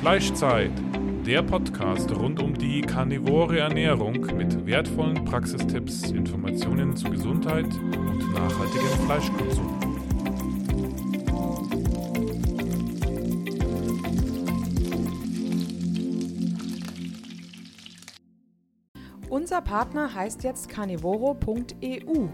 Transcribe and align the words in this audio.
Fleischzeit, 0.00 0.70
der 1.26 1.42
Podcast 1.42 2.10
rund 2.10 2.42
um 2.42 2.54
die 2.54 2.80
karnivore 2.80 3.58
Ernährung 3.58 4.14
mit 4.34 4.64
wertvollen 4.64 5.26
Praxistipps, 5.26 6.10
Informationen 6.10 6.96
zu 6.96 7.10
Gesundheit 7.10 7.66
und 7.66 8.32
nachhaltigem 8.32 8.88
Fleischkonsum. 9.04 9.78
Unser 19.28 19.60
Partner 19.60 20.14
heißt 20.14 20.44
jetzt 20.44 20.70
carnivoro.eu 20.70 22.28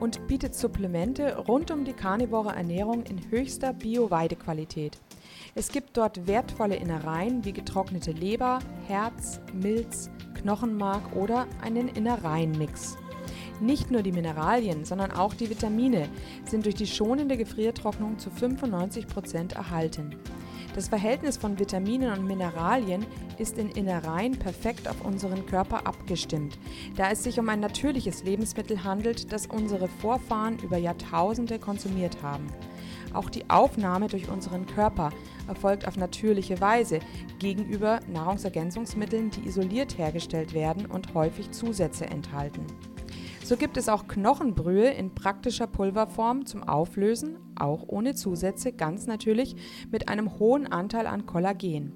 und 0.00 0.26
bietet 0.26 0.56
Supplemente 0.56 1.36
rund 1.36 1.70
um 1.70 1.84
die 1.84 1.92
karnivore 1.92 2.56
Ernährung 2.56 3.04
in 3.04 3.30
höchster 3.30 3.72
Bio-Weidequalität. 3.72 5.00
Es 5.56 5.68
gibt 5.68 5.96
dort 5.96 6.26
wertvolle 6.26 6.74
Innereien 6.74 7.44
wie 7.44 7.52
getrocknete 7.52 8.10
Leber, 8.10 8.58
Herz, 8.88 9.40
Milz, 9.52 10.10
Knochenmark 10.34 11.14
oder 11.14 11.46
einen 11.62 11.86
Innereienmix. 11.86 12.96
Nicht 13.60 13.88
nur 13.92 14.02
die 14.02 14.10
Mineralien, 14.10 14.84
sondern 14.84 15.12
auch 15.12 15.32
die 15.32 15.48
Vitamine 15.48 16.08
sind 16.44 16.64
durch 16.64 16.74
die 16.74 16.88
schonende 16.88 17.36
Gefriertrocknung 17.36 18.18
zu 18.18 18.30
95 18.30 19.06
Prozent 19.06 19.52
erhalten. 19.52 20.16
Das 20.74 20.88
Verhältnis 20.88 21.36
von 21.36 21.56
Vitaminen 21.56 22.12
und 22.12 22.26
Mineralien 22.26 23.06
ist 23.38 23.56
in 23.56 23.70
Innereien 23.70 24.36
perfekt 24.36 24.88
auf 24.88 25.04
unseren 25.04 25.46
Körper 25.46 25.86
abgestimmt, 25.86 26.58
da 26.96 27.12
es 27.12 27.22
sich 27.22 27.38
um 27.38 27.48
ein 27.48 27.60
natürliches 27.60 28.24
Lebensmittel 28.24 28.82
handelt, 28.82 29.32
das 29.32 29.46
unsere 29.46 29.86
Vorfahren 29.86 30.58
über 30.64 30.78
Jahrtausende 30.78 31.60
konsumiert 31.60 32.24
haben. 32.24 32.48
Auch 33.12 33.30
die 33.30 33.48
Aufnahme 33.48 34.08
durch 34.08 34.28
unseren 34.28 34.66
Körper 34.66 35.10
erfolgt 35.48 35.86
auf 35.86 35.96
natürliche 35.96 36.60
Weise 36.60 37.00
gegenüber 37.38 38.00
Nahrungsergänzungsmitteln, 38.08 39.30
die 39.30 39.46
isoliert 39.46 39.98
hergestellt 39.98 40.54
werden 40.54 40.86
und 40.86 41.14
häufig 41.14 41.50
Zusätze 41.50 42.06
enthalten. 42.06 42.66
So 43.44 43.56
gibt 43.56 43.76
es 43.76 43.90
auch 43.90 44.08
Knochenbrühe 44.08 44.90
in 44.90 45.14
praktischer 45.14 45.66
Pulverform 45.66 46.46
zum 46.46 46.62
Auflösen, 46.62 47.36
auch 47.56 47.84
ohne 47.86 48.14
Zusätze, 48.14 48.72
ganz 48.72 49.06
natürlich 49.06 49.54
mit 49.90 50.08
einem 50.08 50.38
hohen 50.38 50.66
Anteil 50.66 51.06
an 51.06 51.26
Kollagen. 51.26 51.92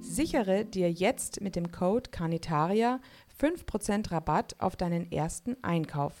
Sichere 0.00 0.66
dir 0.66 0.92
jetzt 0.92 1.40
mit 1.40 1.56
dem 1.56 1.70
Code 1.72 2.10
Carnitaria 2.10 3.00
5% 3.40 4.10
Rabatt 4.10 4.56
auf 4.58 4.76
deinen 4.76 5.10
ersten 5.10 5.56
Einkauf. 5.64 6.12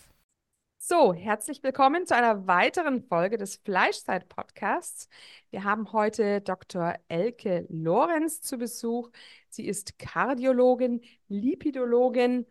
So, 0.78 1.14
herzlich 1.14 1.62
willkommen 1.62 2.06
zu 2.06 2.14
einer 2.14 2.46
weiteren 2.46 3.02
Folge 3.02 3.38
des 3.38 3.56
Fleischzeit-Podcasts. 3.56 5.08
Wir 5.54 5.62
haben 5.62 5.92
heute 5.92 6.40
Dr. 6.40 6.96
Elke 7.06 7.64
Lorenz 7.68 8.40
zu 8.40 8.58
Besuch. 8.58 9.12
Sie 9.48 9.68
ist 9.68 10.00
Kardiologin, 10.00 11.00
Lipidologin, 11.28 12.44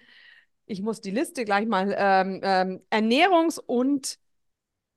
ich 0.67 0.81
muss 0.81 1.01
die 1.01 1.11
Liste 1.11 1.43
gleich 1.43 1.67
mal 1.67 1.93
ähm, 1.97 2.39
ähm, 2.41 2.81
Ernährungs- 2.89 3.59
und 3.59 4.19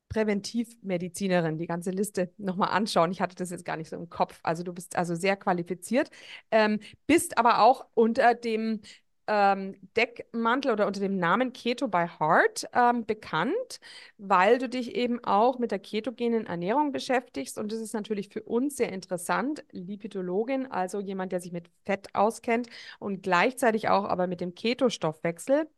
Präventivmedizinerin, 0.08 1.58
die 1.58 1.66
ganze 1.66 1.90
Liste 1.90 2.32
nochmal 2.36 2.68
anschauen. 2.68 3.10
Ich 3.10 3.20
hatte 3.20 3.34
das 3.34 3.50
jetzt 3.50 3.64
gar 3.64 3.76
nicht 3.76 3.90
so 3.90 3.96
im 3.96 4.08
Kopf. 4.08 4.38
Also 4.44 4.62
du 4.62 4.72
bist 4.72 4.94
also 4.94 5.16
sehr 5.16 5.36
qualifiziert, 5.36 6.10
ähm, 6.52 6.78
bist 7.08 7.38
aber 7.38 7.62
auch 7.62 7.86
unter 7.94 8.34
dem 8.34 8.82
ähm, 9.26 9.76
Deckmantel 9.96 10.72
oder 10.72 10.86
unter 10.86 11.00
dem 11.00 11.18
Namen 11.18 11.52
Keto 11.52 11.88
by 11.88 12.06
Heart 12.18 12.66
ähm, 12.72 13.04
bekannt, 13.06 13.80
weil 14.18 14.58
du 14.58 14.68
dich 14.68 14.94
eben 14.94 15.22
auch 15.24 15.58
mit 15.58 15.70
der 15.70 15.78
ketogenen 15.78 16.46
Ernährung 16.46 16.92
beschäftigst. 16.92 17.58
Und 17.58 17.72
das 17.72 17.80
ist 17.80 17.94
natürlich 17.94 18.28
für 18.28 18.42
uns 18.42 18.76
sehr 18.76 18.92
interessant. 18.92 19.64
Lipidologin, 19.72 20.66
also 20.70 21.00
jemand, 21.00 21.32
der 21.32 21.40
sich 21.40 21.52
mit 21.52 21.68
Fett 21.84 22.14
auskennt 22.14 22.68
und 22.98 23.22
gleichzeitig 23.22 23.88
auch 23.88 24.04
aber 24.04 24.26
mit 24.26 24.40
dem 24.40 24.54
Ketostoffwechsel. 24.54 25.68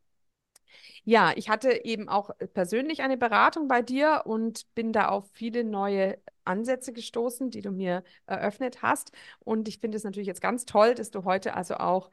Ja, 1.05 1.33
ich 1.37 1.49
hatte 1.49 1.85
eben 1.85 2.09
auch 2.09 2.31
persönlich 2.55 3.03
eine 3.03 3.17
Beratung 3.17 3.69
bei 3.69 3.83
dir 3.83 4.23
und 4.27 4.73
bin 4.75 4.93
da 4.93 5.09
auf 5.09 5.29
viele 5.33 5.65
neue 5.65 6.19
Ansätze 6.45 6.93
gestoßen, 6.93 7.51
die 7.51 7.61
du 7.63 7.71
mir 7.71 8.03
eröffnet 8.27 8.83
hast. 8.83 9.13
Und 9.41 9.69
ich 9.69 9.79
finde 9.79 9.97
es 9.97 10.05
natürlich 10.05 10.27
jetzt 10.27 10.41
ganz 10.41 10.65
toll, 10.67 10.95
dass 10.95 11.11
du 11.11 11.25
heute 11.25 11.55
also 11.55 11.77
auch 11.77 12.11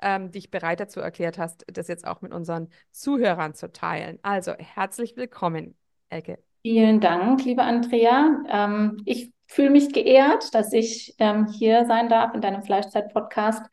ähm, 0.00 0.30
dich 0.30 0.50
bereit 0.50 0.80
dazu 0.80 1.00
erklärt 1.00 1.38
hast, 1.38 1.64
das 1.72 1.88
jetzt 1.88 2.06
auch 2.06 2.20
mit 2.20 2.32
unseren 2.32 2.68
Zuhörern 2.90 3.54
zu 3.54 3.72
teilen. 3.72 4.18
Also 4.22 4.52
herzlich 4.52 5.16
willkommen, 5.16 5.76
Elke. 6.08 6.38
Vielen 6.62 7.00
Dank, 7.00 7.44
liebe 7.44 7.62
Andrea. 7.62 8.42
Ähm, 8.48 9.02
ich 9.04 9.32
fühle 9.46 9.70
mich 9.70 9.92
geehrt, 9.92 10.54
dass 10.54 10.72
ich 10.72 11.14
ähm, 11.18 11.46
hier 11.46 11.86
sein 11.86 12.08
darf 12.08 12.34
in 12.34 12.40
deinem 12.40 12.62
Fleischzeit-Podcast. 12.62 13.64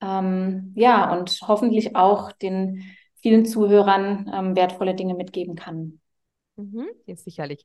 Ähm, 0.00 0.72
ja, 0.76 1.10
und 1.12 1.38
hoffentlich 1.46 1.96
auch 1.96 2.32
den 2.32 2.82
vielen 3.22 3.46
Zuhörern 3.46 4.30
ähm, 4.32 4.56
wertvolle 4.56 4.94
Dinge 4.94 5.14
mitgeben 5.14 5.56
kann. 5.56 6.00
Mhm, 6.56 6.86
jetzt 7.04 7.24
sicherlich. 7.24 7.64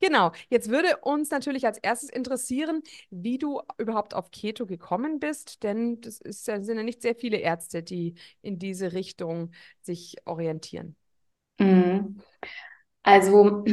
Genau. 0.00 0.32
Jetzt 0.50 0.68
würde 0.68 0.96
uns 1.02 1.30
natürlich 1.30 1.64
als 1.64 1.78
erstes 1.78 2.10
interessieren, 2.10 2.82
wie 3.10 3.38
du 3.38 3.60
überhaupt 3.78 4.14
auf 4.14 4.32
Keto 4.32 4.66
gekommen 4.66 5.20
bist, 5.20 5.62
denn 5.62 6.00
das 6.00 6.20
ist, 6.20 6.44
sind 6.44 6.66
ja 6.76 6.82
nicht 6.82 7.02
sehr 7.02 7.14
viele 7.14 7.36
Ärzte, 7.38 7.84
die 7.84 8.14
in 8.42 8.58
diese 8.58 8.92
Richtung 8.92 9.52
sich 9.80 10.16
orientieren. 10.24 10.96
Mhm. 11.60 12.16
Also 13.04 13.64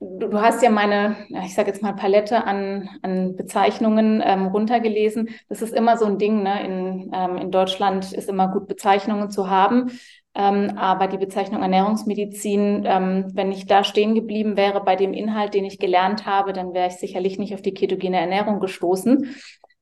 du 0.00 0.40
hast 0.40 0.62
ja 0.62 0.70
meine, 0.70 1.16
ich 1.44 1.54
sage 1.54 1.68
jetzt 1.70 1.82
mal 1.82 1.94
Palette 1.94 2.44
an, 2.44 2.88
an 3.02 3.36
Bezeichnungen 3.36 4.22
ähm, 4.24 4.46
runtergelesen. 4.46 5.30
Das 5.48 5.62
ist 5.62 5.74
immer 5.74 5.96
so 5.98 6.06
ein 6.06 6.18
Ding, 6.18 6.42
ne? 6.42 6.64
In, 6.64 7.10
ähm, 7.14 7.36
in 7.38 7.50
Deutschland 7.50 8.12
ist 8.12 8.28
immer 8.28 8.48
gut 8.48 8.68
Bezeichnungen 8.68 9.30
zu 9.30 9.50
haben. 9.50 9.90
Ähm, 10.38 10.78
aber 10.78 11.08
die 11.08 11.18
Bezeichnung 11.18 11.62
Ernährungsmedizin, 11.62 12.84
ähm, 12.86 13.26
wenn 13.34 13.50
ich 13.50 13.66
da 13.66 13.82
stehen 13.82 14.14
geblieben 14.14 14.56
wäre 14.56 14.84
bei 14.84 14.94
dem 14.94 15.12
Inhalt, 15.12 15.52
den 15.52 15.64
ich 15.64 15.80
gelernt 15.80 16.26
habe, 16.26 16.52
dann 16.52 16.74
wäre 16.74 16.86
ich 16.86 16.94
sicherlich 16.94 17.40
nicht 17.40 17.54
auf 17.54 17.60
die 17.60 17.74
ketogene 17.74 18.20
Ernährung 18.20 18.60
gestoßen. 18.60 19.34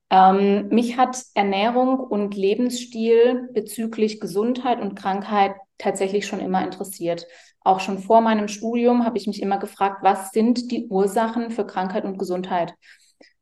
Ähm, 0.08 0.68
mich 0.68 0.96
hat 0.96 1.18
Ernährung 1.34 2.00
und 2.00 2.34
Lebensstil 2.34 3.50
bezüglich 3.52 4.18
Gesundheit 4.18 4.80
und 4.80 4.94
Krankheit 4.94 5.52
tatsächlich 5.76 6.26
schon 6.26 6.40
immer 6.40 6.64
interessiert. 6.64 7.26
Auch 7.60 7.80
schon 7.80 7.98
vor 7.98 8.22
meinem 8.22 8.48
Studium 8.48 9.04
habe 9.04 9.18
ich 9.18 9.26
mich 9.26 9.42
immer 9.42 9.58
gefragt, 9.58 9.98
was 10.02 10.30
sind 10.30 10.70
die 10.70 10.86
Ursachen 10.86 11.50
für 11.50 11.66
Krankheit 11.66 12.04
und 12.04 12.16
Gesundheit? 12.16 12.72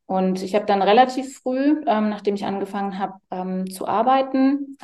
Und 0.07 0.43
ich 0.43 0.57
habe 0.57 0.67
dann 0.67 0.83
relativ 0.83 1.39
früh, 1.39 1.81
nachdem 1.85 2.35
ich 2.35 2.45
angefangen 2.45 2.99
habe 2.99 3.65
zu 3.71 3.87
arbeiten, 3.87 4.77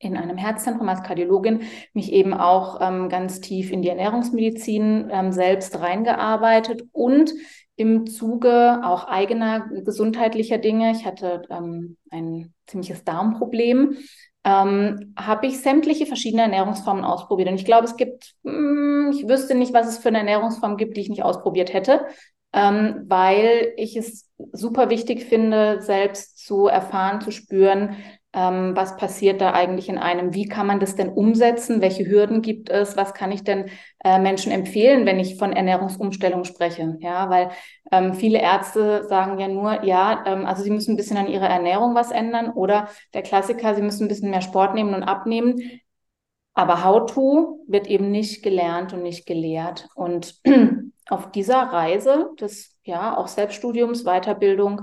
in 0.00 0.16
einem 0.16 0.38
Herzzentrum 0.38 0.88
als 0.88 1.02
Kardiologin 1.02 1.60
mich 1.92 2.12
eben 2.12 2.34
auch 2.34 2.80
ähm, 2.80 3.08
ganz 3.08 3.40
tief 3.40 3.70
in 3.70 3.82
die 3.82 3.88
Ernährungsmedizin 3.88 5.08
ähm, 5.12 5.30
selbst 5.30 5.78
reingearbeitet 5.78 6.84
und 6.90 7.32
im 7.76 8.06
Zuge 8.06 8.80
auch 8.82 9.04
eigener 9.04 9.68
gesundheitlicher 9.84 10.58
Dinge, 10.58 10.90
ich 10.90 11.06
hatte 11.06 11.42
ähm, 11.50 11.96
ein 12.10 12.52
ziemliches 12.66 13.04
Darmproblem, 13.04 13.96
ähm, 14.44 15.14
habe 15.18 15.46
ich 15.46 15.60
sämtliche 15.60 16.06
verschiedene 16.06 16.42
Ernährungsformen 16.42 17.04
ausprobiert. 17.04 17.48
Und 17.48 17.54
ich 17.54 17.64
glaube, 17.64 17.84
es 17.84 17.96
gibt, 17.96 18.34
mh, 18.42 18.52
hm, 18.52 19.12
ich 19.12 19.28
wüsste 19.28 19.54
nicht, 19.54 19.72
was 19.72 19.88
es 19.88 19.98
für 19.98 20.08
eine 20.08 20.18
Ernährungsform 20.18 20.76
gibt, 20.76 20.96
die 20.96 21.02
ich 21.02 21.08
nicht 21.08 21.22
ausprobiert 21.22 21.72
hätte, 21.72 22.06
ähm, 22.52 23.04
weil 23.06 23.72
ich 23.76 23.96
es 23.96 24.28
super 24.52 24.90
wichtig 24.90 25.24
finde, 25.24 25.82
selbst 25.82 26.38
zu 26.44 26.66
erfahren, 26.66 27.20
zu 27.20 27.30
spüren, 27.30 27.96
ähm, 28.32 28.76
was 28.76 28.96
passiert 28.96 29.40
da 29.40 29.52
eigentlich 29.52 29.88
in 29.88 29.98
einem? 29.98 30.34
Wie 30.34 30.46
kann 30.46 30.66
man 30.66 30.78
das 30.78 30.94
denn 30.94 31.08
umsetzen? 31.08 31.80
Welche 31.80 32.06
Hürden 32.06 32.42
gibt 32.42 32.70
es? 32.70 32.96
Was 32.96 33.12
kann 33.12 33.32
ich 33.32 33.42
denn 33.42 33.70
äh, 34.04 34.18
Menschen 34.20 34.52
empfehlen, 34.52 35.04
wenn 35.04 35.18
ich 35.18 35.36
von 35.36 35.52
Ernährungsumstellung 35.52 36.44
spreche? 36.44 36.96
Ja, 37.00 37.28
weil 37.28 37.50
ähm, 37.90 38.14
viele 38.14 38.40
Ärzte 38.40 39.04
sagen 39.08 39.38
ja 39.40 39.48
nur, 39.48 39.84
ja, 39.84 40.24
ähm, 40.26 40.46
also 40.46 40.62
sie 40.62 40.70
müssen 40.70 40.92
ein 40.92 40.96
bisschen 40.96 41.16
an 41.16 41.26
ihrer 41.26 41.48
Ernährung 41.48 41.94
was 41.94 42.12
ändern 42.12 42.50
oder 42.50 42.88
der 43.14 43.22
Klassiker, 43.22 43.74
sie 43.74 43.82
müssen 43.82 44.04
ein 44.04 44.08
bisschen 44.08 44.30
mehr 44.30 44.42
Sport 44.42 44.74
nehmen 44.74 44.94
und 44.94 45.02
abnehmen. 45.02 45.80
Aber 46.54 46.84
How-to 46.84 47.64
wird 47.66 47.86
eben 47.88 48.10
nicht 48.10 48.42
gelernt 48.42 48.92
und 48.92 49.02
nicht 49.02 49.26
gelehrt. 49.26 49.88
Und 49.94 50.40
auf 51.08 51.32
dieser 51.32 51.62
Reise 51.62 52.30
des 52.40 52.76
ja 52.84 53.16
auch 53.16 53.28
Selbststudiums, 53.28 54.04
Weiterbildung, 54.04 54.82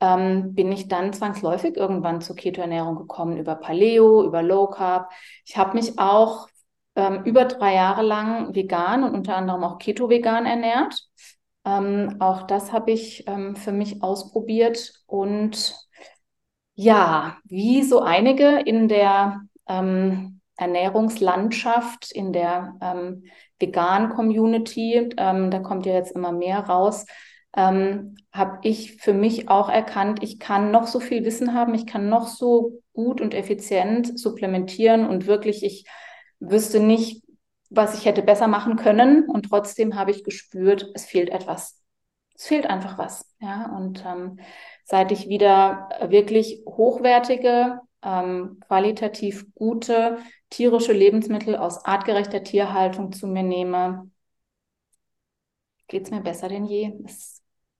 ähm, 0.00 0.54
bin 0.54 0.70
ich 0.72 0.88
dann 0.88 1.12
zwangsläufig 1.12 1.76
irgendwann 1.76 2.20
zur 2.20 2.36
Ketoernährung 2.36 2.96
gekommen, 2.96 3.36
über 3.36 3.56
Paleo, 3.56 4.24
über 4.24 4.42
Low 4.42 4.68
Carb. 4.68 5.10
Ich 5.44 5.56
habe 5.56 5.76
mich 5.76 5.98
auch 5.98 6.48
ähm, 6.94 7.24
über 7.24 7.44
drei 7.44 7.74
Jahre 7.74 8.02
lang 8.02 8.54
vegan 8.54 9.04
und 9.04 9.14
unter 9.14 9.36
anderem 9.36 9.64
auch 9.64 9.78
Keto-vegan 9.78 10.46
ernährt. 10.46 11.00
Ähm, 11.64 12.16
auch 12.20 12.42
das 12.42 12.72
habe 12.72 12.92
ich 12.92 13.26
ähm, 13.26 13.56
für 13.56 13.72
mich 13.72 14.02
ausprobiert 14.02 14.92
und 15.06 15.74
ja, 16.74 17.36
wie 17.44 17.82
so 17.82 18.00
einige 18.00 18.60
in 18.60 18.86
der 18.86 19.40
ähm, 19.68 20.40
Ernährungslandschaft, 20.56 22.12
in 22.12 22.32
der 22.32 22.74
ähm, 22.80 23.24
veganen 23.58 24.10
Community, 24.10 25.08
da 25.16 25.58
kommt 25.58 25.86
ja 25.86 25.94
jetzt 25.94 26.12
immer 26.12 26.30
mehr 26.30 26.60
raus, 26.60 27.06
ähm, 27.56 28.16
habe 28.32 28.58
ich 28.62 28.96
für 28.96 29.12
mich 29.12 29.48
auch 29.48 29.68
erkannt, 29.68 30.22
ich 30.22 30.38
kann 30.38 30.70
noch 30.70 30.86
so 30.86 31.00
viel 31.00 31.24
Wissen 31.24 31.54
haben, 31.54 31.74
ich 31.74 31.86
kann 31.86 32.08
noch 32.08 32.28
so 32.28 32.82
gut 32.92 33.20
und 33.20 33.34
effizient 33.34 34.18
supplementieren 34.18 35.06
und 35.06 35.26
wirklich, 35.26 35.62
ich 35.64 35.86
wüsste 36.40 36.80
nicht, 36.80 37.24
was 37.70 37.94
ich 37.98 38.04
hätte 38.06 38.22
besser 38.22 38.48
machen 38.48 38.76
können. 38.76 39.24
Und 39.28 39.46
trotzdem 39.50 39.94
habe 39.96 40.10
ich 40.10 40.24
gespürt, 40.24 40.90
es 40.94 41.04
fehlt 41.06 41.30
etwas. 41.30 41.82
Es 42.34 42.46
fehlt 42.46 42.66
einfach 42.66 42.98
was. 42.98 43.34
Ja, 43.40 43.74
und 43.76 44.04
ähm, 44.06 44.38
seit 44.84 45.12
ich 45.12 45.28
wieder 45.28 45.88
wirklich 46.08 46.62
hochwertige, 46.66 47.80
ähm, 48.02 48.60
qualitativ 48.66 49.46
gute 49.54 50.18
tierische 50.50 50.92
Lebensmittel 50.92 51.56
aus 51.56 51.84
artgerechter 51.84 52.42
Tierhaltung 52.44 53.12
zu 53.12 53.26
mir 53.26 53.42
nehme, 53.42 54.10
geht 55.88 56.04
es 56.04 56.10
mir 56.10 56.20
besser 56.22 56.48
denn 56.48 56.64
je. 56.66 56.92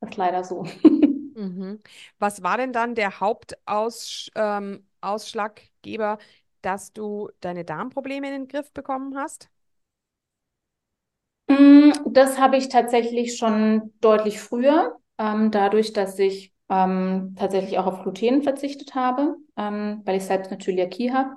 Das 0.00 0.10
ist 0.10 0.16
leider 0.16 0.44
so. 0.44 0.64
Mhm. 1.34 1.80
Was 2.18 2.42
war 2.42 2.56
denn 2.56 2.72
dann 2.72 2.94
der 2.94 3.20
Hauptausschlaggeber, 3.20 5.12
ähm, 5.84 6.18
dass 6.62 6.92
du 6.92 7.30
deine 7.40 7.64
Darmprobleme 7.64 8.26
in 8.28 8.32
den 8.34 8.48
Griff 8.48 8.72
bekommen 8.72 9.16
hast? 9.16 9.48
Mm, 11.46 11.90
das 12.06 12.38
habe 12.38 12.56
ich 12.56 12.68
tatsächlich 12.68 13.36
schon 13.36 13.92
deutlich 14.00 14.40
früher, 14.40 14.96
ähm, 15.18 15.50
dadurch, 15.50 15.92
dass 15.92 16.18
ich 16.18 16.52
ähm, 16.68 17.34
tatsächlich 17.38 17.78
auch 17.78 17.86
auf 17.86 18.02
Gluten 18.02 18.42
verzichtet 18.42 18.94
habe, 18.94 19.36
ähm, 19.56 20.02
weil 20.04 20.16
ich 20.16 20.24
selbst 20.24 20.50
eine 20.50 20.58
Zöliakie 20.60 21.12
habe. 21.12 21.30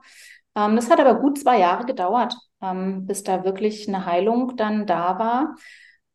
Ähm, 0.55 0.75
das 0.75 0.89
hat 0.89 0.99
aber 0.99 1.15
gut 1.15 1.39
zwei 1.39 1.59
Jahre 1.59 1.85
gedauert, 1.85 2.35
ähm, 2.61 3.05
bis 3.05 3.23
da 3.23 3.43
wirklich 3.45 3.87
eine 3.87 4.05
Heilung 4.05 4.55
dann 4.57 4.85
da 4.85 5.17
war. 5.19 5.55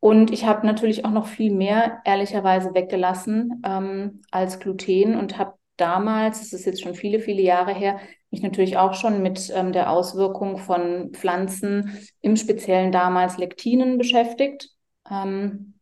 Und 0.07 0.31
ich 0.31 0.45
habe 0.45 0.65
natürlich 0.65 1.03
auch 1.03 1.11
noch 1.11 1.27
viel 1.27 1.53
mehr 1.53 1.99
ehrlicherweise 2.05 2.73
weggelassen 2.73 3.61
ähm, 3.65 4.21
als 4.31 4.57
Gluten 4.61 5.17
und 5.17 5.37
habe 5.37 5.55
damals, 5.75 6.39
das 6.39 6.53
ist 6.53 6.65
jetzt 6.65 6.81
schon 6.81 6.95
viele, 6.95 7.19
viele 7.19 7.41
Jahre 7.41 7.73
her, 7.73 7.99
mich 8.31 8.41
natürlich 8.41 8.77
auch 8.77 8.93
schon 8.93 9.21
mit 9.21 9.51
ähm, 9.53 9.73
der 9.73 9.91
Auswirkung 9.91 10.59
von 10.59 11.11
Pflanzen, 11.11 12.07
im 12.21 12.37
Speziellen 12.37 12.93
damals 12.93 13.37
Lektinen 13.37 13.97
beschäftigt 13.97 14.69
ähm, 15.11 15.73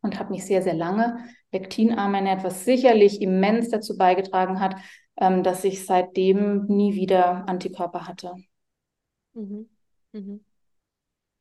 und 0.00 0.18
habe 0.18 0.30
mich 0.30 0.46
sehr, 0.46 0.62
sehr 0.62 0.72
lange 0.72 1.18
lektinarm 1.52 2.14
ernährt, 2.14 2.44
was 2.44 2.64
sicherlich 2.64 3.20
immens 3.20 3.68
dazu 3.68 3.98
beigetragen 3.98 4.58
hat, 4.58 4.76
ähm, 5.20 5.42
dass 5.42 5.64
ich 5.64 5.84
seitdem 5.84 6.64
nie 6.68 6.94
wieder 6.94 7.46
Antikörper 7.46 8.08
hatte. 8.08 8.36
Mhm. 9.34 9.68
Mhm. 10.12 10.42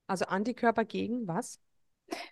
Also 0.07 0.25
Antikörper 0.25 0.83
gegen 0.83 1.29
was? 1.29 1.61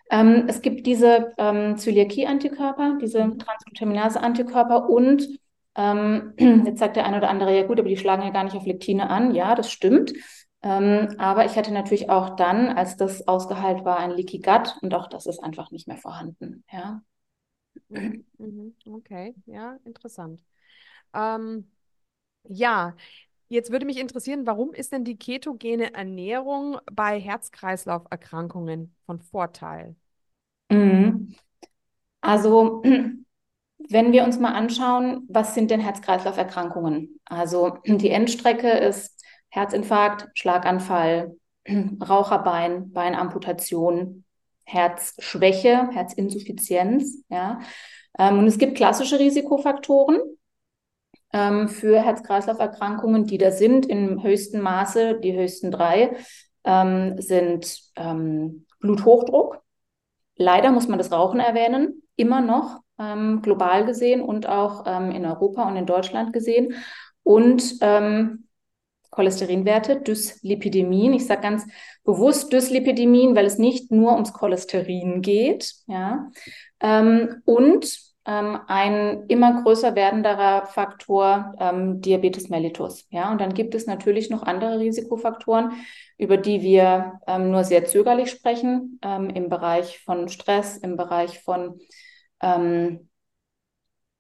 Ähm, 0.09 0.45
es 0.47 0.61
gibt 0.61 0.85
diese 0.85 1.33
ähm, 1.37 1.77
Zöliakie-Antikörper, 1.77 2.97
diese 3.01 3.25
mhm. 3.25 3.39
Transglutaminase-Antikörper 3.39 4.89
und 4.89 5.27
ähm, 5.75 6.33
jetzt 6.65 6.79
sagt 6.79 6.95
der 6.97 7.05
eine 7.05 7.17
oder 7.17 7.29
andere, 7.29 7.55
ja 7.55 7.65
gut, 7.65 7.79
aber 7.79 7.89
die 7.89 7.97
schlagen 7.97 8.23
ja 8.23 8.29
gar 8.29 8.43
nicht 8.43 8.55
auf 8.55 8.65
Lektine 8.65 9.09
an. 9.09 9.33
Ja, 9.33 9.55
das 9.55 9.71
stimmt. 9.71 10.13
Ähm, 10.63 11.15
aber 11.17 11.45
ich 11.45 11.55
hatte 11.55 11.73
natürlich 11.73 12.09
auch 12.09 12.35
dann, 12.35 12.69
als 12.69 12.95
das 12.95 13.27
ausgeheilt 13.27 13.83
war, 13.83 13.97
ein 13.97 14.11
Leaky 14.11 14.39
Gut 14.39 14.77
und 14.81 14.93
auch 14.93 15.07
das 15.07 15.25
ist 15.25 15.43
einfach 15.43 15.71
nicht 15.71 15.87
mehr 15.87 15.97
vorhanden. 15.97 16.63
Ja. 16.71 17.01
Mhm. 17.89 18.25
mhm. 18.37 18.75
Okay, 18.85 19.33
ja, 19.45 19.77
interessant. 19.85 20.43
Ähm, 21.13 21.71
ja, 22.43 22.95
Jetzt 23.51 23.69
würde 23.69 23.85
mich 23.85 23.99
interessieren, 23.99 24.45
warum 24.45 24.73
ist 24.73 24.93
denn 24.93 25.03
die 25.03 25.17
ketogene 25.17 25.93
Ernährung 25.93 26.77
bei 26.89 27.19
Herz-Kreislauf-Erkrankungen 27.19 28.95
von 29.05 29.19
Vorteil? 29.19 29.97
Mhm. 30.69 31.35
Also, 32.21 32.81
wenn 33.89 34.13
wir 34.13 34.23
uns 34.23 34.39
mal 34.39 34.53
anschauen, 34.53 35.27
was 35.27 35.53
sind 35.53 35.69
denn 35.69 35.81
Herz-Kreislauf-Erkrankungen? 35.81 37.19
Also, 37.25 37.77
die 37.85 38.09
Endstrecke 38.09 38.69
ist 38.69 39.21
Herzinfarkt, 39.49 40.29
Schlaganfall, 40.33 41.35
Raucherbein, 41.67 42.93
Beinamputation, 42.93 44.23
Herzschwäche, 44.63 45.89
Herzinsuffizienz. 45.91 47.25
Ja. 47.27 47.59
Ähm, 48.17 48.39
und 48.39 48.47
es 48.47 48.57
gibt 48.57 48.77
klassische 48.77 49.19
Risikofaktoren, 49.19 50.21
ähm, 51.33 51.67
für 51.67 52.01
Herz-Kreislauf-Erkrankungen, 52.01 53.25
die 53.25 53.37
da 53.37 53.51
sind 53.51 53.85
im 53.85 54.23
höchsten 54.23 54.61
Maße. 54.61 55.19
Die 55.19 55.37
höchsten 55.37 55.71
drei 55.71 56.15
ähm, 56.63 57.21
sind 57.21 57.79
ähm, 57.95 58.65
Bluthochdruck. 58.79 59.61
Leider 60.35 60.71
muss 60.71 60.87
man 60.87 60.97
das 60.97 61.11
Rauchen 61.11 61.39
erwähnen, 61.39 62.03
immer 62.15 62.41
noch 62.41 62.81
ähm, 62.99 63.41
global 63.41 63.85
gesehen 63.85 64.21
und 64.21 64.47
auch 64.47 64.83
ähm, 64.87 65.11
in 65.11 65.25
Europa 65.25 65.67
und 65.67 65.75
in 65.75 65.85
Deutschland 65.85 66.33
gesehen. 66.33 66.75
Und 67.23 67.79
Cholesterinwerte, 69.11 69.99
Dyslipidemien. 70.01 71.13
Ich 71.13 71.27
sage 71.27 71.41
ganz 71.41 71.67
bewusst 72.03 72.51
Dyslipidemien, 72.51 73.35
weil 73.35 73.45
es 73.45 73.57
nicht 73.57 73.91
nur 73.91 74.13
ums 74.13 74.33
Cholesterin 74.33 75.21
geht. 75.21 75.73
Ja. 75.85 76.31
Ähm, 76.79 77.41
und 77.45 78.10
ähm, 78.25 78.59
ein 78.67 79.25
immer 79.27 79.63
größer 79.63 79.95
werdenderer 79.95 80.67
Faktor 80.67 81.55
ähm, 81.59 82.01
Diabetes 82.01 82.49
mellitus. 82.49 83.07
Ja, 83.09 83.31
und 83.31 83.41
dann 83.41 83.53
gibt 83.53 83.73
es 83.73 83.87
natürlich 83.87 84.29
noch 84.29 84.43
andere 84.43 84.79
Risikofaktoren, 84.79 85.71
über 86.17 86.37
die 86.37 86.61
wir 86.61 87.19
ähm, 87.27 87.51
nur 87.51 87.63
sehr 87.63 87.85
zögerlich 87.85 88.29
sprechen, 88.29 88.99
ähm, 89.01 89.29
im 89.29 89.49
Bereich 89.49 89.99
von 90.03 90.29
Stress, 90.29 90.77
im 90.77 90.97
Bereich 90.97 91.39
von 91.39 91.79
ähm, 92.41 93.09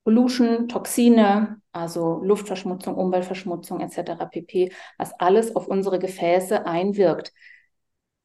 Pollution, 0.03 0.67
Toxine, 0.67 1.61
also 1.71 2.21
Luftverschmutzung, 2.23 2.95
Umweltverschmutzung 2.95 3.81
etc. 3.81 4.25
pp., 4.31 4.71
was 4.97 5.13
alles 5.19 5.55
auf 5.55 5.67
unsere 5.67 5.99
Gefäße 5.99 6.65
einwirkt. 6.65 7.31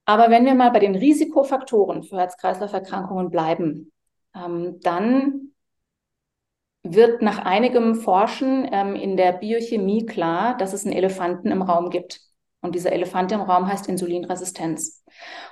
Aber 0.06 0.31
wenn 0.31 0.46
wir 0.46 0.55
mal 0.55 0.70
bei 0.70 0.78
den 0.78 0.94
Risikofaktoren 0.94 2.02
für 2.02 2.17
Herz-Kreislauf-Erkrankungen 2.17 3.28
bleiben, 3.28 3.93
ähm, 4.34 4.81
dann 4.81 5.52
wird 6.94 7.22
nach 7.22 7.38
einigem 7.38 7.94
Forschen 7.94 8.68
ähm, 8.70 8.94
in 8.94 9.16
der 9.16 9.32
Biochemie 9.32 10.06
klar, 10.06 10.56
dass 10.56 10.72
es 10.72 10.84
einen 10.84 10.94
Elefanten 10.94 11.50
im 11.50 11.62
Raum 11.62 11.90
gibt. 11.90 12.20
Und 12.60 12.74
dieser 12.74 12.92
Elefant 12.92 13.30
im 13.32 13.40
Raum 13.40 13.68
heißt 13.68 13.88
Insulinresistenz. 13.88 15.04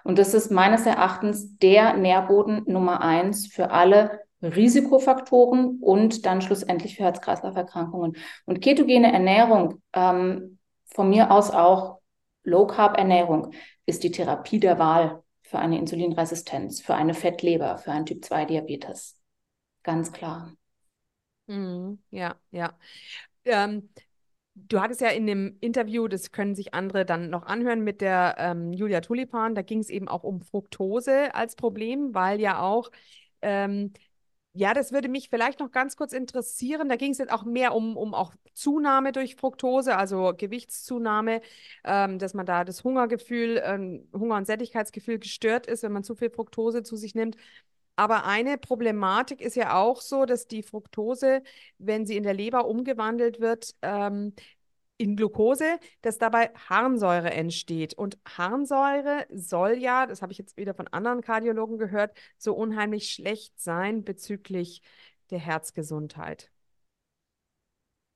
Und 0.02 0.18
das 0.18 0.34
ist 0.34 0.50
meines 0.50 0.86
Erachtens 0.86 1.56
der 1.58 1.96
Nährboden 1.96 2.64
Nummer 2.66 3.02
eins 3.02 3.46
für 3.46 3.70
alle 3.70 4.20
Risikofaktoren 4.42 5.78
und 5.80 6.26
dann 6.26 6.42
schlussendlich 6.42 6.96
für 6.96 7.04
Herz-Kreislauf-Erkrankungen. 7.04 8.16
Und 8.46 8.60
ketogene 8.60 9.12
Ernährung, 9.12 9.80
ähm, 9.92 10.58
von 10.86 11.08
mir 11.08 11.30
aus 11.30 11.50
auch 11.50 12.00
Low-Carb-Ernährung, 12.44 13.52
ist 13.86 14.02
die 14.02 14.10
Therapie 14.10 14.60
der 14.60 14.78
Wahl 14.78 15.22
für 15.42 15.58
eine 15.58 15.78
Insulinresistenz, 15.78 16.80
für 16.80 16.94
eine 16.94 17.14
Fettleber, 17.14 17.78
für 17.78 17.92
einen 17.92 18.06
Typ-2-Diabetes. 18.06 19.18
Ganz 19.82 20.12
klar. 20.12 20.52
Mhm, 21.46 21.98
ja, 22.10 22.36
ja. 22.50 22.78
Ähm, 23.44 23.90
du 24.54 24.80
hattest 24.80 25.00
ja 25.02 25.08
in 25.10 25.26
dem 25.26 25.56
Interview, 25.60 26.08
das 26.08 26.32
können 26.32 26.54
sich 26.54 26.74
andere 26.74 27.04
dann 27.06 27.30
noch 27.30 27.44
anhören, 27.44 27.82
mit 27.84 28.00
der 28.00 28.36
ähm, 28.38 28.72
Julia 28.72 29.00
Tulipan, 29.02 29.54
da 29.54 29.62
ging 29.62 29.80
es 29.80 29.90
eben 29.90 30.08
auch 30.08 30.24
um 30.24 30.42
Fructose 30.42 31.34
als 31.34 31.56
Problem, 31.56 32.14
weil 32.14 32.40
ja 32.40 32.60
auch, 32.62 32.90
ähm, 33.42 33.92
ja, 34.54 34.74
das 34.74 34.92
würde 34.92 35.08
mich 35.08 35.30
vielleicht 35.30 35.60
noch 35.60 35.70
ganz 35.72 35.96
kurz 35.96 36.12
interessieren. 36.14 36.88
Da 36.88 36.96
ging 36.96 37.12
es 37.12 37.18
jetzt 37.18 37.32
auch 37.32 37.44
mehr 37.44 37.74
um, 37.74 37.96
um 37.96 38.14
auch 38.14 38.34
Zunahme 38.54 39.12
durch 39.12 39.36
Fructose, 39.36 39.96
also 39.96 40.32
Gewichtszunahme, 40.36 41.42
ähm, 41.84 42.18
dass 42.20 42.34
man 42.34 42.46
da 42.46 42.64
das 42.64 42.84
Hungergefühl, 42.84 43.60
ähm, 43.64 44.08
Hunger- 44.14 44.36
und 44.36 44.46
Sättigkeitsgefühl 44.46 45.18
gestört 45.18 45.66
ist, 45.66 45.82
wenn 45.84 45.92
man 45.92 46.04
zu 46.04 46.14
viel 46.16 46.30
Fructose 46.30 46.82
zu 46.84 46.96
sich 46.96 47.14
nimmt. 47.16 47.36
Aber 47.96 48.24
eine 48.24 48.58
Problematik 48.58 49.40
ist 49.40 49.56
ja 49.56 49.76
auch 49.76 50.00
so, 50.00 50.24
dass 50.24 50.46
die 50.48 50.62
Fructose, 50.62 51.42
wenn 51.78 52.06
sie 52.06 52.16
in 52.16 52.24
der 52.24 52.34
Leber 52.34 52.66
umgewandelt 52.66 53.40
wird, 53.40 53.74
ähm, 53.82 54.34
in 54.96 55.16
Glucose, 55.16 55.78
dass 56.02 56.18
dabei 56.18 56.50
Harnsäure 56.68 57.30
entsteht. 57.30 57.94
Und 57.94 58.18
Harnsäure 58.26 59.26
soll 59.32 59.74
ja, 59.78 60.06
das 60.06 60.22
habe 60.22 60.32
ich 60.32 60.38
jetzt 60.38 60.56
wieder 60.56 60.74
von 60.74 60.88
anderen 60.88 61.20
Kardiologen 61.20 61.78
gehört, 61.78 62.16
so 62.38 62.54
unheimlich 62.54 63.10
schlecht 63.12 63.60
sein 63.60 64.04
bezüglich 64.04 64.82
der 65.30 65.40
Herzgesundheit. 65.40 66.53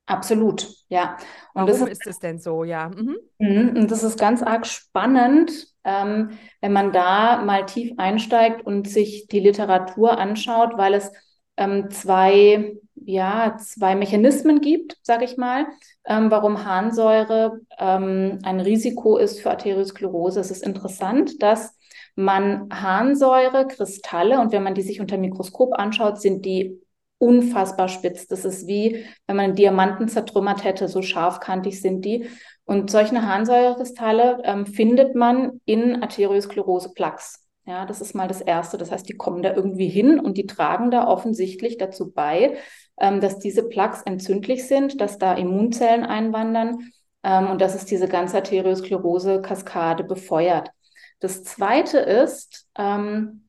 Absolut, 0.09 0.67
ja. 0.88 1.19
Und 1.53 1.69
Warum 1.69 1.87
ist, 1.87 2.00
ist 2.00 2.07
es 2.07 2.19
denn 2.19 2.38
so, 2.38 2.65
ja? 2.65 2.88
Mhm. 2.88 3.19
mhm. 3.38 3.77
Und 3.77 3.91
das 3.91 4.03
ist 4.03 4.19
ganz 4.19 4.43
arg 4.43 4.67
spannend, 4.67 5.69
ähm, 5.85 6.31
wenn 6.62 6.73
man 6.73 6.93
da 6.93 7.43
mal 7.45 7.67
tief 7.67 7.93
einsteigt 7.99 8.65
und 8.65 8.88
sich 8.88 9.27
die 9.29 9.41
Literatur 9.41 10.19
anschaut, 10.19 10.79
weil 10.79 10.95
es 10.95 11.12
ähm, 11.59 11.91
zwei, 11.91 12.77
ja, 12.95 13.57
zwei 13.59 13.97
Mechanismen 13.97 14.62
gibt, 14.62 14.97
sage 15.03 15.27
ich 15.27 15.37
mal, 15.37 15.67
ähm, 16.07 16.31
warum 16.31 16.65
Harnsäure 16.65 17.61
ähm, 17.79 18.38
ein 18.45 18.61
Risiko 18.61 19.19
ist 19.19 19.41
für 19.41 19.50
Arteriosklerose. 19.50 20.41
Es 20.41 20.50
ist 20.50 20.62
interessant, 20.62 21.43
dass 21.43 21.77
man 22.15 22.71
Harnsäurekristalle 22.73 24.41
und 24.41 24.53
wenn 24.53 24.62
man 24.62 24.75
die 24.75 24.83
sich 24.83 25.00
unter 25.00 25.19
Mikroskop 25.19 25.75
anschaut, 25.75 26.19
sind 26.19 26.47
die 26.47 26.81
unfassbar 27.19 27.89
spitz. 27.89 28.27
Das 28.27 28.45
ist 28.45 28.67
wie, 28.67 29.05
wenn 29.27 29.37
man 29.37 29.55
Diamanten 29.55 30.09
zertrümmert 30.09 30.65
hätte, 30.65 30.89
so 30.89 31.03
scharfkantig 31.03 31.81
sind 31.81 32.05
die. 32.05 32.29
Und 32.65 32.91
solche 32.91 33.27
Harnsäurekristalle 33.27 34.41
ähm, 34.45 34.67
findet 34.67 35.15
man 35.15 35.61
in 35.65 36.03
Arteriosklerose-Plaques. 36.03 37.45
Ja, 37.67 37.85
das 37.85 38.01
ist 38.01 38.15
mal 38.15 38.29
das 38.29 38.41
Erste. 38.41 38.79
Das 38.79 38.91
heißt, 38.91 39.09
die 39.09 39.17
kommen 39.17 39.43
da 39.43 39.55
irgendwie 39.55 39.89
hin 39.89 40.19
und 40.19 40.39
die 40.39 40.47
tragen 40.47 40.91
da 40.91 41.07
offensichtlich 41.07 41.77
dazu 41.77 42.11
bei, 42.13 42.57
ähm, 42.99 43.21
dass 43.21 43.39
diese 43.39 43.69
Plaques 43.69 44.03
entzündlich 44.03 44.67
sind, 44.67 45.01
dass 45.01 45.19
da 45.19 45.35
Immunzellen 45.35 46.05
einwandern 46.05 46.91
ähm, 47.23 47.51
und 47.51 47.61
dass 47.61 47.75
es 47.75 47.85
diese 47.85 48.09
ganze 48.09 48.37
Arteriosklerose-Kaskade 48.37 50.05
befeuert. 50.05 50.71
Das 51.21 51.43
Zweite 51.43 51.99
ist, 51.99 52.67
ähm, 52.79 53.49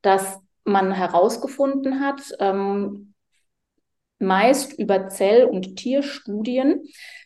dass 0.00 0.40
man 0.64 0.92
herausgefunden 0.92 2.00
hat, 2.00 2.20
ähm, 2.38 3.14
meist 4.18 4.78
über 4.78 5.08
Zell- 5.08 5.44
und 5.44 5.76
Tierstudien, 5.76 6.84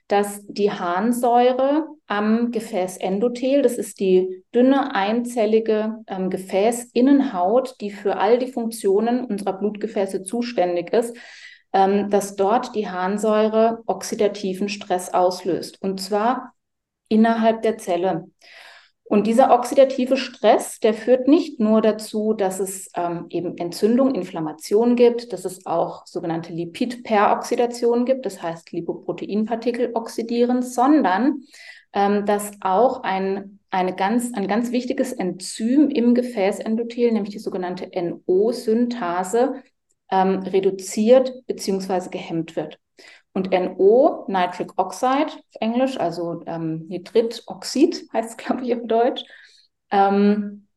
dass 0.08 0.46
die 0.46 0.70
Harnsäure 0.70 1.86
am 2.06 2.52
Gefäßendothel, 2.52 3.62
das 3.62 3.74
ist 3.74 4.00
die 4.00 4.44
dünne 4.54 4.94
einzellige 4.94 5.98
ähm, 6.06 6.30
Gefäßinnenhaut, 6.30 7.80
die 7.80 7.90
für 7.90 8.16
all 8.16 8.38
die 8.38 8.50
Funktionen 8.50 9.24
unserer 9.24 9.54
Blutgefäße 9.54 10.22
zuständig 10.22 10.92
ist, 10.92 11.16
ähm, 11.72 12.08
dass 12.08 12.36
dort 12.36 12.74
die 12.76 12.88
Harnsäure 12.88 13.82
oxidativen 13.86 14.68
Stress 14.68 15.12
auslöst. 15.12 15.82
Und 15.82 16.00
zwar 16.00 16.54
innerhalb 17.08 17.62
der 17.62 17.78
Zelle. 17.78 18.26
Und 19.08 19.28
dieser 19.28 19.54
oxidative 19.54 20.16
Stress, 20.16 20.80
der 20.80 20.92
führt 20.92 21.28
nicht 21.28 21.60
nur 21.60 21.80
dazu, 21.80 22.32
dass 22.32 22.58
es 22.58 22.90
ähm, 22.96 23.26
eben 23.28 23.56
Entzündung, 23.56 24.14
Inflammation 24.14 24.96
gibt, 24.96 25.32
dass 25.32 25.44
es 25.44 25.64
auch 25.64 26.06
sogenannte 26.06 26.52
Lipidperoxidation 26.52 28.04
gibt, 28.04 28.26
das 28.26 28.42
heißt 28.42 28.72
Lipoproteinpartikel 28.72 29.92
oxidieren, 29.94 30.62
sondern 30.62 31.42
ähm, 31.92 32.26
dass 32.26 32.50
auch 32.60 33.04
ein, 33.04 33.60
eine 33.70 33.94
ganz, 33.94 34.34
ein 34.34 34.48
ganz 34.48 34.72
wichtiges 34.72 35.12
Enzym 35.12 35.88
im 35.88 36.14
Gefäßendothel, 36.14 37.12
nämlich 37.12 37.32
die 37.32 37.38
sogenannte 37.38 37.88
NO-Synthase, 37.94 39.62
ähm, 40.10 40.40
reduziert 40.40 41.46
bzw. 41.46 42.08
gehemmt 42.10 42.56
wird. 42.56 42.80
Und 43.36 43.50
NO, 43.50 44.24
Nitric 44.28 44.72
Oxide 44.78 45.26
auf 45.26 45.56
Englisch, 45.60 46.00
also 46.00 46.42
ähm, 46.46 46.86
Nitritoxid 46.88 48.08
heißt 48.14 48.30
es, 48.30 48.36
glaube 48.38 48.64
ich, 48.64 48.74
auf 48.74 48.86
Deutsch, 48.86 49.24
ähm, 49.90 50.68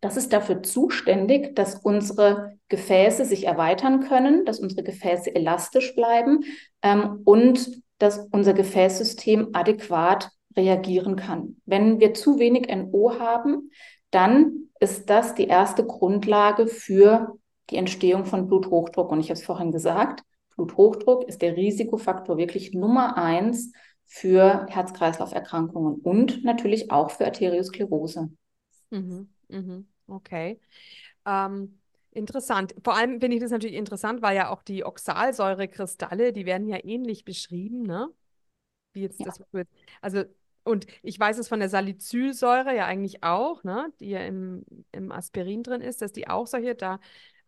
das 0.00 0.16
ist 0.16 0.32
dafür 0.32 0.64
zuständig, 0.64 1.54
dass 1.54 1.76
unsere 1.76 2.58
Gefäße 2.70 3.24
sich 3.24 3.46
erweitern 3.46 4.00
können, 4.00 4.44
dass 4.44 4.58
unsere 4.58 4.82
Gefäße 4.82 5.32
elastisch 5.32 5.94
bleiben 5.94 6.40
ähm, 6.82 7.20
und 7.24 7.82
dass 7.98 8.26
unser 8.32 8.52
Gefäßsystem 8.52 9.50
adäquat 9.52 10.28
reagieren 10.56 11.14
kann. 11.14 11.60
Wenn 11.66 12.00
wir 12.00 12.14
zu 12.14 12.40
wenig 12.40 12.66
NO 12.66 13.20
haben, 13.20 13.70
dann 14.10 14.70
ist 14.80 15.08
das 15.08 15.36
die 15.36 15.46
erste 15.46 15.86
Grundlage 15.86 16.66
für 16.66 17.38
die 17.70 17.76
Entstehung 17.76 18.24
von 18.24 18.48
Bluthochdruck. 18.48 19.12
Und 19.12 19.20
ich 19.20 19.26
habe 19.26 19.38
es 19.38 19.46
vorhin 19.46 19.70
gesagt, 19.70 20.24
Bluthochdruck 20.58 21.28
ist 21.28 21.40
der 21.40 21.56
Risikofaktor 21.56 22.36
wirklich 22.36 22.74
Nummer 22.74 23.16
eins 23.16 23.72
für 24.04 24.66
Herz-Kreislauf-Erkrankungen 24.68 26.00
und 26.00 26.44
natürlich 26.44 26.90
auch 26.90 27.10
für 27.10 27.26
Arteriosklerose. 27.26 28.28
Mhm, 28.90 29.28
mhm, 29.48 29.86
okay. 30.08 30.58
Ähm, 31.24 31.78
interessant. 32.10 32.74
Vor 32.82 32.96
allem 32.96 33.20
finde 33.20 33.36
ich 33.36 33.42
das 33.42 33.52
natürlich 33.52 33.76
interessant, 33.76 34.20
weil 34.20 34.36
ja 34.36 34.50
auch 34.50 34.62
die 34.62 34.84
Oxalsäurekristalle, 34.84 36.32
die 36.32 36.44
werden 36.44 36.66
ja 36.66 36.78
ähnlich 36.82 37.24
beschrieben, 37.24 37.82
ne? 37.82 38.08
Wie 38.94 39.02
jetzt 39.02 39.20
ja. 39.20 39.26
das. 39.26 39.40
Also, 40.00 40.24
und 40.64 40.86
ich 41.02 41.20
weiß 41.20 41.38
es 41.38 41.48
von 41.48 41.60
der 41.60 41.68
Salicylsäure 41.68 42.74
ja 42.74 42.86
eigentlich 42.86 43.22
auch, 43.22 43.62
ne? 43.62 43.92
Die 44.00 44.10
ja 44.10 44.20
im, 44.20 44.64
im 44.90 45.12
Aspirin 45.12 45.62
drin 45.62 45.82
ist, 45.82 46.02
dass 46.02 46.12
die 46.12 46.28
auch 46.28 46.48
solche, 46.48 46.74
da 46.74 46.98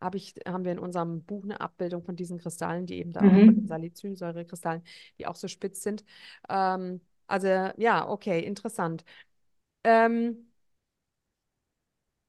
hab 0.00 0.14
ich, 0.14 0.34
haben 0.46 0.64
wir 0.64 0.72
in 0.72 0.78
unserem 0.78 1.22
Buch 1.24 1.44
eine 1.44 1.60
Abbildung 1.60 2.02
von 2.02 2.16
diesen 2.16 2.38
Kristallen, 2.38 2.86
die 2.86 2.98
eben 2.98 3.12
da 3.12 3.22
mhm. 3.22 3.46
von 3.46 3.54
den 3.56 3.66
Salicylsäurekristallen, 3.66 4.82
die 5.18 5.26
auch 5.26 5.36
so 5.36 5.48
spitz 5.48 5.82
sind. 5.82 6.04
Ähm, 6.48 7.00
also 7.26 7.48
ja, 7.76 8.08
okay, 8.08 8.40
interessant. 8.40 9.04
Ähm, 9.84 10.50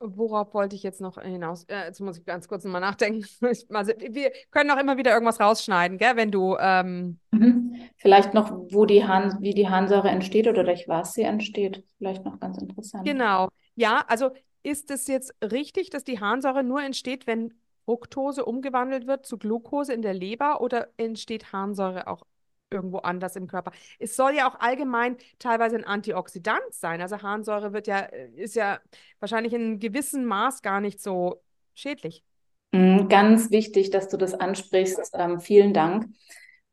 Worauf 0.03 0.55
wollte 0.55 0.75
ich 0.75 0.81
jetzt 0.81 0.99
noch 0.99 1.21
hinaus? 1.21 1.63
Äh, 1.65 1.85
jetzt 1.85 2.01
muss 2.01 2.17
ich 2.17 2.25
ganz 2.25 2.47
kurz 2.47 2.63
nochmal 2.63 2.81
nachdenken. 2.81 3.23
also, 3.69 3.93
wir 3.99 4.31
können 4.49 4.71
auch 4.71 4.79
immer 4.79 4.97
wieder 4.97 5.13
irgendwas 5.13 5.39
rausschneiden, 5.39 5.99
gell, 5.99 6.15
wenn 6.15 6.31
du. 6.31 6.57
Ähm 6.59 7.19
mhm. 7.29 7.75
Vielleicht 7.97 8.33
noch, 8.33 8.51
wo 8.71 8.85
die 8.85 9.05
Harn, 9.05 9.37
wie 9.41 9.53
die 9.53 9.69
Harnsäure 9.69 10.09
entsteht 10.09 10.47
oder 10.47 10.63
durch 10.63 10.87
was 10.87 11.13
sie 11.13 11.21
entsteht. 11.21 11.83
Vielleicht 11.99 12.25
noch 12.25 12.39
ganz 12.39 12.57
interessant. 12.57 13.05
Genau. 13.05 13.49
Ja, 13.75 14.03
also 14.07 14.31
ist 14.63 14.89
es 14.89 15.07
jetzt 15.07 15.35
richtig, 15.43 15.91
dass 15.91 16.03
die 16.03 16.19
Harnsäure 16.19 16.63
nur 16.63 16.81
entsteht, 16.81 17.27
wenn 17.27 17.53
Fructose 17.85 18.45
umgewandelt 18.45 19.07
wird 19.07 19.25
zu 19.25 19.37
Glucose 19.37 19.93
in 19.93 20.01
der 20.01 20.13
Leber 20.13 20.61
oder 20.61 20.89
entsteht 20.97 21.51
Harnsäure 21.51 22.07
auch 22.07 22.23
irgendwo 22.69 22.99
anders 22.99 23.35
im 23.35 23.47
Körper? 23.47 23.71
Es 23.99 24.15
soll 24.15 24.33
ja 24.35 24.49
auch 24.49 24.59
allgemein 24.59 25.17
teilweise 25.39 25.75
ein 25.75 25.83
Antioxidant 25.83 26.61
sein. 26.71 27.01
Also 27.01 27.21
Harnsäure 27.21 27.73
wird 27.73 27.87
ja, 27.87 27.99
äh, 27.99 28.29
ist 28.35 28.55
ja 28.55 28.79
wahrscheinlich 29.19 29.53
in 29.53 29.79
gewissem 29.79 30.25
Maß 30.25 30.61
gar 30.61 30.81
nicht 30.81 31.01
so 31.01 31.41
schädlich. 31.75 32.23
Mm, 32.71 33.07
ganz 33.09 33.51
wichtig, 33.51 33.89
dass 33.89 34.07
du 34.07 34.17
das 34.17 34.33
ansprichst. 34.33 35.11
Ähm, 35.13 35.39
vielen 35.39 35.73
Dank. 35.73 36.07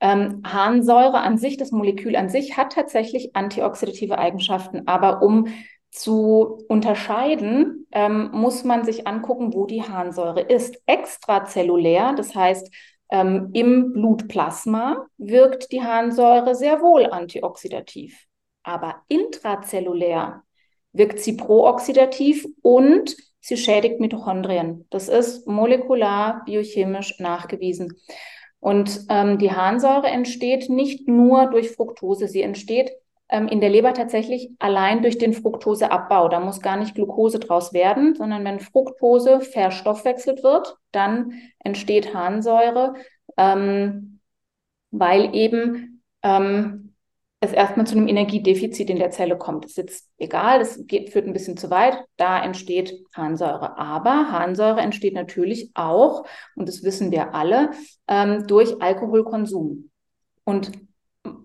Ähm, 0.00 0.42
Harnsäure 0.46 1.18
an 1.18 1.38
sich, 1.38 1.56
das 1.56 1.72
Molekül 1.72 2.14
an 2.14 2.28
sich, 2.28 2.56
hat 2.56 2.72
tatsächlich 2.72 3.34
antioxidative 3.34 4.16
Eigenschaften, 4.16 4.86
aber 4.86 5.22
um 5.22 5.48
zu 5.90 6.64
unterscheiden, 6.68 7.86
ähm, 7.92 8.30
muss 8.32 8.64
man 8.64 8.84
sich 8.84 9.06
angucken, 9.06 9.54
wo 9.54 9.66
die 9.66 9.82
Harnsäure 9.82 10.40
ist. 10.40 10.80
Extrazellulär, 10.86 12.14
das 12.14 12.34
heißt, 12.34 12.70
ähm, 13.10 13.50
im 13.54 13.92
Blutplasma 13.92 15.06
wirkt 15.16 15.72
die 15.72 15.82
Harnsäure 15.82 16.54
sehr 16.54 16.80
wohl 16.82 17.06
antioxidativ. 17.06 18.26
Aber 18.62 18.96
intrazellulär 19.08 20.42
wirkt 20.92 21.20
sie 21.20 21.36
prooxidativ 21.36 22.46
und 22.62 23.16
sie 23.40 23.56
schädigt 23.56 24.00
Mitochondrien. 24.00 24.86
Das 24.90 25.08
ist 25.08 25.46
molekular, 25.46 26.42
biochemisch 26.44 27.18
nachgewiesen. 27.18 27.98
Und 28.60 29.06
ähm, 29.08 29.38
die 29.38 29.52
Harnsäure 29.52 30.08
entsteht 30.08 30.68
nicht 30.68 31.08
nur 31.08 31.46
durch 31.46 31.70
Fructose, 31.70 32.28
sie 32.28 32.42
entsteht 32.42 32.90
in 33.28 33.60
der 33.60 33.68
Leber 33.70 33.92
tatsächlich 33.92 34.50
allein 34.58 35.02
durch 35.02 35.18
den 35.18 35.34
Fructoseabbau. 35.34 36.28
Da 36.28 36.40
muss 36.40 36.60
gar 36.60 36.76
nicht 36.76 36.94
Glucose 36.94 37.38
draus 37.38 37.72
werden, 37.72 38.14
sondern 38.14 38.44
wenn 38.44 38.60
Fructose 38.60 39.40
verstoffwechselt 39.40 40.42
wird, 40.42 40.76
dann 40.92 41.32
entsteht 41.58 42.14
Harnsäure, 42.14 42.94
ähm, 43.36 44.20
weil 44.90 45.34
eben 45.34 46.02
ähm, 46.22 46.94
es 47.40 47.52
erstmal 47.52 47.86
zu 47.86 47.96
einem 47.96 48.08
Energiedefizit 48.08 48.90
in 48.90 48.98
der 48.98 49.10
Zelle 49.10 49.38
kommt. 49.38 49.64
Das 49.64 49.72
ist 49.72 49.76
jetzt 49.76 50.10
egal, 50.18 50.58
das 50.58 50.86
geht, 50.86 51.10
führt 51.10 51.26
ein 51.26 51.32
bisschen 51.32 51.56
zu 51.56 51.70
weit, 51.70 51.98
da 52.16 52.42
entsteht 52.42 52.94
Harnsäure. 53.14 53.78
Aber 53.78 54.32
Harnsäure 54.32 54.80
entsteht 54.80 55.14
natürlich 55.14 55.70
auch, 55.74 56.24
und 56.56 56.68
das 56.68 56.82
wissen 56.82 57.12
wir 57.12 57.34
alle, 57.34 57.70
ähm, 58.08 58.46
durch 58.46 58.82
Alkoholkonsum. 58.82 59.90
Und 60.44 60.72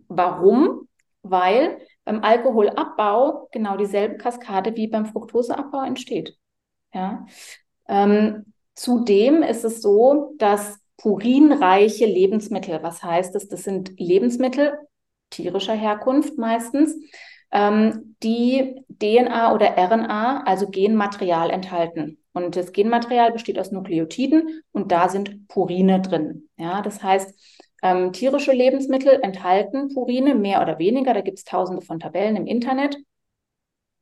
warum? 0.07 0.87
Weil 1.24 1.80
beim 2.06 2.24
Alkoholabbau 2.24 3.48
genau 3.51 3.77
dieselbe 3.77 4.18
Kaskade 4.18 4.75
wie 4.75 4.88
beim 4.88 5.06
Fructoseabbau 5.06 5.84
entsteht. 5.84 6.38
Ja? 6.94 7.25
Ähm, 7.88 8.53
zudem 8.75 9.42
ist 9.42 9.63
es 9.63 9.82
so, 9.82 10.36
dass 10.38 10.80
purinreiche 10.98 12.06
Lebensmittel, 12.06 12.84
was 12.84 13.03
heißt 13.03 13.34
das? 13.36 13.48
Das 13.48 13.63
sind 13.63 14.00
Lebensmittel 14.00 14.77
tierischer 15.34 15.74
Herkunft 15.74 16.38
meistens, 16.38 16.96
ähm, 17.51 18.15
die 18.24 18.84
DNA 19.01 19.53
oder 19.53 19.77
RNA, 19.77 20.44
also 20.44 20.70
Genmaterial 20.70 21.50
enthalten. 21.50 22.20
Und 22.34 22.56
das 22.56 22.72
Genmaterial 22.72 23.32
besteht 23.32 23.60
aus 23.60 23.72
Nukleotiden 23.72 24.63
und 24.72 24.92
da 24.92 25.10
sind 25.10 25.48
Purine 25.48 26.01
drin. 26.01 26.50
Ja, 26.58 26.82
das 26.82 27.03
heißt, 27.03 27.52
ähm, 27.83 28.13
tierische 28.13 28.53
Lebensmittel 28.53 29.19
enthalten 29.21 29.93
Purine, 29.93 30.35
mehr 30.35 30.63
oder 30.63 30.79
weniger. 30.79 31.13
Da 31.13 31.21
gibt 31.21 31.39
es 31.39 31.45
tausende 31.45 31.83
von 31.83 31.99
Tabellen 31.99 32.37
im 32.37 32.47
Internet. 32.47 32.97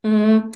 Mhm. 0.03 0.51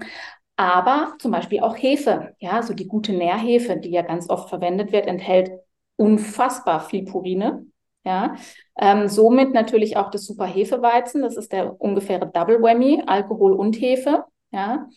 Aber 0.58 1.16
zum 1.20 1.32
Beispiel 1.32 1.62
auch 1.62 1.76
Hefe, 1.78 2.36
ja, 2.40 2.64
so 2.64 2.74
die 2.74 2.88
gute 2.88 3.14
Nährhefe, 3.14 3.78
die 3.78 3.92
ja 3.92 4.02
ganz 4.04 4.30
oft 4.30 4.50
verwendet 4.50 4.92
wird, 4.92 5.08
enthält 5.08 5.52
unfassbar 5.98 6.82
viel 6.82 7.06
Purine. 7.06 7.66
Ja, 8.06 8.36
ähm, 8.78 9.08
somit 9.10 9.54
natürlich 9.54 9.98
auch 9.98 10.12
das 10.12 10.26
Superhefeweizen, 10.26 11.24
das 11.24 11.38
ist 11.38 11.52
der 11.52 11.80
ungefähre 11.82 12.30
Double 12.32 12.62
Whammy, 12.62 13.04
Alkohol 13.08 13.54
und 13.54 13.76
Hefe. 13.82 14.26
Ja, 14.52 14.88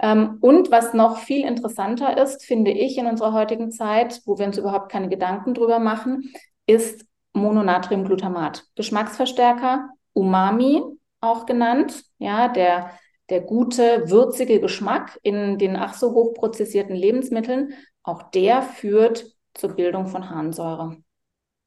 Ähm, 0.00 0.38
und 0.40 0.70
was 0.70 0.94
noch 0.94 1.18
viel 1.18 1.46
interessanter 1.46 2.18
ist, 2.22 2.44
finde 2.44 2.72
ich 2.72 2.98
in 2.98 3.06
unserer 3.06 3.32
heutigen 3.32 3.70
Zeit, 3.70 4.20
wo 4.26 4.38
wir 4.38 4.46
uns 4.46 4.58
überhaupt 4.58 4.90
keine 4.90 5.08
Gedanken 5.08 5.54
drüber 5.54 5.78
machen, 5.78 6.32
ist 6.66 7.06
Mononatriumglutamat. 7.34 8.64
Geschmacksverstärker, 8.76 9.90
Umami 10.14 10.82
auch 11.20 11.46
genannt, 11.46 12.04
ja, 12.18 12.48
der, 12.48 12.90
der 13.30 13.40
gute, 13.42 14.10
würzige 14.10 14.60
Geschmack 14.60 15.18
in 15.22 15.58
den 15.58 15.76
ach 15.76 15.94
so 15.94 16.12
hochprozessierten 16.12 16.94
Lebensmitteln, 16.96 17.74
auch 18.02 18.22
der 18.30 18.62
führt 18.62 19.26
zur 19.54 19.70
Bildung 19.74 20.06
von 20.08 20.30
Harnsäure. 20.30 20.98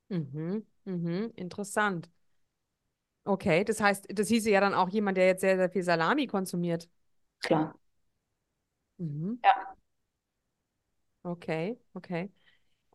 Mhm, 0.09 0.65
mhm, 0.86 1.31
interessant. 1.36 2.09
Okay, 3.25 3.65
das 3.65 3.81
heißt, 3.81 4.07
das 4.09 4.29
hieße 4.29 4.50
ja 4.50 4.62
dann 4.62 4.74
auch 4.74 4.88
jemand, 4.89 5.17
der 5.17 5.27
jetzt 5.27 5.41
sehr, 5.41 5.57
sehr 5.57 5.69
viel 5.69 5.83
Salami 5.83 6.27
konsumiert. 6.27 6.89
Klar. 7.41 7.75
Mhm. 9.00 9.38
Ja. 9.43 9.77
Okay, 11.25 11.77
okay. 11.95 12.29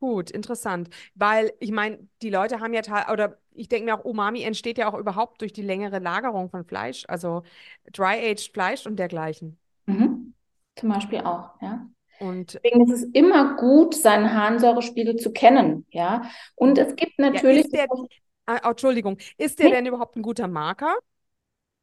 Gut, 0.02 0.32
interessant. 0.32 0.88
Weil 1.14 1.52
ich 1.60 1.70
meine, 1.70 2.08
die 2.22 2.30
Leute 2.30 2.58
haben 2.58 2.74
ja, 2.74 2.82
oder 3.12 3.38
ich 3.52 3.68
denke 3.68 3.84
mir 3.84 3.96
auch, 3.96 4.04
Umami 4.04 4.42
entsteht 4.42 4.76
ja 4.76 4.92
auch 4.92 4.98
überhaupt 4.98 5.42
durch 5.42 5.52
die 5.52 5.62
längere 5.62 6.00
Lagerung 6.00 6.50
von 6.50 6.64
Fleisch, 6.64 7.04
also 7.06 7.44
Dry-Aged 7.92 8.52
Fleisch 8.52 8.84
und 8.84 8.96
dergleichen. 8.96 9.60
Mhm. 9.86 10.34
Zum 10.74 10.88
Beispiel 10.88 11.20
auch, 11.20 11.50
ja. 11.62 11.86
Und 12.18 12.54
Deswegen 12.54 12.84
ist 12.90 12.90
es 12.90 13.04
immer 13.12 13.54
gut, 13.54 13.94
seinen 13.94 14.34
Harnsäurespiegel 14.34 15.14
zu 15.14 15.32
kennen, 15.32 15.86
ja. 15.90 16.28
Und 16.56 16.78
es 16.78 16.96
gibt 16.96 17.20
natürlich. 17.20 17.68
Ja, 17.70 17.86
der, 17.86 18.06
ah, 18.46 18.60
oh, 18.64 18.70
Entschuldigung, 18.70 19.18
ist 19.38 19.60
der 19.60 19.66
nee. 19.66 19.72
denn 19.76 19.86
überhaupt 19.86 20.16
ein 20.16 20.22
guter 20.22 20.48
Marker? 20.48 20.96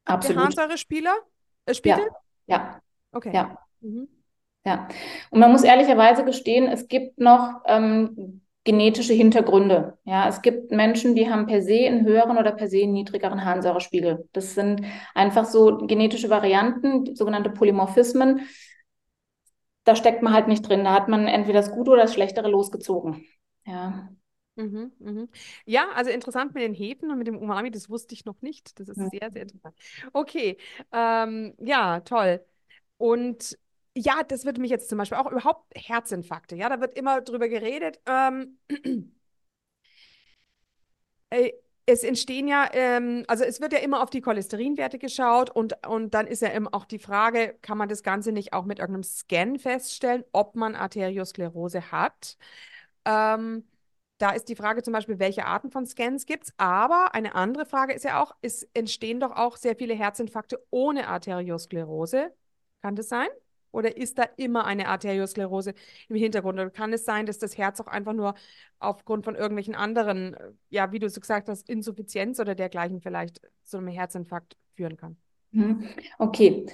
Absolut. 0.04 0.36
Der 0.36 0.44
Harnsäurespieler? 0.44 1.16
Äh, 1.64 1.72
Spiegel? 1.72 2.06
Ja. 2.44 2.58
ja. 2.58 2.82
Okay. 3.12 3.30
Ja. 3.32 3.56
Mhm. 3.80 4.08
Ja. 4.64 4.88
Und 5.30 5.40
man 5.40 5.52
muss 5.52 5.64
ehrlicherweise 5.64 6.24
gestehen, 6.24 6.66
es 6.68 6.88
gibt 6.88 7.18
noch 7.18 7.62
ähm, 7.66 8.42
genetische 8.64 9.14
Hintergründe. 9.14 9.98
Ja, 10.04 10.28
es 10.28 10.42
gibt 10.42 10.70
Menschen, 10.70 11.14
die 11.14 11.30
haben 11.30 11.46
per 11.46 11.62
se 11.62 11.86
einen 11.86 12.04
höheren 12.04 12.36
oder 12.36 12.52
per 12.52 12.68
se 12.68 12.82
einen 12.82 12.92
niedrigeren 12.92 13.44
Harnsäurespiegel. 13.44 14.28
Das 14.32 14.54
sind 14.54 14.82
einfach 15.14 15.46
so 15.46 15.78
genetische 15.78 16.28
Varianten, 16.28 17.14
sogenannte 17.16 17.50
Polymorphismen 17.50 18.42
da 19.84 19.96
steckt 19.96 20.22
man 20.22 20.32
halt 20.32 20.48
nicht 20.48 20.68
drin. 20.68 20.84
Da 20.84 20.92
hat 20.92 21.08
man 21.08 21.26
entweder 21.26 21.60
das 21.60 21.72
Gute 21.72 21.90
oder 21.90 22.02
das 22.02 22.14
Schlechtere 22.14 22.48
losgezogen. 22.48 23.26
Ja. 23.66 24.08
Mhm, 24.56 24.92
mhm. 24.98 25.28
Ja, 25.64 25.88
also 25.94 26.10
interessant 26.10 26.54
mit 26.54 26.62
den 26.62 26.74
Hefen 26.74 27.10
und 27.10 27.18
mit 27.18 27.26
dem 27.26 27.38
Umami, 27.38 27.70
das 27.70 27.88
wusste 27.88 28.14
ich 28.14 28.24
noch 28.24 28.40
nicht. 28.42 28.78
Das 28.78 28.88
ist 28.88 28.98
mhm. 28.98 29.08
sehr, 29.10 29.30
sehr 29.32 29.42
interessant. 29.42 29.74
Okay, 30.12 30.58
ähm, 30.92 31.54
ja, 31.58 32.00
toll. 32.00 32.44
Und 32.98 33.58
ja, 33.96 34.22
das 34.22 34.44
würde 34.44 34.60
mich 34.60 34.70
jetzt 34.70 34.88
zum 34.88 34.98
Beispiel 34.98 35.18
auch 35.18 35.30
überhaupt 35.30 35.72
Herzinfarkte, 35.76 36.56
ja, 36.56 36.68
da 36.68 36.80
wird 36.80 36.94
immer 36.96 37.20
drüber 37.20 37.48
geredet. 37.48 38.00
Ähm, 38.06 38.58
äh, 41.30 41.52
es 41.86 42.04
entstehen 42.04 42.46
ja, 42.46 42.68
ähm, 42.72 43.24
also 43.26 43.42
es 43.44 43.60
wird 43.60 43.72
ja 43.72 43.80
immer 43.80 44.02
auf 44.02 44.10
die 44.10 44.20
Cholesterinwerte 44.20 44.98
geschaut 44.98 45.50
und, 45.50 45.86
und 45.88 46.14
dann 46.14 46.26
ist 46.28 46.40
ja 46.42 46.48
immer 46.48 46.68
auch 46.72 46.84
die 46.84 46.98
Frage, 47.00 47.56
kann 47.62 47.78
man 47.78 47.88
das 47.88 48.02
Ganze 48.04 48.30
nicht 48.32 48.52
auch 48.52 48.64
mit 48.64 48.78
irgendeinem 48.78 49.02
Scan 49.02 49.58
feststellen, 49.58 50.24
ob 50.32 50.54
man 50.54 50.76
Arteriosklerose 50.76 51.90
hat? 51.90 52.36
Ähm, 53.04 53.64
da 54.18 54.30
ist 54.32 54.48
die 54.48 54.56
Frage 54.56 54.82
zum 54.82 54.92
Beispiel, 54.92 55.18
welche 55.18 55.46
Arten 55.46 55.70
von 55.70 55.86
Scans 55.86 56.26
gibt 56.26 56.44
es. 56.44 56.54
Aber 56.58 57.14
eine 57.14 57.34
andere 57.34 57.66
Frage 57.66 57.94
ist 57.94 58.04
ja 58.04 58.22
auch, 58.22 58.36
es 58.42 58.64
entstehen 58.74 59.18
doch 59.20 59.32
auch 59.32 59.56
sehr 59.56 59.74
viele 59.76 59.94
Herzinfarkte 59.94 60.64
ohne 60.70 61.08
Arteriosklerose. 61.08 62.32
Kann 62.82 62.96
das 62.96 63.08
sein? 63.08 63.28
Oder 63.72 63.96
ist 63.96 64.18
da 64.18 64.24
immer 64.36 64.64
eine 64.64 64.88
Arteriosklerose 64.88 65.74
im 66.08 66.16
Hintergrund? 66.16 66.58
Oder 66.58 66.70
kann 66.70 66.92
es 66.92 67.04
sein, 67.04 67.26
dass 67.26 67.38
das 67.38 67.56
Herz 67.56 67.80
auch 67.80 67.86
einfach 67.86 68.12
nur 68.12 68.34
aufgrund 68.78 69.24
von 69.24 69.34
irgendwelchen 69.34 69.74
anderen, 69.74 70.34
äh, 70.34 70.52
ja, 70.70 70.92
wie 70.92 70.98
du 70.98 71.08
so 71.08 71.20
gesagt 71.20 71.48
hast, 71.48 71.68
Insuffizienz 71.68 72.40
oder 72.40 72.54
dergleichen 72.54 73.00
vielleicht 73.00 73.40
zu 73.64 73.78
einem 73.78 73.88
Herzinfarkt 73.88 74.56
führen 74.74 74.96
kann? 74.96 75.16
Mhm. 75.52 75.88
Okay. 76.18 76.66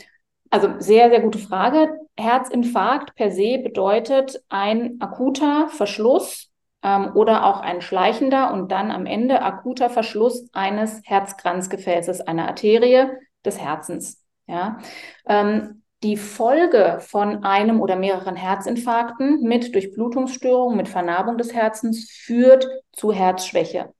Also 0.50 0.74
sehr, 0.78 1.10
sehr 1.10 1.20
gute 1.20 1.38
Frage. 1.38 1.98
Herzinfarkt 2.16 3.14
per 3.16 3.30
se 3.30 3.58
bedeutet 3.58 4.42
ein 4.48 5.00
akuter 5.00 5.68
Verschluss 5.68 6.52
ähm, 6.82 7.10
oder 7.14 7.44
auch 7.46 7.60
ein 7.60 7.80
schleichender 7.80 8.52
und 8.52 8.70
dann 8.70 8.90
am 8.90 9.06
Ende 9.06 9.42
akuter 9.42 9.90
Verschluss 9.90 10.48
eines 10.52 11.02
Herzkranzgefäßes, 11.04 12.20
einer 12.22 12.46
Arterie 12.46 13.08
des 13.44 13.60
Herzens. 13.60 14.24
Ja. 14.46 14.78
Ähm, 15.26 15.82
die 16.06 16.16
Folge 16.16 16.98
von 17.00 17.42
einem 17.42 17.80
oder 17.80 17.96
mehreren 17.96 18.36
Herzinfarkten 18.36 19.42
mit 19.42 19.74
Durchblutungsstörung, 19.74 20.76
mit 20.76 20.88
Vernarbung 20.88 21.36
des 21.36 21.52
Herzens 21.52 22.08
führt 22.08 22.64
zu 22.92 23.12
Herzschwäche. 23.12 23.92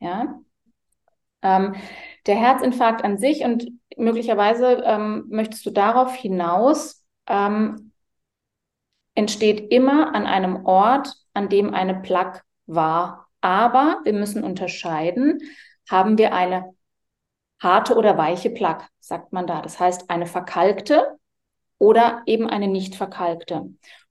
Ja? 0.00 0.40
Ähm, 1.42 1.76
der 2.26 2.34
Herzinfarkt 2.34 3.04
an 3.04 3.18
sich 3.18 3.44
und 3.44 3.68
möglicherweise 3.96 4.82
ähm, 4.84 5.26
möchtest 5.28 5.64
du 5.64 5.70
darauf 5.70 6.12
hinaus, 6.12 7.06
ähm, 7.28 7.92
entsteht 9.14 9.72
immer 9.72 10.16
an 10.16 10.26
einem 10.26 10.66
Ort, 10.66 11.14
an 11.34 11.48
dem 11.48 11.72
eine 11.72 11.94
Plaque 12.00 12.42
war. 12.66 13.28
Aber 13.40 14.00
wir 14.02 14.12
müssen 14.12 14.42
unterscheiden, 14.42 15.38
haben 15.88 16.18
wir 16.18 16.34
eine 16.34 16.74
harte 17.60 17.94
oder 17.94 18.18
weiche 18.18 18.50
Plaque, 18.50 18.88
sagt 18.98 19.32
man 19.32 19.46
da. 19.46 19.62
Das 19.62 19.78
heißt, 19.78 20.10
eine 20.10 20.26
verkalkte 20.26 21.17
oder 21.78 22.22
eben 22.26 22.48
eine 22.48 22.68
nicht 22.68 22.94
verkalkte. 22.94 23.70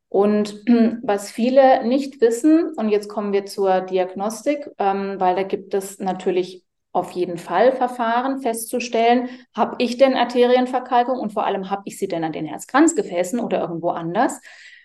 Und 0.10 0.64
was 1.04 1.32
viele 1.32 1.86
nicht 1.86 2.22
wissen, 2.22 2.74
und 2.76 2.90
jetzt 2.90 3.10
kommen 3.10 3.34
wir 3.34 3.46
zur 3.46 3.82
Diagnostik, 3.82 4.70
ähm, 4.78 5.16
weil 5.20 5.36
da 5.36 5.44
gibt 5.44 5.74
es 5.74 6.00
natürlich 6.00 6.64
auf 6.94 7.12
jeden 7.12 7.38
Fall 7.38 7.74
Verfahren 7.74 8.42
festzustellen, 8.42 9.30
habe 9.56 9.76
ich 9.80 9.98
denn 9.98 10.16
Arterienverkalkung 10.16 11.20
und 11.20 11.32
vor 11.32 11.46
allem 11.46 11.70
habe 11.70 11.84
ich 11.86 12.00
sie 12.00 12.08
denn 12.08 12.24
an 12.24 12.32
den 12.32 12.46
Herzkranzgefäßen 12.46 13.40
oder 13.40 13.62
irgendwo 13.62 13.90
anders. 13.90 14.42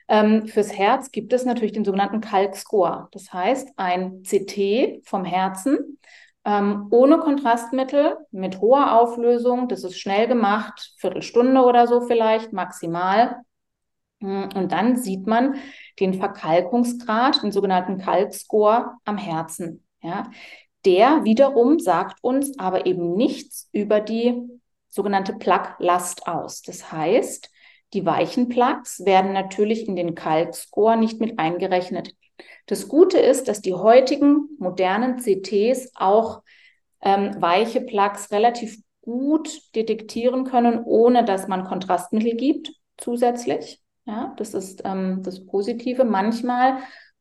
Ähm, 0.08 0.46
fürs 0.46 0.76
Herz 0.76 1.10
gibt 1.10 1.32
es 1.32 1.44
natürlich 1.46 1.72
den 1.72 1.86
sogenannten 1.86 2.20
Kalkscore. 2.20 3.08
Das 3.12 3.32
heißt, 3.32 3.70
ein 3.76 4.22
CT 4.24 5.00
vom 5.04 5.24
Herzen 5.24 5.98
ähm, 6.44 6.88
ohne 6.90 7.18
Kontrastmittel, 7.18 8.16
mit 8.30 8.60
hoher 8.60 9.00
Auflösung. 9.00 9.68
Das 9.68 9.84
ist 9.84 9.98
schnell 9.98 10.26
gemacht, 10.26 10.94
Viertelstunde 10.98 11.62
oder 11.62 11.86
so 11.86 12.00
vielleicht, 12.00 12.52
maximal. 12.52 13.42
Hm, 14.20 14.48
und 14.54 14.72
dann 14.72 14.96
sieht 14.96 15.26
man 15.26 15.56
den 16.00 16.14
Verkalkungsgrad, 16.14 17.42
den 17.42 17.52
sogenannten 17.52 17.98
Kalkscore 17.98 18.92
am 19.04 19.18
Herzen. 19.18 19.84
Ja. 20.02 20.30
Der 20.84 21.24
wiederum 21.24 21.78
sagt 21.78 22.18
uns 22.22 22.58
aber 22.58 22.86
eben 22.86 23.14
nichts 23.14 23.68
über 23.72 24.00
die 24.00 24.42
sogenannte 24.88 25.32
Plaquelast 25.34 26.26
aus. 26.26 26.62
Das 26.62 26.90
heißt, 26.90 27.50
die 27.92 28.04
weichen 28.04 28.48
Plaques 28.48 29.04
werden 29.04 29.32
natürlich 29.32 29.86
in 29.86 29.96
den 29.96 30.14
Kalkscore 30.14 30.96
nicht 30.96 31.20
mit 31.20 31.38
eingerechnet. 31.38 32.14
Das 32.66 32.88
Gute 32.88 33.18
ist, 33.18 33.48
dass 33.48 33.60
die 33.60 33.74
heutigen 33.74 34.48
modernen 34.58 35.18
CTs 35.18 35.92
auch 35.94 36.42
ähm, 37.02 37.40
weiche 37.40 37.80
Plaques 37.80 38.30
relativ 38.30 38.78
gut 39.02 39.74
detektieren 39.74 40.44
können, 40.44 40.82
ohne 40.84 41.24
dass 41.24 41.48
man 41.48 41.64
Kontrastmittel 41.64 42.36
gibt 42.36 42.72
zusätzlich. 42.96 43.80
Ja, 44.04 44.34
das 44.36 44.54
ist 44.54 44.82
ähm, 44.84 45.22
das 45.22 45.44
Positive. 45.46 46.04
Manchmal, 46.04 46.78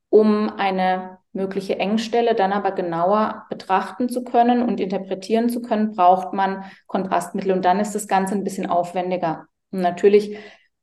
um 0.10 0.50
eine 0.50 1.20
mögliche 1.34 1.80
Engstelle 1.80 2.36
dann 2.36 2.52
aber 2.54 2.72
genauer 2.72 3.46
betrachten 3.50 4.10
zu 4.10 4.24
können 4.24 4.62
und 4.62 4.80
interpretieren 4.80 5.50
zu 5.50 5.62
können, 5.62 5.92
braucht 5.92 6.34
man 6.34 6.66
Kontrastmittel 6.88 7.52
und 7.52 7.64
dann 7.64 7.80
ist 7.80 7.96
das 7.96 8.08
Ganze 8.08 8.36
ein 8.36 8.44
bisschen 8.44 8.68
aufwendiger. 8.68 9.48
Und 9.72 9.82
natürlich, 9.82 10.38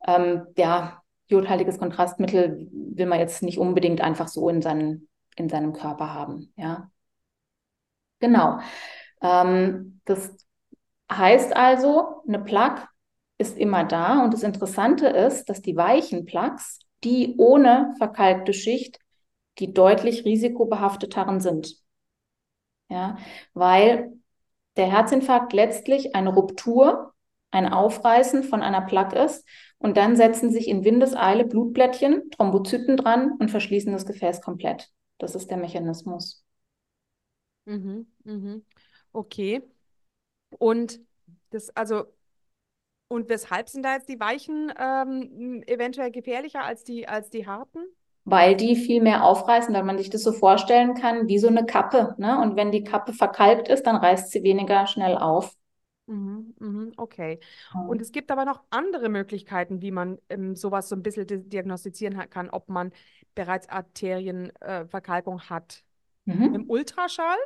ähm, 0.07 0.47
ja, 0.57 0.98
jodhaltiges 1.29 1.79
Kontrastmittel 1.79 2.69
will 2.73 3.07
man 3.07 3.19
jetzt 3.19 3.43
nicht 3.43 3.59
unbedingt 3.59 4.01
einfach 4.01 4.29
so 4.29 4.49
in, 4.49 4.62
seinen, 4.62 5.09
in 5.37 5.49
seinem 5.49 5.73
Körper 5.73 6.12
haben. 6.14 6.53
Ja, 6.57 6.91
genau. 8.21 8.59
Ähm, 9.23 10.01
das 10.05 10.35
heißt 11.11 11.57
also, 11.57 12.23
eine 12.27 12.41
Plaque 12.41 12.88
ist 13.38 13.57
immer 13.57 13.85
da 13.85 14.25
und 14.25 14.35
das 14.35 14.43
Interessante 14.43 15.07
ist, 15.09 15.47
dass 15.49 15.62
die 15.62 15.77
weichen 15.77 16.27
Plaques, 16.27 16.81
die 17.05 17.37
ohne 17.38 17.95
verkalkte 17.99 18.53
Schicht, 18.53 18.99
die 19.59 19.73
deutlich 19.73 20.25
risikobehafteteren 20.25 21.41
sind. 21.41 21.77
Ja, 22.88 23.19
weil 23.55 24.12
der 24.77 24.91
Herzinfarkt 24.91 25.53
letztlich 25.53 26.14
eine 26.14 26.31
Ruptur, 26.31 27.12
ein 27.51 27.71
Aufreißen 27.71 28.45
von 28.45 28.62
einer 28.62 28.83
Plaque 28.83 29.17
ist 29.19 29.47
und 29.79 29.97
dann 29.97 30.17
setzen 30.17 30.51
sich 30.51 30.69
in 30.69 30.85
Windeseile 30.85 31.45
Blutblättchen, 31.45 32.31
Thrombozyten 32.31 32.97
dran 32.97 33.33
und 33.38 33.51
verschließen 33.51 33.93
das 33.93 34.07
Gefäß 34.07 34.41
komplett. 34.43 34.91
Das 35.19 35.35
ist 35.35 35.51
der 35.51 35.59
Mechanismus. 35.59 36.45
Mhm, 37.67 38.07
mhm. 38.25 38.64
Okay. 39.12 39.62
Und 40.59 41.01
das, 41.51 41.71
also 41.77 42.07
Und 43.09 43.29
weshalb 43.29 43.69
sind 43.69 43.85
da 43.85 43.95
jetzt 43.95 44.09
die 44.09 44.21
weichen 44.21 44.73
ähm, 44.79 45.62
eventuell 45.67 46.11
gefährlicher 46.11 46.64
als 46.64 46.85
die, 46.85 47.09
als 47.09 47.31
die 47.31 47.47
harten? 47.47 47.81
Weil 48.25 48.55
die 48.57 48.77
viel 48.77 49.03
mehr 49.03 49.25
aufreißen, 49.25 49.75
weil 49.75 49.83
man 49.83 49.99
sich 49.99 50.09
das 50.09 50.23
so 50.23 50.31
vorstellen 50.33 50.95
kann, 50.95 51.27
wie 51.27 51.38
so 51.41 51.49
eine 51.49 51.67
Kappe. 51.67 52.14
Ne? 52.19 52.41
Und 52.41 52.55
wenn 52.57 52.71
die 52.71 52.85
Kappe 52.85 53.12
verkalkt 53.12 53.69
ist, 53.69 53.85
dann 53.88 53.97
reißt 53.97 54.31
sie 54.31 54.43
weniger 54.45 54.87
schnell 54.87 55.17
auf. 55.19 55.57
Mhm, 56.09 56.55
mhm, 56.59 56.92
okay. 56.97 57.38
Und 57.87 58.01
es 58.01 58.12
gibt 58.12 58.31
aber 58.31 58.47
noch 58.47 58.62
andere 58.71 59.11
Möglichkeiten, 59.11 59.83
wie 59.83 59.90
man 59.90 60.18
ähm, 60.31 60.57
sowas 60.57 60.88
so 60.88 60.97
ein 60.97 61.03
bisschen 61.03 61.27
diagnostizieren 61.27 62.18
kann, 62.31 62.49
ob 62.49 62.68
man 62.68 62.92
bereits 63.35 63.68
Arterienverkalkung 63.68 65.38
äh, 65.38 65.51
hat. 65.51 65.85
Mhm. 66.25 66.55
Im 66.55 66.71
Ultraschall? 66.71 67.37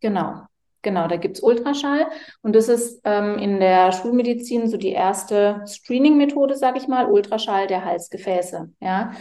Genau. 0.00 0.42
Genau, 0.82 1.08
da 1.08 1.16
gibt 1.16 1.36
es 1.36 1.42
Ultraschall 1.42 2.06
und 2.40 2.56
das 2.56 2.68
ist 2.68 3.02
ähm, 3.04 3.36
in 3.38 3.60
der 3.60 3.92
Schulmedizin 3.92 4.66
so 4.66 4.78
die 4.78 4.92
erste 4.92 5.62
Screening-Methode, 5.66 6.56
sage 6.56 6.78
ich 6.78 6.88
mal, 6.88 7.04
Ultraschall 7.04 7.66
der 7.66 7.84
Halsgefäße. 7.84 8.72
Ja. 8.80 9.12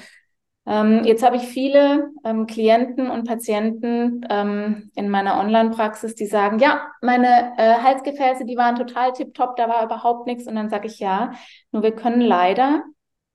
Ähm, 0.70 1.04
jetzt 1.04 1.24
habe 1.24 1.36
ich 1.38 1.44
viele 1.44 2.12
ähm, 2.24 2.46
Klienten 2.46 3.10
und 3.10 3.28
Patienten 3.28 4.24
ähm, 4.30 4.92
in 4.94 5.10
meiner 5.10 5.40
Online-Praxis, 5.40 6.14
die 6.14 6.28
sagen, 6.28 6.60
ja, 6.60 6.92
meine 7.02 7.54
äh, 7.58 7.74
Halsgefäße, 7.82 8.46
die 8.46 8.56
waren 8.56 8.76
total 8.76 9.12
tipptopp, 9.14 9.56
da 9.56 9.68
war 9.68 9.84
überhaupt 9.84 10.28
nichts. 10.28 10.48
Und 10.48 10.56
dann 10.56 10.70
sage 10.70 10.86
ich 10.86 11.00
ja, 11.00 11.34
nur 11.72 11.82
wir 11.82 11.96
können 11.96 12.22
leider 12.22 12.84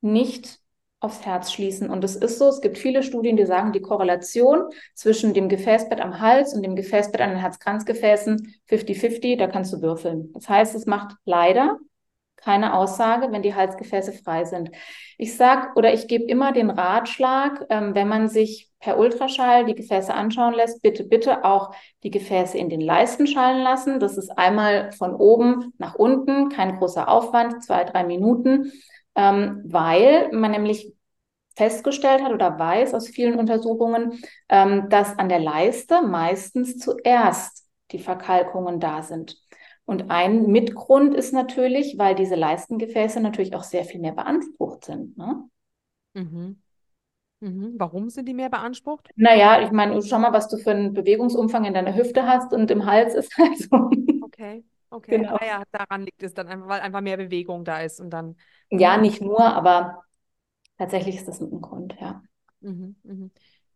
nicht 0.00 0.60
aufs 1.00 1.26
Herz 1.26 1.52
schließen. 1.52 1.90
Und 1.90 2.04
es 2.04 2.14
ist 2.14 2.38
so, 2.38 2.48
es 2.48 2.60
gibt 2.60 2.78
viele 2.78 3.02
Studien, 3.02 3.36
die 3.36 3.46
sagen, 3.46 3.72
die 3.72 3.82
Korrelation 3.82 4.66
zwischen 4.94 5.34
dem 5.34 5.48
Gefäßbett 5.48 6.00
am 6.00 6.20
Hals 6.20 6.54
und 6.54 6.62
dem 6.62 6.76
Gefäßbett 6.76 7.20
an 7.20 7.30
den 7.30 7.38
Herzkranzgefäßen 7.40 8.54
50-50, 8.68 9.38
da 9.38 9.48
kannst 9.48 9.72
du 9.72 9.82
würfeln. 9.82 10.32
Das 10.34 10.48
heißt, 10.48 10.74
es 10.76 10.86
macht 10.86 11.16
leider 11.24 11.78
keine 12.44 12.74
Aussage, 12.74 13.32
wenn 13.32 13.42
die 13.42 13.54
Halsgefäße 13.54 14.12
frei 14.12 14.44
sind. 14.44 14.70
Ich 15.18 15.36
sage 15.36 15.68
oder 15.76 15.94
ich 15.94 16.08
gebe 16.08 16.24
immer 16.24 16.52
den 16.52 16.70
Ratschlag, 16.70 17.64
ähm, 17.70 17.94
wenn 17.94 18.08
man 18.08 18.28
sich 18.28 18.70
per 18.80 18.98
Ultraschall 18.98 19.64
die 19.64 19.74
Gefäße 19.74 20.12
anschauen 20.12 20.54
lässt, 20.54 20.82
bitte, 20.82 21.04
bitte 21.04 21.44
auch 21.44 21.74
die 22.02 22.10
Gefäße 22.10 22.58
in 22.58 22.68
den 22.68 22.80
Leisten 22.80 23.26
schallen 23.26 23.62
lassen. 23.62 23.98
Das 23.98 24.18
ist 24.18 24.30
einmal 24.36 24.92
von 24.92 25.14
oben 25.14 25.72
nach 25.78 25.94
unten, 25.94 26.50
kein 26.50 26.78
großer 26.78 27.08
Aufwand, 27.08 27.64
zwei, 27.64 27.84
drei 27.84 28.04
Minuten 28.04 28.72
ähm, 29.14 29.62
weil 29.64 30.30
man 30.32 30.50
nämlich 30.50 30.92
festgestellt 31.56 32.22
hat 32.22 32.32
oder 32.32 32.58
weiß 32.58 32.94
aus 32.94 33.08
vielen 33.08 33.38
Untersuchungen, 33.38 34.20
ähm, 34.48 34.88
dass 34.88 35.18
an 35.18 35.28
der 35.28 35.38
Leiste 35.38 36.02
meistens 36.02 36.78
zuerst 36.78 37.64
die 37.92 38.00
Verkalkungen 38.00 38.80
da 38.80 39.02
sind. 39.02 39.36
Und 39.86 40.10
ein 40.10 40.46
Mitgrund 40.46 41.14
ist 41.14 41.32
natürlich, 41.32 41.98
weil 41.98 42.14
diese 42.14 42.36
Leistengefäße 42.36 43.20
natürlich 43.20 43.54
auch 43.54 43.64
sehr 43.64 43.84
viel 43.84 44.00
mehr 44.00 44.12
beansprucht 44.12 44.84
sind. 44.86 45.16
Ne? 45.18 45.44
Mhm. 46.14 46.56
Mhm. 47.40 47.74
Warum 47.76 48.08
sind 48.08 48.26
die 48.26 48.34
mehr 48.34 48.48
beansprucht? 48.48 49.10
Naja, 49.16 49.60
ich 49.62 49.70
meine, 49.70 50.00
schau 50.02 50.18
mal, 50.18 50.32
was 50.32 50.48
du 50.48 50.56
für 50.56 50.70
einen 50.70 50.94
Bewegungsumfang 50.94 51.64
in 51.66 51.74
deiner 51.74 51.94
Hüfte 51.94 52.26
hast 52.26 52.52
und 52.52 52.70
im 52.70 52.86
Hals 52.86 53.14
ist 53.14 53.36
halt 53.38 53.58
so. 53.58 53.90
Okay. 54.22 54.64
Okay, 54.90 55.16
genau. 55.18 55.34
ah 55.34 55.44
ja, 55.44 55.62
daran 55.72 56.02
liegt 56.02 56.22
es 56.22 56.34
dann 56.34 56.46
einfach, 56.46 56.68
weil 56.68 56.80
einfach 56.80 57.00
mehr 57.00 57.16
Bewegung 57.16 57.64
da 57.64 57.80
ist 57.80 58.00
und 58.00 58.10
dann. 58.10 58.36
Ja, 58.70 58.96
nicht 58.96 59.20
nur, 59.20 59.40
aber 59.40 60.04
tatsächlich 60.78 61.16
ist 61.16 61.26
das 61.26 61.40
ein 61.40 61.60
Grund, 61.60 61.96
ja. 62.00 62.22
Mhm, 62.60 62.94
mhm. 63.02 63.30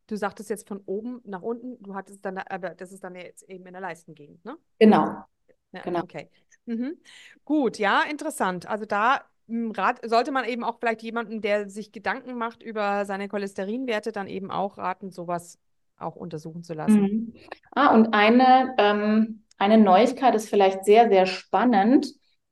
Du 0.07 0.17
sagtest 0.17 0.49
jetzt 0.49 0.69
von 0.69 0.81
oben 0.87 1.21
nach 1.25 1.43
unten, 1.43 1.83
du 1.83 1.95
hattest 1.95 2.25
dann, 2.25 2.39
aber 2.39 2.71
das 2.71 2.93
ist 2.93 3.03
dann 3.03 3.17
jetzt 3.17 3.43
eben 3.51 3.67
in 3.67 3.73
der 3.73 3.83
Leistengegend, 3.83 4.45
ne? 4.45 4.57
Genau. 4.79 5.27
Ja, 5.73 5.83
genau. 5.85 6.03
Okay. 6.03 6.31
Mhm. 6.67 6.97
Gut, 7.45 7.79
ja, 7.79 8.03
interessant. 8.03 8.67
Also 8.67 8.85
da 8.85 9.23
hm, 9.49 9.71
rat, 9.73 10.01
sollte 10.09 10.33
man 10.33 10.45
eben 10.45 10.65
auch 10.65 10.79
vielleicht 10.79 11.03
jemanden, 11.03 11.41
der 11.41 11.69
sich 11.69 11.93
Gedanken 11.93 12.37
macht 12.37 12.63
über 12.63 13.05
seine 13.05 13.29
Cholesterinwerte, 13.29 14.13
dann 14.13 14.27
eben 14.29 14.51
auch 14.51 14.79
raten, 14.79 15.11
sowas 15.11 15.59
auch 15.99 16.17
untersuchen 16.17 16.63
zu 16.63 16.75
lassen. 16.75 17.03
Mhm. 17.03 17.35
Ah, 17.73 17.95
und 17.95 18.15
eine 18.15 18.75
ähm, 18.79 19.45
eine 19.59 19.79
Neuigkeit 19.79 20.35
ist 20.35 20.49
vielleicht 20.49 20.85
sehr, 20.85 21.09
sehr 21.09 21.27
spannend. 21.27 22.07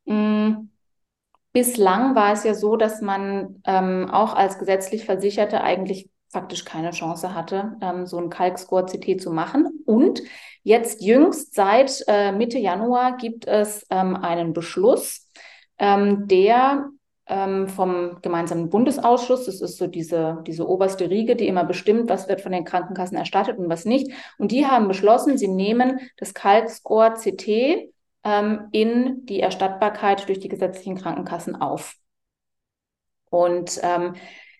Mm, 0.06 0.68
bislang 1.52 2.14
war 2.14 2.32
es 2.32 2.44
ja 2.44 2.54
so, 2.54 2.76
dass 2.76 3.00
man 3.00 3.62
ähm, 3.64 4.10
auch 4.10 4.34
als 4.34 4.58
gesetzlich 4.58 5.04
Versicherte 5.04 5.62
eigentlich 5.62 6.10
faktisch 6.28 6.64
keine 6.64 6.90
Chance 6.90 7.34
hatte, 7.34 7.76
ähm, 7.80 8.06
so 8.06 8.18
ein 8.18 8.30
Kalkscore-CT 8.30 9.20
zu 9.20 9.30
machen. 9.30 9.82
Und 9.86 10.22
jetzt 10.62 11.02
jüngst 11.02 11.54
seit 11.54 12.04
äh, 12.08 12.32
Mitte 12.32 12.58
Januar 12.58 13.16
gibt 13.16 13.46
es 13.46 13.86
ähm, 13.90 14.16
einen 14.16 14.52
Beschluss, 14.52 15.28
ähm, 15.78 16.26
der 16.26 16.90
ähm, 17.26 17.68
vom 17.68 18.20
gemeinsamen 18.22 18.70
Bundesausschuss. 18.70 19.46
Das 19.46 19.60
ist 19.60 19.78
so 19.78 19.86
diese, 19.86 20.42
diese 20.46 20.68
oberste 20.68 21.10
Riege, 21.10 21.36
die 21.36 21.48
immer 21.48 21.64
bestimmt, 21.64 22.08
was 22.08 22.28
wird 22.28 22.40
von 22.40 22.52
den 22.52 22.64
Krankenkassen 22.64 23.16
erstattet 23.16 23.58
und 23.58 23.68
was 23.68 23.84
nicht. 23.84 24.12
Und 24.38 24.52
die 24.52 24.66
haben 24.66 24.88
beschlossen, 24.88 25.38
sie 25.38 25.48
nehmen 25.48 26.00
das 26.16 26.34
Kalkscore 26.34 27.14
CT 27.14 27.90
ähm, 28.24 28.68
in 28.72 29.26
die 29.26 29.40
Erstattbarkeit 29.40 30.28
durch 30.28 30.40
die 30.40 30.48
gesetzlichen 30.48 30.96
Krankenkassen 30.96 31.56
auf. 31.56 31.94
Und 33.28 33.80
ähm, 33.82 34.14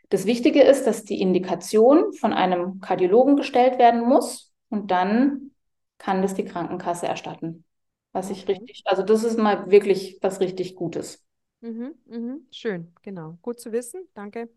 das 0.09 0.27
Wichtige 0.27 0.63
ist, 0.63 0.87
dass 0.87 1.05
die 1.05 1.21
Indikation 1.21 2.13
von 2.15 2.33
einem 2.33 2.81
Kardiologen 2.81 3.37
gestellt 3.37 3.79
werden 3.79 4.03
muss 4.03 4.53
und 4.69 4.91
dann 4.91 5.51
kann 5.99 6.23
das 6.23 6.35
die 6.35 6.45
Krankenkasse 6.45 7.07
erstatten. 7.07 7.65
Was 8.13 8.31
ich 8.31 8.49
richtig, 8.49 8.83
also 8.87 9.03
das 9.03 9.25
ist 9.25 9.39
mal 9.39 9.71
wirklich 9.71 10.19
was 10.23 10.41
richtig 10.41 10.75
Gutes. 10.77 11.25
Mhm, 11.61 11.95
mhm, 12.07 12.47
schön, 12.51 12.93
genau. 13.03 13.39
Gut 13.43 13.61
zu 13.61 13.73
wissen. 13.73 14.07
Danke, 14.15 14.49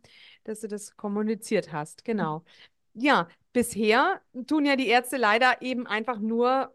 dass 0.43 0.59
du 0.61 0.67
das 0.67 0.95
kommuniziert 0.95 1.71
hast. 1.71 2.05
Genau. 2.05 2.43
Ja, 2.93 3.27
bisher 3.53 4.21
tun 4.47 4.65
ja 4.65 4.75
die 4.75 4.87
Ärzte 4.87 5.17
leider 5.17 5.61
eben 5.61 5.87
einfach 5.87 6.19
nur 6.19 6.73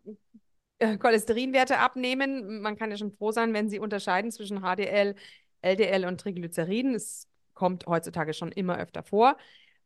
äh, 0.79 0.97
Cholesterinwerte 0.99 1.79
abnehmen. 1.79 2.61
Man 2.63 2.77
kann 2.77 2.91
ja 2.91 2.97
schon 2.97 3.13
froh 3.13 3.33
sein, 3.33 3.53
wenn 3.55 3.69
sie 3.69 3.79
unterscheiden 3.79 4.31
zwischen 4.31 4.61
HDL, 4.61 5.15
LDL 5.63 6.05
und 6.07 6.21
Triglyceriden. 6.21 6.95
Es 6.95 7.29
kommt 7.55 7.87
heutzutage 7.87 8.35
schon 8.35 8.53
immer 8.53 8.79
öfter 8.79 9.03
vor. 9.03 9.37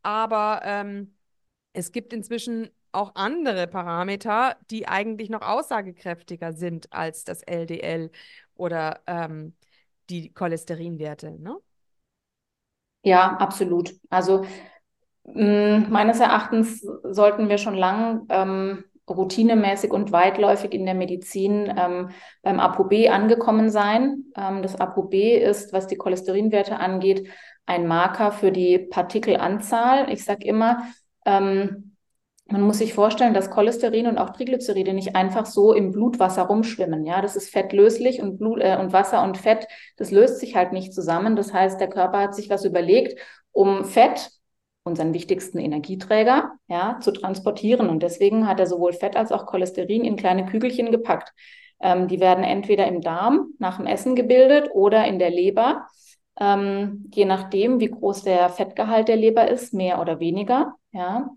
Aber 0.03 0.61
ähm, 0.65 1.15
es 1.73 1.93
gibt 1.93 2.13
inzwischen 2.13 2.71
auch 2.93 3.15
andere 3.15 3.67
Parameter, 3.67 4.57
die 4.71 4.89
eigentlich 4.89 5.31
noch 5.31 5.43
aussagekräftiger 5.43 6.53
sind 6.53 6.93
als 6.93 7.25
das 7.25 7.43
LDL 7.43 8.11
oder 8.55 9.01
ähm, 9.07 9.55
die 10.11 10.33
Cholesterinwerte, 10.33 11.39
ne? 11.41 11.57
Ja, 13.03 13.37
absolut. 13.37 13.95
Also 14.11 14.45
mh, 15.25 15.79
mm, 15.79 15.91
meines 15.91 16.21
Erachtens 16.21 16.81
sollten 17.05 17.49
wir 17.49 17.59
schon 17.59 17.75
lang 17.75 18.27
ähm, 18.29 18.85
routinemäßig 19.09 19.93
und 19.93 20.13
weitläufig 20.13 20.73
in 20.73 20.85
der 20.85 20.95
Medizin 20.95 21.73
ähm, 21.77 22.11
beim 22.43 22.61
ApoB 22.61 23.09
angekommen 23.11 23.71
sein. 23.71 24.25
Ähm, 24.37 24.63
das 24.63 24.77
ApoB 24.77 25.15
ist, 25.15 25.73
was 25.73 25.87
die 25.87 25.97
Cholesterinwerte 25.97 26.79
angeht, 26.79 27.29
ein 27.69 27.87
Marker 27.87 28.33
für 28.33 28.51
die 28.51 28.79
Partikelanzahl. 28.79 30.11
Ich 30.11 30.25
sage 30.25 30.47
immer, 30.47 30.83
ähm, 31.27 31.97
man 32.47 32.63
muss 32.63 32.79
sich 32.79 32.95
vorstellen, 32.95 33.35
dass 33.35 33.51
Cholesterin 33.51 34.07
und 34.07 34.17
auch 34.17 34.31
Triglyceride 34.31 34.95
nicht 34.95 35.15
einfach 35.15 35.45
so 35.45 35.75
im 35.75 35.93
Blutwasser 35.93 36.45
rumschwimmen. 36.45 37.05
Ja, 37.05 37.21
das 37.21 37.37
ist 37.37 37.51
fettlöslich 37.51 38.23
und 38.23 38.39
Blut 38.39 38.61
äh, 38.61 38.79
und 38.81 38.95
Wasser 38.95 39.23
und 39.23 39.37
Fett, 39.37 39.69
das 39.99 40.11
löst 40.11 40.41
sich 40.41 40.57
halt 40.57 40.73
nicht 40.73 40.95
zusammen. 40.95 41.37
Das 41.37 41.53
heißt, 41.53 41.79
der 41.79 41.91
Körper 41.91 42.21
hat 42.21 42.35
sich 42.35 42.49
was 42.49 42.65
überlegt, 42.65 43.21
um 43.53 43.85
Fett, 43.85 44.31
unseren 44.83 45.13
wichtigsten 45.13 45.59
Energieträger, 45.59 46.53
ja, 46.69 46.99
zu 47.01 47.13
transportieren. 47.13 47.91
Und 47.91 48.03
deswegen 48.03 48.49
hat 48.49 48.61
er 48.61 48.67
sowohl 48.67 48.95
Fett 48.95 49.15
als 49.15 49.31
auch 49.31 49.45
Cholesterin 49.45 50.05
in 50.05 50.17
kleine 50.17 50.47
Kügelchen 50.47 50.91
gepackt. 50.91 51.35
Ähm, 51.81 52.09
die 52.09 52.19
werden 52.19 52.45
entweder 52.45 52.87
im 52.87 53.03
Darm 53.03 53.49
nach 53.59 53.77
dem 53.77 53.87
Essen 53.87 54.17
gebildet 54.17 54.71
oder 54.73 55.07
in 55.07 55.19
der 55.19 55.31
Leber. 55.31 55.87
Ähm, 56.41 57.11
je 57.13 57.25
nachdem, 57.25 57.81
wie 57.81 57.91
groß 57.91 58.23
der 58.23 58.49
Fettgehalt 58.49 59.09
der 59.09 59.17
Leber 59.17 59.49
ist, 59.49 59.75
mehr 59.75 60.01
oder 60.01 60.21
weniger. 60.21 60.75
Ja. 60.93 61.31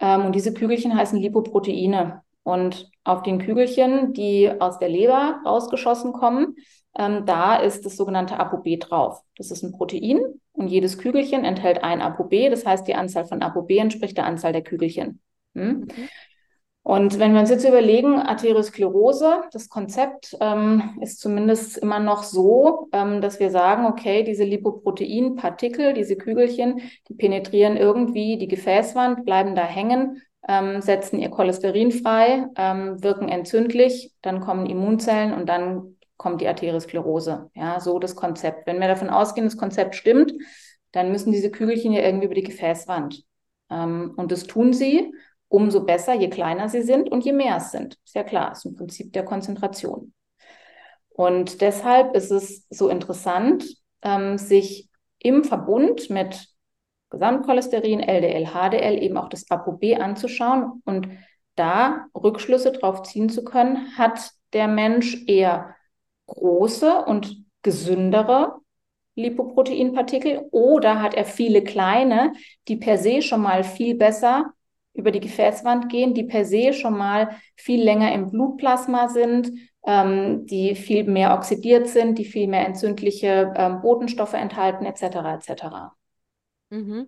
Ähm, 0.00 0.26
und 0.26 0.34
diese 0.34 0.52
Kügelchen 0.52 0.96
heißen 0.96 1.18
Lipoproteine. 1.18 2.22
Und 2.44 2.90
auf 3.04 3.22
den 3.22 3.38
Kügelchen, 3.38 4.12
die 4.12 4.50
aus 4.50 4.78
der 4.78 4.88
Leber 4.88 5.40
rausgeschossen 5.46 6.12
kommen, 6.12 6.56
ähm, 6.98 7.24
da 7.24 7.56
ist 7.56 7.86
das 7.86 7.96
sogenannte 7.96 8.38
ApoB 8.38 8.78
drauf. 8.78 9.22
Das 9.36 9.50
ist 9.50 9.62
ein 9.62 9.72
Protein 9.72 10.20
und 10.52 10.68
jedes 10.68 10.98
Kügelchen 10.98 11.44
enthält 11.44 11.82
ein 11.82 12.02
ApoB. 12.02 12.50
Das 12.50 12.66
heißt, 12.66 12.86
die 12.86 12.94
Anzahl 12.94 13.24
von 13.24 13.42
ApoB 13.42 13.70
entspricht 13.78 14.16
der 14.16 14.26
Anzahl 14.26 14.52
der 14.52 14.62
Kügelchen. 14.62 15.20
Hm? 15.54 15.80
Mhm. 15.80 16.08
Und 16.84 17.20
wenn 17.20 17.32
wir 17.32 17.40
uns 17.40 17.50
jetzt 17.50 17.64
überlegen, 17.64 18.18
Arteriosklerose, 18.18 19.42
das 19.52 19.68
Konzept 19.68 20.36
ähm, 20.40 20.98
ist 21.00 21.20
zumindest 21.20 21.78
immer 21.78 22.00
noch 22.00 22.24
so, 22.24 22.88
ähm, 22.92 23.20
dass 23.20 23.38
wir 23.38 23.50
sagen, 23.50 23.86
okay, 23.86 24.24
diese 24.24 24.42
Lipoproteinpartikel, 24.42 25.94
diese 25.94 26.16
Kügelchen, 26.16 26.80
die 27.08 27.14
penetrieren 27.14 27.76
irgendwie 27.76 28.36
die 28.36 28.48
Gefäßwand, 28.48 29.24
bleiben 29.24 29.54
da 29.54 29.62
hängen, 29.62 30.22
ähm, 30.48 30.82
setzen 30.82 31.20
ihr 31.20 31.30
Cholesterin 31.30 31.92
frei, 31.92 32.46
ähm, 32.56 33.00
wirken 33.00 33.28
entzündlich, 33.28 34.12
dann 34.20 34.40
kommen 34.40 34.66
Immunzellen 34.66 35.34
und 35.34 35.48
dann 35.48 35.96
kommt 36.16 36.40
die 36.40 36.48
Arteriosklerose. 36.48 37.50
Ja, 37.54 37.78
so 37.78 38.00
das 38.00 38.16
Konzept. 38.16 38.66
Wenn 38.66 38.80
wir 38.80 38.88
davon 38.88 39.08
ausgehen, 39.08 39.46
das 39.46 39.56
Konzept 39.56 39.94
stimmt, 39.94 40.32
dann 40.90 41.12
müssen 41.12 41.30
diese 41.30 41.50
Kügelchen 41.52 41.92
ja 41.92 42.02
irgendwie 42.02 42.26
über 42.26 42.34
die 42.34 42.42
Gefäßwand. 42.42 43.22
Ähm, 43.70 44.14
und 44.16 44.32
das 44.32 44.44
tun 44.44 44.72
sie 44.72 45.12
umso 45.52 45.84
besser, 45.84 46.14
je 46.14 46.30
kleiner 46.30 46.68
sie 46.68 46.82
sind 46.82 47.10
und 47.10 47.24
je 47.24 47.32
mehr 47.32 47.56
es 47.58 47.72
sind. 47.72 47.98
Ist 48.04 48.14
ja 48.14 48.24
klar, 48.24 48.52
ist 48.52 48.64
im 48.64 48.74
Prinzip 48.74 49.12
der 49.12 49.24
Konzentration. 49.24 50.14
Und 51.10 51.60
deshalb 51.60 52.16
ist 52.16 52.30
es 52.30 52.66
so 52.70 52.88
interessant, 52.88 53.64
ähm, 54.00 54.38
sich 54.38 54.88
im 55.18 55.44
Verbund 55.44 56.08
mit 56.08 56.48
Gesamtcholesterin, 57.10 58.00
LDL, 58.00 58.46
HDL 58.46 59.02
eben 59.02 59.18
auch 59.18 59.28
das 59.28 59.50
ApoB 59.50 60.00
anzuschauen 60.00 60.80
und 60.86 61.08
da 61.54 62.06
Rückschlüsse 62.14 62.72
drauf 62.72 63.02
ziehen 63.02 63.28
zu 63.28 63.44
können, 63.44 63.98
hat 63.98 64.30
der 64.54 64.68
Mensch 64.68 65.22
eher 65.26 65.76
große 66.26 67.04
und 67.04 67.44
gesündere 67.60 68.56
Lipoproteinpartikel 69.16 70.48
oder 70.50 71.02
hat 71.02 71.12
er 71.12 71.26
viele 71.26 71.62
kleine, 71.62 72.32
die 72.68 72.76
per 72.76 72.96
se 72.96 73.20
schon 73.20 73.42
mal 73.42 73.64
viel 73.64 73.94
besser 73.94 74.54
über 74.94 75.10
die 75.10 75.20
Gefäßwand 75.20 75.88
gehen, 75.88 76.14
die 76.14 76.24
per 76.24 76.44
se 76.44 76.72
schon 76.72 76.96
mal 76.96 77.36
viel 77.56 77.82
länger 77.82 78.12
im 78.12 78.30
Blutplasma 78.30 79.08
sind, 79.08 79.50
ähm, 79.84 80.46
die 80.46 80.74
viel 80.74 81.04
mehr 81.04 81.34
oxidiert 81.34 81.88
sind, 81.88 82.18
die 82.18 82.24
viel 82.24 82.46
mehr 82.46 82.66
entzündliche 82.66 83.52
ähm, 83.56 83.80
Botenstoffe 83.80 84.34
enthalten, 84.34 84.84
etc. 84.84 85.34
etc. 85.34 85.64
Mhm. 86.70 87.06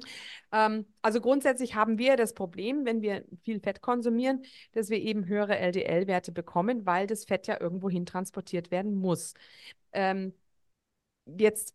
Ähm, 0.53 0.87
also 1.03 1.21
grundsätzlich 1.21 1.75
haben 1.75 1.99
wir 1.99 2.17
das 2.17 2.35
Problem, 2.35 2.85
wenn 2.85 3.03
wir 3.03 3.25
viel 3.43 3.61
Fett 3.61 3.81
konsumieren, 3.81 4.43
dass 4.73 4.91
wir 4.91 4.99
eben 4.99 5.27
höhere 5.27 5.59
LDL-Werte 5.59 6.33
bekommen, 6.33 6.87
weil 6.87 7.07
das 7.07 7.25
Fett 7.25 7.47
ja 7.47 7.61
irgendwo 7.61 7.89
hin 7.89 8.07
transportiert 8.07 8.71
werden 8.71 8.95
muss. 8.95 9.35
Ähm, 9.93 10.35
jetzt 11.27 11.75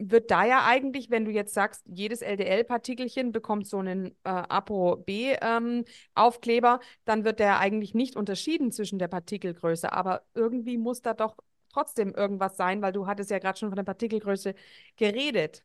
wird 0.00 0.30
da 0.30 0.44
ja 0.44 0.64
eigentlich, 0.64 1.10
wenn 1.10 1.26
du 1.26 1.30
jetzt 1.30 1.52
sagst, 1.52 1.84
jedes 1.86 2.22
LDL-Partikelchen 2.22 3.32
bekommt 3.32 3.66
so 3.66 3.78
einen 3.78 4.12
äh, 4.24 4.30
ApoB-Aufkleber, 4.30 6.80
ähm, 6.80 6.86
dann 7.04 7.24
wird 7.24 7.38
der 7.38 7.58
eigentlich 7.58 7.92
nicht 7.94 8.16
unterschieden 8.16 8.72
zwischen 8.72 8.98
der 8.98 9.08
Partikelgröße. 9.08 9.92
Aber 9.92 10.22
irgendwie 10.34 10.78
muss 10.78 11.02
da 11.02 11.12
doch 11.12 11.36
trotzdem 11.72 12.14
irgendwas 12.14 12.56
sein, 12.56 12.82
weil 12.82 12.92
du 12.92 13.06
hattest 13.06 13.30
ja 13.30 13.38
gerade 13.38 13.58
schon 13.58 13.68
von 13.68 13.76
der 13.76 13.84
Partikelgröße 13.84 14.54
geredet. 14.96 15.62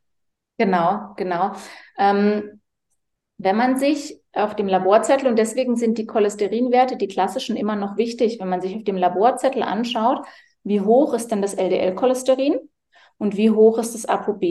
Genau, 0.58 1.14
genau. 1.16 1.52
Ähm, 1.98 2.60
wenn 3.38 3.56
man 3.56 3.78
sich 3.78 4.20
auf 4.32 4.54
dem 4.54 4.68
Laborzettel, 4.68 5.28
und 5.28 5.38
deswegen 5.38 5.76
sind 5.76 5.98
die 5.98 6.06
Cholesterinwerte, 6.06 6.96
die 6.96 7.08
klassischen, 7.08 7.56
immer 7.56 7.76
noch 7.76 7.96
wichtig, 7.96 8.38
wenn 8.40 8.48
man 8.48 8.60
sich 8.60 8.76
auf 8.76 8.84
dem 8.84 8.96
Laborzettel 8.96 9.62
anschaut, 9.62 10.26
wie 10.62 10.80
hoch 10.80 11.14
ist 11.14 11.28
denn 11.28 11.42
das 11.42 11.54
LDL-Cholesterin? 11.54 12.58
Und 13.18 13.36
wie 13.36 13.50
hoch 13.50 13.78
ist 13.78 13.94
das 13.94 14.06
ApoB. 14.06 14.42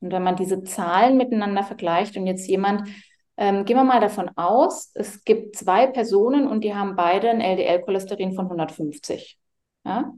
Und 0.00 0.12
wenn 0.12 0.22
man 0.22 0.36
diese 0.36 0.62
Zahlen 0.62 1.16
miteinander 1.16 1.62
vergleicht 1.62 2.16
und 2.16 2.26
jetzt 2.26 2.46
jemand, 2.46 2.88
ähm, 3.36 3.64
gehen 3.64 3.76
wir 3.76 3.84
mal 3.84 4.00
davon 4.00 4.30
aus, 4.36 4.90
es 4.94 5.24
gibt 5.24 5.56
zwei 5.56 5.86
Personen 5.86 6.46
und 6.48 6.64
die 6.64 6.74
haben 6.74 6.96
beide 6.96 7.30
ein 7.30 7.40
LDL-Cholesterin 7.40 8.32
von 8.32 8.46
150. 8.46 9.38
Ja? 9.84 10.12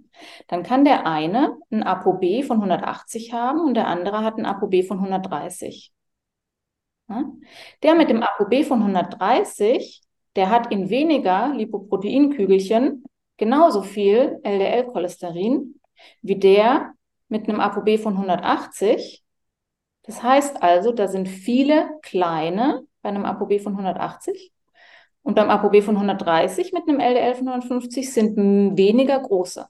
Dann 0.49 0.63
kann 0.63 0.85
der 0.85 1.07
eine 1.07 1.57
ein 1.71 1.83
ApoB 1.83 2.45
von 2.45 2.57
180 2.59 3.33
haben 3.33 3.61
und 3.61 3.75
der 3.75 3.87
andere 3.87 4.25
hat 4.25 4.39
ein 4.39 4.47
ApoB 4.47 4.85
von 4.87 4.99
130. 4.99 5.93
Ja? 7.09 7.25
Der 7.83 7.95
mit 7.95 8.11
dem 8.11 8.23
ApoB 8.23 8.65
von 8.65 8.81
130, 8.81 10.03
der 10.37 10.51
hat 10.51 10.73
in 10.73 10.91
weniger 10.91 11.53
Lipoproteinkügelchen 11.55 13.05
genauso 13.37 13.83
viel 13.83 14.39
LDL-Cholesterin 14.43 15.81
wie 16.23 16.37
der 16.37 16.95
mit 17.31 17.49
einem 17.49 17.61
ApoB 17.61 17.99
von 17.99 18.15
180. 18.15 19.25
Das 20.03 20.23
heißt 20.23 20.63
also, 20.63 20.93
da 20.93 21.09
sind 21.09 21.29
viele 21.29 21.89
kleine 22.03 22.83
bei 23.03 23.09
einem 23.09 23.25
ApoB 23.25 23.61
von 23.61 23.73
180 23.73 24.53
und 25.23 25.35
beim 25.35 25.51
ApoB 25.51 25.83
von 25.83 25.97
130 25.97 26.73
mit 26.73 26.89
einem 26.89 27.01
LDL 27.01 27.35
von 27.35 27.49
150 27.49 28.13
sind 28.13 28.77
weniger 28.77 29.21
große. 29.21 29.67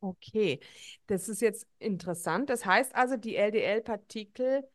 Okay, 0.00 0.60
das 1.06 1.28
ist 1.28 1.40
jetzt 1.40 1.66
interessant. 1.78 2.50
Das 2.50 2.66
heißt 2.66 2.94
also, 2.94 3.16
die 3.16 3.36
LDL-Partikel, 3.36 4.68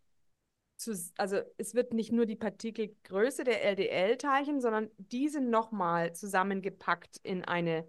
also 1.17 1.37
es 1.57 1.75
wird 1.75 1.93
nicht 1.93 2.11
nur 2.11 2.25
die 2.25 2.35
Partikelgröße 2.35 3.43
der 3.43 3.63
LDL-Teilchen, 3.63 4.59
sondern 4.59 4.89
diese 4.97 5.39
nochmal 5.39 6.13
zusammengepackt 6.13 7.17
in 7.21 7.45
eine, 7.45 7.87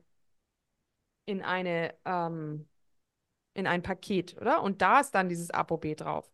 in 1.24 1.40
eine 1.40 1.94
ähm, 2.04 2.68
in 3.54 3.66
ein 3.66 3.82
Paket, 3.82 4.36
oder? 4.40 4.62
Und 4.62 4.82
da 4.82 5.00
ist 5.00 5.12
dann 5.12 5.28
dieses 5.28 5.50
ApoB 5.50 5.96
drauf. 5.96 6.30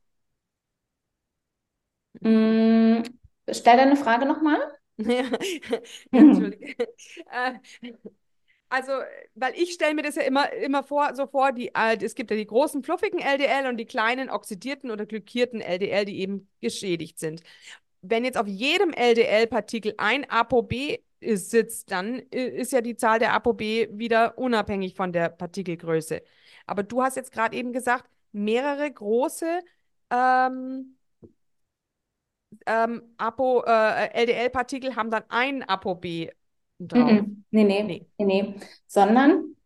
Mm, 2.20 3.02
stell 3.50 3.76
deine 3.76 3.96
Frage 3.96 4.26
nochmal. 4.26 4.59
ja, 4.98 5.24
Entschuldige. 6.12 6.74
Äh, 7.31 7.59
also, 8.70 8.92
weil 9.35 9.54
ich 9.57 9.72
stelle 9.72 9.94
mir 9.94 10.02
das 10.02 10.16
ja 10.16 10.22
immer, 10.22 10.52
immer 10.52 10.83
vor, 10.83 11.14
so 11.14 11.26
vor, 11.26 11.52
die, 11.52 11.68
äh, 11.74 11.96
es 12.02 12.14
gibt 12.14 12.31
ja 12.31 12.37
die 12.37 12.46
großen 12.46 12.83
fluffigen 12.83 13.18
LDL 13.18 13.66
und 13.66 13.78
die 13.78 13.87
kleinen 13.87 14.28
oxidierten 14.28 14.90
oder 14.90 15.07
glykierten 15.07 15.61
LDL, 15.62 16.04
die 16.04 16.20
eben 16.20 16.48
geschädigt 16.61 17.18
sind. 17.18 17.42
Wenn 18.02 18.24
jetzt 18.24 18.37
auf 18.38 18.46
jedem 18.46 18.92
LDL-Partikel 18.92 19.94
ein 19.98 20.28
ApoB 20.28 20.98
sitzt, 21.20 21.90
dann 21.90 22.20
ist 22.31 22.72
ja 22.72 22.81
die 22.81 22.96
Zahl 22.96 23.18
der 23.18 23.33
ApoB 23.33 23.61
wieder 23.90 24.38
unabhängig 24.38 24.94
von 24.94 25.12
der 25.12 25.31
Partikelgröße. 25.31 26.22
Aber 26.68 26.83
du 26.83 27.02
hast 27.02 27.16
jetzt 27.16 27.33
gerade 27.33 27.57
eben 27.57 27.72
gesagt, 27.72 28.09
mehrere 28.33 28.90
große 28.90 29.61
ähm, 30.11 30.96
ähm, 32.66 33.02
Apo, 33.16 33.62
äh, 33.66 34.11
LDL-Partikel 34.12 34.96
haben 34.96 35.11
dann 35.11 35.24
ein 35.28 35.62
ApoB 35.62 36.31
drauf. 36.78 37.11
Mm 37.11 37.38
Nee, 37.50 37.64
nee, 37.64 37.83
nee, 37.83 38.07
nee. 38.18 38.54
Sondern 38.87 39.57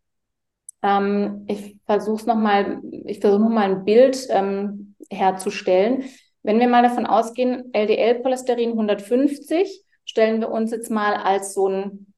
ähm, 0.81 1.45
ich 1.49 1.77
versuche 1.85 2.21
es 2.21 2.25
nochmal, 2.25 2.81
ich 3.05 3.19
versuche 3.19 3.41
nochmal 3.41 3.71
ein 3.71 3.83
Bild 3.83 4.25
ähm, 4.29 4.95
herzustellen. 5.09 6.05
Wenn 6.43 6.59
wir 6.59 6.67
mal 6.67 6.83
davon 6.83 7.05
ausgehen, 7.05 7.73
LDL-Cholesterin 7.73 8.71
150, 8.71 9.83
stellen 10.05 10.39
wir 10.39 10.49
uns 10.49 10.71
jetzt 10.71 10.89
mal 10.89 11.15
als 11.15 11.53
so 11.53 11.67
ein, 11.67 12.13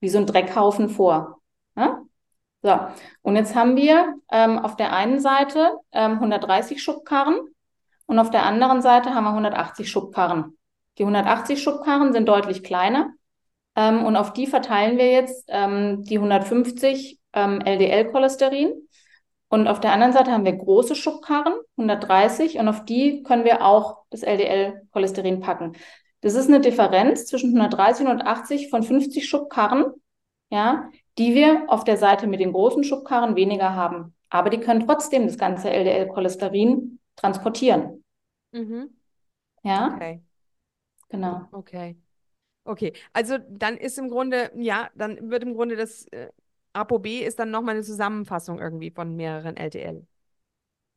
wie 0.00 0.08
so 0.08 0.18
ein 0.18 0.26
Dreckhaufen 0.26 0.88
vor. 0.88 1.40
So, 2.64 2.78
und 3.20 3.36
jetzt 3.36 3.54
haben 3.54 3.76
wir 3.76 4.14
ähm, 4.32 4.58
auf 4.58 4.74
der 4.74 4.94
einen 4.94 5.20
Seite 5.20 5.72
ähm, 5.92 6.12
130 6.12 6.82
Schubkarren 6.82 7.38
und 8.06 8.18
auf 8.18 8.30
der 8.30 8.44
anderen 8.44 8.80
Seite 8.80 9.14
haben 9.14 9.24
wir 9.24 9.32
180 9.32 9.90
Schubkarren. 9.90 10.56
Die 10.96 11.02
180 11.02 11.62
Schubkarren 11.62 12.14
sind 12.14 12.26
deutlich 12.26 12.62
kleiner 12.62 13.10
ähm, 13.76 14.06
und 14.06 14.16
auf 14.16 14.32
die 14.32 14.46
verteilen 14.46 14.96
wir 14.96 15.10
jetzt 15.10 15.44
ähm, 15.48 16.04
die 16.04 16.16
150 16.16 17.20
ähm, 17.34 17.60
LDL-Cholesterin. 17.60 18.72
Und 19.48 19.68
auf 19.68 19.80
der 19.80 19.92
anderen 19.92 20.14
Seite 20.14 20.32
haben 20.32 20.46
wir 20.46 20.56
große 20.56 20.94
Schubkarren, 20.94 21.52
130, 21.76 22.58
und 22.58 22.68
auf 22.68 22.86
die 22.86 23.22
können 23.24 23.44
wir 23.44 23.62
auch 23.62 24.04
das 24.08 24.22
LDL-Cholesterin 24.22 25.40
packen. 25.40 25.76
Das 26.22 26.32
ist 26.32 26.48
eine 26.48 26.60
Differenz 26.60 27.26
zwischen 27.26 27.50
130 27.50 28.06
und 28.06 28.22
180 28.22 28.70
von 28.70 28.82
50 28.82 29.28
Schubkarren, 29.28 29.92
ja, 30.48 30.88
die 31.18 31.34
wir 31.34 31.64
auf 31.68 31.84
der 31.84 31.96
Seite 31.96 32.26
mit 32.26 32.40
den 32.40 32.52
großen 32.52 32.84
Schubkarren 32.84 33.36
weniger 33.36 33.74
haben. 33.74 34.14
Aber 34.30 34.50
die 34.50 34.58
können 34.58 34.86
trotzdem 34.86 35.26
das 35.26 35.38
ganze 35.38 35.70
LDL-Cholesterin 35.70 36.98
transportieren. 37.16 38.04
Mhm. 38.52 38.90
Ja. 39.62 39.94
Okay. 39.94 40.22
Genau. 41.08 41.46
Okay. 41.52 41.96
Okay. 42.64 42.92
Also 43.12 43.38
dann 43.48 43.76
ist 43.76 43.98
im 43.98 44.08
Grunde, 44.08 44.50
ja, 44.56 44.88
dann 44.94 45.30
wird 45.30 45.42
im 45.42 45.54
Grunde 45.54 45.76
das 45.76 46.06
äh, 46.08 46.28
ApoB 46.72 47.06
ist 47.06 47.38
dann 47.38 47.50
nochmal 47.50 47.76
eine 47.76 47.84
Zusammenfassung 47.84 48.58
irgendwie 48.58 48.90
von 48.90 49.14
mehreren 49.14 49.56
LDL. 49.56 50.06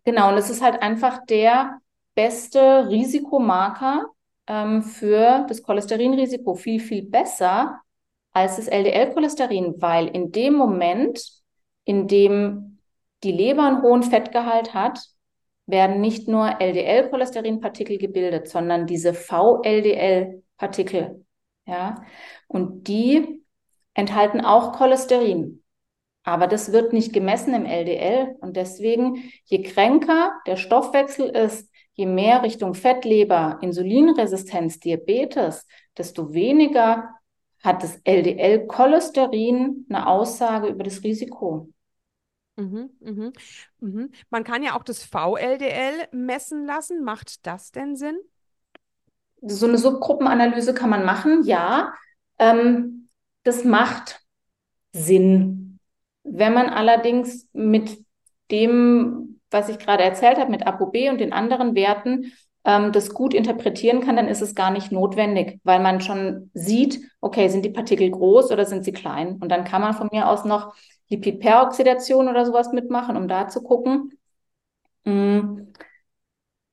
Genau, 0.06 0.30
und 0.30 0.38
es 0.38 0.50
ist 0.50 0.62
halt 0.62 0.82
einfach 0.82 1.26
der 1.28 1.80
beste 2.16 2.88
Risikomarker 2.90 4.08
ähm, 4.48 4.82
für 4.82 5.46
das 5.48 5.62
Cholesterinrisiko. 5.62 6.56
Viel, 6.56 6.80
viel 6.80 7.04
besser 7.04 7.82
als 8.38 8.58
das 8.58 8.68
LDL-Cholesterin, 8.68 9.76
weil 9.80 10.08
in 10.08 10.32
dem 10.32 10.54
Moment, 10.54 11.20
in 11.86 12.08
dem 12.08 12.78
die 13.24 13.32
Leber 13.32 13.64
einen 13.64 13.82
hohen 13.82 14.04
Fettgehalt 14.04 14.76
hat, 14.76 15.00
werden 15.66 16.02
nicht 16.02 16.28
nur 16.28 16.62
LDL-Cholesterinpartikel 16.62 17.98
gebildet, 17.98 18.48
sondern 18.48 18.86
diese 18.86 19.16
VLDL-Partikel. 19.16 21.26
Ja? 21.66 22.06
Und 22.48 22.88
die 22.88 23.44
enthalten 23.96 24.42
auch 24.42 24.78
Cholesterin. 24.78 25.64
Aber 26.24 26.46
das 26.46 26.72
wird 26.72 26.94
nicht 26.94 27.14
gemessen 27.14 27.56
im 27.56 27.66
LDL. 27.66 28.36
Und 28.40 28.56
deswegen, 28.56 29.32
je 29.46 29.64
kränker 29.64 30.34
der 30.46 30.58
Stoffwechsel 30.58 31.30
ist, 31.30 31.72
je 31.94 32.06
mehr 32.06 32.44
Richtung 32.44 32.76
Fettleber, 32.76 33.58
Insulinresistenz, 33.62 34.80
Diabetes, 34.80 35.66
desto 35.98 36.34
weniger 36.34 37.17
hat 37.64 37.84
das 37.84 38.00
LDL-Cholesterin 38.04 39.86
eine 39.90 40.08
Aussage 40.08 40.68
über 40.68 40.84
das 40.84 41.04
Risiko. 41.04 41.70
Mhm, 42.56 42.90
mhm, 43.00 43.34
mhm. 43.80 44.12
Man 44.30 44.44
kann 44.44 44.64
ja 44.64 44.76
auch 44.76 44.84
das 44.84 45.04
VLDL 45.04 46.08
messen 46.12 46.66
lassen. 46.66 47.04
Macht 47.04 47.46
das 47.46 47.72
denn 47.72 47.96
Sinn? 47.96 48.18
So 49.42 49.68
eine 49.68 49.78
Subgruppenanalyse 49.78 50.74
kann 50.74 50.90
man 50.90 51.06
machen, 51.06 51.44
ja. 51.44 51.94
Ähm, 52.40 53.10
das 53.44 53.64
macht 53.64 54.22
Sinn. 54.92 55.80
Wenn 56.24 56.54
man 56.54 56.70
allerdings 56.70 57.48
mit 57.54 58.04
dem, 58.52 59.40
was 59.52 59.70
ich 59.70 59.78
gerade 59.78 60.04
erzählt 60.04 60.38
habe, 60.38 60.52
mit 60.52 60.66
ApoB 60.66 61.10
und 61.10 61.20
den 61.20 61.34
anderen 61.34 61.76
Werten, 61.76 62.34
ähm, 62.68 62.92
das 62.92 63.12
gut 63.12 63.34
interpretieren 63.34 64.02
kann, 64.02 64.18
dann 64.18 64.28
ist 64.28 64.42
es 64.42 64.54
gar 64.54 64.72
nicht 64.72 64.92
notwendig, 64.92 65.62
weil 65.64 65.80
man 65.80 66.02
schon 66.02 66.52
sieht, 66.54 67.00
okay, 67.22 67.48
sind 67.48 67.64
die 67.64 67.70
Partikel 67.70 68.12
groß 68.12 68.52
oder 68.52 68.66
sind 68.66 68.84
sie 68.84 68.92
klein? 68.92 69.38
Und 69.40 69.50
dann 69.50 69.64
kann 69.64 69.82
man 69.82 69.94
von 69.94 70.10
mir 70.12 70.28
aus 70.28 70.44
noch 70.44 70.76
Lipidperoxidation 71.08 72.28
oder 72.28 72.46
sowas 72.46 72.74
mitmachen, 72.74 73.16
um 73.16 73.30
da 73.30 73.48
zu 73.48 73.64
gucken. 73.64 74.12
Mm. 75.06 75.70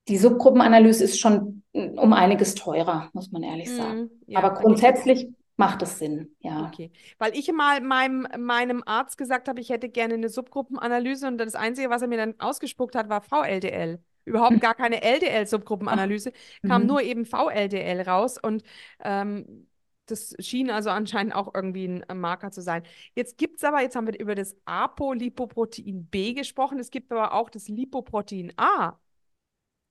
Die 0.09 0.19
Subgruppenanalyse 0.19 1.05
ist 1.05 1.21
schon 1.21 1.63
mm, 1.73 1.97
um 1.97 2.13
einiges 2.13 2.57
teurer, 2.57 3.09
muss 3.13 3.31
man 3.31 3.45
ehrlich 3.45 3.71
mm, 3.71 3.77
sagen. 3.77 4.11
Ja, 4.27 4.41
Aber 4.41 4.55
grundsätzlich 4.55 5.29
macht 5.57 5.81
es 5.83 6.01
Sinn, 6.01 6.35
ja. 6.41 6.67
Okay. 6.67 6.91
Weil 7.19 7.39
ich 7.39 7.51
mal 7.53 7.81
meinem, 7.81 8.27
meinem 8.37 8.83
Arzt 8.85 9.17
gesagt 9.17 9.49
habe, 9.49 9.61
ich 9.61 9.71
hätte 9.71 9.89
gerne 9.89 10.15
eine 10.15 10.29
Subgruppenanalyse 10.29 11.29
und 11.29 11.39
das 11.39 11.55
Einzige, 11.55 11.89
was 11.89 12.03
er 12.03 12.09
mir 12.09 12.19
dann 12.19 12.35
ausgespuckt 12.41 12.97
hat, 12.97 13.09
war 13.09 13.23
VLDL. 13.23 14.01
Überhaupt 14.25 14.61
gar 14.61 14.75
keine 14.75 15.03
LDL-Subgruppenanalyse, 15.03 16.33
kam 16.67 16.83
mhm. 16.83 16.89
nur 16.89 17.03
eben 17.03 17.27
VLDL 17.27 18.03
raus 18.03 18.39
und 18.39 18.63
ähm, 19.03 19.67
das 20.07 20.35
schien 20.39 20.71
also 20.71 20.91
anscheinend 20.91 21.35
auch 21.35 21.55
irgendwie 21.55 22.03
ein 22.07 22.21
Marker 22.21 22.51
zu 22.51 22.61
sein. 22.61 22.83
Jetzt 23.15 23.39
gibt 23.39 23.59
es 23.59 23.65
aber, 23.65 23.81
jetzt 23.81 23.97
haben 23.97 24.07
wir 24.07 24.19
über 24.19 24.35
das 24.35 24.57
Apolipoprotein 24.65 26.07
B 26.07 26.35
gesprochen, 26.35 26.79
es 26.79 26.91
gibt 26.91 27.11
aber 27.13 27.33
auch 27.33 27.51
das 27.51 27.69
Lipoprotein 27.69 28.53
A. 28.57 28.99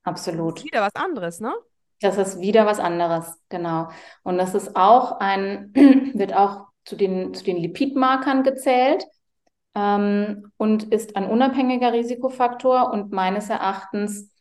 Absolut. 0.04 0.58
Das 0.58 0.64
ist 0.64 0.72
wieder 0.72 0.82
was 0.82 0.96
anderes, 0.96 1.40
ne? 1.40 1.54
Das 2.02 2.18
ist 2.18 2.40
wieder 2.42 2.66
was 2.66 2.80
anderes, 2.80 3.40
genau. 3.50 3.90
Und 4.24 4.38
das 4.38 4.54
ist 4.54 4.76
auch 4.76 5.20
ein, 5.20 5.72
wird 6.14 6.34
auch 6.34 6.68
zu 6.84 6.96
den, 6.96 7.34
zu 7.34 7.44
den 7.44 7.58
Lipidmarkern 7.58 8.44
gezählt 8.44 9.06
ähm, 9.76 10.52
und 10.58 10.84
ist 10.94 11.16
ein 11.16 11.30
unabhängiger 11.30 11.94
Risikofaktor 11.94 12.92
und 12.92 13.12
meines 13.12 13.50
Erachtens, 13.50 14.32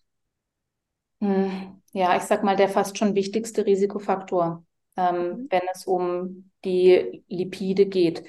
mh, 1.20 1.34
hm, 1.34 1.82
ja, 1.92 2.16
ich 2.16 2.22
sag 2.22 2.42
mal, 2.42 2.56
der 2.56 2.68
fast 2.68 2.96
schon 2.98 3.14
wichtigste 3.14 3.66
Risikofaktor 3.66 4.64
ähm, 4.96 5.14
mhm. 5.14 5.46
wenn 5.50 5.62
es 5.72 5.86
um 5.86 6.50
die 6.64 7.24
Lipide 7.28 7.86
geht. 7.86 8.24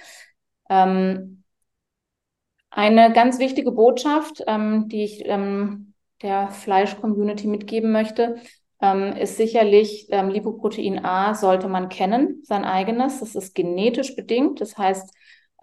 Ähm, 0.70 1.44
eine 2.70 3.14
ganz 3.14 3.40
wichtige 3.40 3.72
Botschaft, 3.72 4.44
ähm, 4.48 4.88
die 4.88 5.04
ich 5.04 5.24
ähm, 5.26 5.94
der 6.22 6.50
Fleisch-Community 6.50 7.48
mitgeben 7.48 7.92
möchte, 7.92 8.38
ähm, 8.82 9.16
ist 9.16 9.38
sicherlich, 9.38 10.08
ähm, 10.10 10.30
Lipoprotein 10.30 11.06
A 11.06 11.36
sollte 11.36 11.68
man 11.68 11.90
kennen, 11.90 12.42
sein 12.44 12.66
eigenes. 12.66 13.20
Das 13.20 13.36
ist 13.36 13.54
genetisch 13.54 14.16
bedingt. 14.16 14.60
Das 14.62 14.78
heißt, 14.78 15.14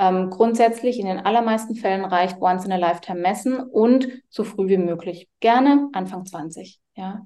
ähm, 0.01 0.31
grundsätzlich 0.31 0.99
in 0.99 1.07
den 1.07 1.19
allermeisten 1.19 1.77
Fällen 1.77 2.05
reicht 2.05 2.41
Once 2.41 2.65
in 2.65 2.73
a 2.73 2.77
Lifetime 2.77 3.21
messen 3.21 3.61
und 3.61 4.09
so 4.29 4.43
früh 4.43 4.69
wie 4.69 4.79
möglich. 4.79 5.29
Gerne 5.39 5.89
Anfang 5.93 6.27
20. 6.27 6.81
Ja. 6.97 7.23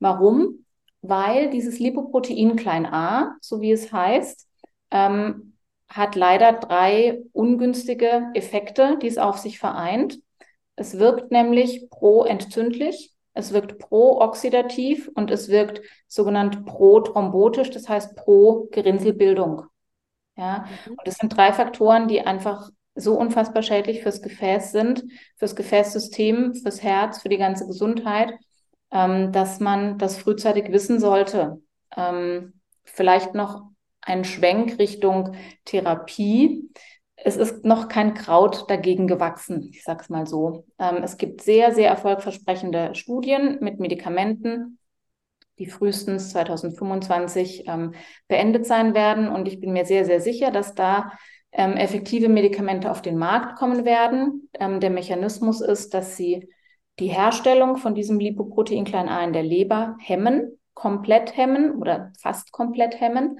Warum? 0.00 0.64
weil 1.06 1.50
dieses 1.50 1.78
Lipoprotein 1.78 2.56
klein 2.56 2.86
a, 2.86 3.36
so 3.40 3.60
wie 3.60 3.72
es 3.72 3.92
heißt, 3.92 4.48
ähm, 4.90 5.52
hat 5.86 6.16
leider 6.16 6.54
drei 6.54 7.20
ungünstige 7.32 8.30
Effekte, 8.32 8.98
die 9.00 9.08
es 9.08 9.18
auf 9.18 9.36
sich 9.36 9.58
vereint. 9.58 10.18
Es 10.76 10.98
wirkt 10.98 11.30
nämlich 11.30 11.88
pro-entzündlich, 11.90 13.12
es 13.34 13.52
wirkt 13.52 13.78
pro-oxidativ 13.78 15.10
und 15.14 15.30
es 15.30 15.48
wirkt 15.50 15.82
sogenannt 16.08 16.64
pro-thrombotisch, 16.64 17.70
das 17.70 17.86
heißt 17.86 18.16
pro-Gerinnselbildung. 18.16 19.66
Ja, 20.36 20.66
mhm. 20.86 20.92
und 20.92 21.06
das 21.06 21.16
sind 21.16 21.36
drei 21.36 21.52
Faktoren, 21.52 22.08
die 22.08 22.20
einfach 22.20 22.70
so 22.96 23.18
unfassbar 23.18 23.62
schädlich 23.62 24.02
fürs 24.02 24.22
Gefäß 24.22 24.72
sind, 24.72 25.04
fürs 25.36 25.56
Gefäßsystem, 25.56 26.54
fürs 26.54 26.82
Herz, 26.82 27.22
für 27.22 27.28
die 27.28 27.38
ganze 27.38 27.66
Gesundheit 27.66 28.34
ähm, 28.94 29.32
dass 29.32 29.60
man 29.60 29.98
das 29.98 30.16
frühzeitig 30.16 30.70
wissen 30.72 31.00
sollte. 31.00 31.60
Ähm, 31.94 32.54
vielleicht 32.84 33.34
noch 33.34 33.70
ein 34.00 34.24
Schwenk 34.24 34.78
Richtung 34.78 35.34
Therapie. 35.64 36.70
Es 37.16 37.36
ist 37.36 37.64
noch 37.64 37.88
kein 37.88 38.14
Kraut 38.14 38.70
dagegen 38.70 39.06
gewachsen, 39.06 39.70
ich 39.72 39.82
sage 39.82 40.02
es 40.02 40.08
mal 40.08 40.26
so. 40.26 40.66
Ähm, 40.78 41.02
es 41.02 41.16
gibt 41.16 41.42
sehr, 41.42 41.74
sehr 41.74 41.88
erfolgversprechende 41.88 42.94
Studien 42.94 43.58
mit 43.60 43.80
Medikamenten, 43.80 44.78
die 45.58 45.66
frühestens 45.66 46.30
2025 46.30 47.64
ähm, 47.68 47.94
beendet 48.28 48.66
sein 48.66 48.94
werden. 48.94 49.28
Und 49.28 49.46
ich 49.48 49.60
bin 49.60 49.72
mir 49.72 49.84
sehr, 49.84 50.04
sehr 50.04 50.20
sicher, 50.20 50.50
dass 50.50 50.74
da 50.74 51.12
ähm, 51.52 51.76
effektive 51.76 52.28
Medikamente 52.28 52.90
auf 52.90 53.02
den 53.02 53.16
Markt 53.16 53.56
kommen 53.56 53.84
werden. 53.84 54.48
Ähm, 54.54 54.80
der 54.80 54.90
Mechanismus 54.90 55.60
ist, 55.60 55.94
dass 55.94 56.16
sie 56.16 56.48
die 56.98 57.08
Herstellung 57.08 57.76
von 57.76 57.94
diesem 57.94 58.18
Lipoprotein 58.18 58.84
klein 58.84 59.08
a 59.08 59.22
in 59.24 59.32
der 59.32 59.42
Leber 59.42 59.96
hemmen, 60.00 60.58
komplett 60.74 61.36
hemmen 61.36 61.76
oder 61.76 62.12
fast 62.20 62.52
komplett 62.52 63.00
hemmen. 63.00 63.38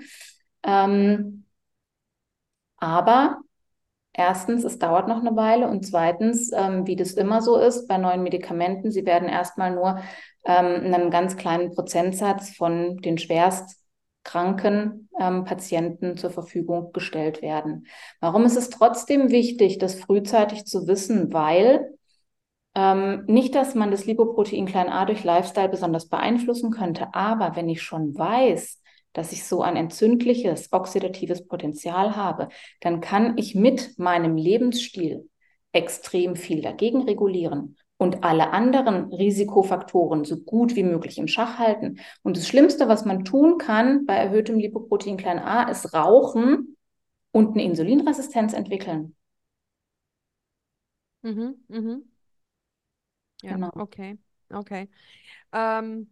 Ähm, 0.62 1.44
aber 2.76 3.38
erstens, 4.14 4.64
es 4.64 4.78
dauert 4.78 5.08
noch 5.08 5.20
eine 5.20 5.36
Weile 5.36 5.68
und 5.68 5.86
zweitens, 5.86 6.50
ähm, 6.52 6.86
wie 6.86 6.96
das 6.96 7.12
immer 7.12 7.42
so 7.42 7.56
ist 7.56 7.86
bei 7.86 7.98
neuen 7.98 8.22
Medikamenten, 8.22 8.90
sie 8.90 9.04
werden 9.04 9.28
erstmal 9.28 9.74
nur 9.74 9.98
ähm, 10.44 10.94
einen 10.94 11.10
ganz 11.10 11.36
kleinen 11.36 11.74
Prozentsatz 11.74 12.56
von 12.56 12.98
den 12.98 13.18
schwerst 13.18 13.76
kranken 14.22 15.10
ähm, 15.20 15.44
Patienten 15.44 16.16
zur 16.16 16.30
Verfügung 16.30 16.92
gestellt 16.92 17.42
werden. 17.42 17.86
Warum 18.20 18.44
ist 18.44 18.56
es 18.56 18.70
trotzdem 18.70 19.30
wichtig, 19.30 19.78
das 19.78 19.94
frühzeitig 19.94 20.64
zu 20.64 20.86
wissen? 20.86 21.32
Weil 21.32 21.90
ähm, 22.74 23.24
nicht, 23.26 23.54
dass 23.54 23.74
man 23.74 23.90
das 23.90 24.06
Lipoprotein 24.06 24.66
klein 24.66 24.88
a 24.88 25.04
durch 25.04 25.24
Lifestyle 25.24 25.68
besonders 25.68 26.08
beeinflussen 26.08 26.70
könnte, 26.70 27.08
aber 27.12 27.54
wenn 27.54 27.68
ich 27.68 27.82
schon 27.82 28.16
weiß, 28.16 28.80
dass 29.14 29.32
ich 29.32 29.44
so 29.44 29.62
ein 29.62 29.76
entzündliches, 29.76 30.70
oxidatives 30.72 31.46
Potenzial 31.46 32.16
habe, 32.16 32.48
dann 32.80 33.00
kann 33.00 33.38
ich 33.38 33.54
mit 33.54 33.98
meinem 33.98 34.36
Lebensstil 34.36 35.30
extrem 35.72 36.36
viel 36.36 36.60
dagegen 36.60 37.02
regulieren 37.02 37.76
und 37.96 38.24
alle 38.24 38.50
anderen 38.50 39.12
Risikofaktoren 39.12 40.24
so 40.24 40.36
gut 40.38 40.76
wie 40.76 40.82
möglich 40.82 41.18
im 41.18 41.28
Schach 41.28 41.58
halten. 41.58 42.00
Und 42.22 42.36
das 42.36 42.46
Schlimmste, 42.46 42.88
was 42.88 43.04
man 43.04 43.24
tun 43.24 43.56
kann 43.58 44.04
bei 44.04 44.14
erhöhtem 44.14 44.58
Lipoprotein 44.58 45.16
klein 45.16 45.38
a, 45.38 45.64
ist 45.70 45.94
rauchen 45.94 46.76
und 47.32 47.52
eine 47.52 47.64
Insulinresistenz 47.64 48.52
entwickeln. 48.52 49.16
Mhm, 51.22 51.54
mhm. 51.68 52.04
Ja, 53.42 53.54
genau. 53.54 53.70
okay, 53.74 54.18
okay. 54.50 54.88
Ähm, 55.52 56.10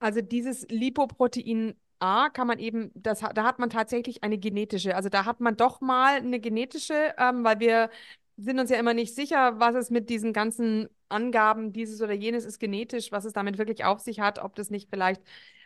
also 0.00 0.20
dieses 0.20 0.66
Lipoprotein 0.68 1.74
A 2.00 2.30
kann 2.30 2.46
man 2.46 2.58
eben, 2.58 2.90
das, 2.94 3.20
da 3.20 3.44
hat 3.44 3.58
man 3.58 3.68
tatsächlich 3.70 4.24
eine 4.24 4.38
genetische, 4.38 4.96
also 4.96 5.10
da 5.10 5.26
hat 5.26 5.40
man 5.40 5.56
doch 5.56 5.80
mal 5.82 6.16
eine 6.16 6.40
genetische, 6.40 7.14
ähm, 7.18 7.44
weil 7.44 7.60
wir 7.60 7.90
sind 8.38 8.58
uns 8.58 8.70
ja 8.70 8.78
immer 8.78 8.94
nicht 8.94 9.14
sicher, 9.14 9.60
was 9.60 9.74
es 9.74 9.90
mit 9.90 10.08
diesen 10.08 10.32
ganzen 10.32 10.88
Angaben, 11.10 11.72
dieses 11.74 12.00
oder 12.00 12.14
jenes 12.14 12.46
ist 12.46 12.58
genetisch, 12.58 13.12
was 13.12 13.26
es 13.26 13.34
damit 13.34 13.58
wirklich 13.58 13.84
auf 13.84 14.00
sich 14.00 14.20
hat, 14.20 14.38
ob 14.38 14.54
das 14.54 14.70
nicht 14.70 14.88
vielleicht 14.88 15.22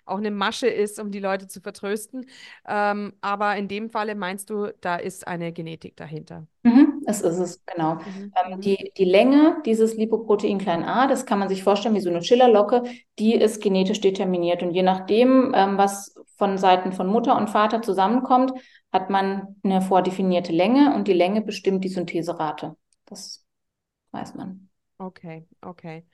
auch 0.06 0.18
eine 0.18 0.30
Masche 0.30 0.66
ist, 0.66 0.98
um 0.98 1.10
die 1.10 1.20
Leute 1.20 1.46
zu 1.46 1.60
vertrösten. 1.60 2.26
Ähm, 2.66 3.14
aber 3.20 3.56
in 3.56 3.68
dem 3.68 3.90
Falle 3.90 4.14
meinst 4.14 4.50
du, 4.50 4.74
da 4.80 4.96
ist 4.96 5.26
eine 5.26 5.52
Genetik 5.52 5.96
dahinter. 5.96 6.46
Mhm, 6.62 6.93
es 7.06 7.20
ist 7.20 7.38
es, 7.38 7.64
genau. 7.66 7.94
Mhm. 7.94 8.32
Ähm, 8.44 8.60
die, 8.60 8.92
die 8.96 9.04
Länge 9.04 9.62
dieses 9.64 9.96
Lipoprotein 9.96 10.58
klein 10.58 10.84
a, 10.84 11.06
das 11.06 11.26
kann 11.26 11.38
man 11.38 11.48
sich 11.48 11.62
vorstellen 11.62 11.94
wie 11.94 12.00
so 12.00 12.10
eine 12.10 12.22
Schillerlocke, 12.22 12.82
die 13.18 13.34
ist 13.34 13.62
genetisch 13.62 14.00
determiniert. 14.00 14.62
Und 14.62 14.72
je 14.72 14.82
nachdem, 14.82 15.52
ähm, 15.54 15.78
was 15.78 16.14
von 16.36 16.58
Seiten 16.58 16.92
von 16.92 17.06
Mutter 17.06 17.36
und 17.36 17.50
Vater 17.50 17.82
zusammenkommt, 17.82 18.52
hat 18.92 19.10
man 19.10 19.56
eine 19.62 19.82
vordefinierte 19.82 20.52
Länge 20.52 20.94
und 20.94 21.08
die 21.08 21.12
Länge 21.12 21.42
bestimmt 21.42 21.84
die 21.84 21.88
Syntheserate. 21.88 22.76
Das 23.06 23.44
weiß 24.12 24.34
man. 24.34 24.68
Okay, 24.98 25.46
okay. 25.60 26.04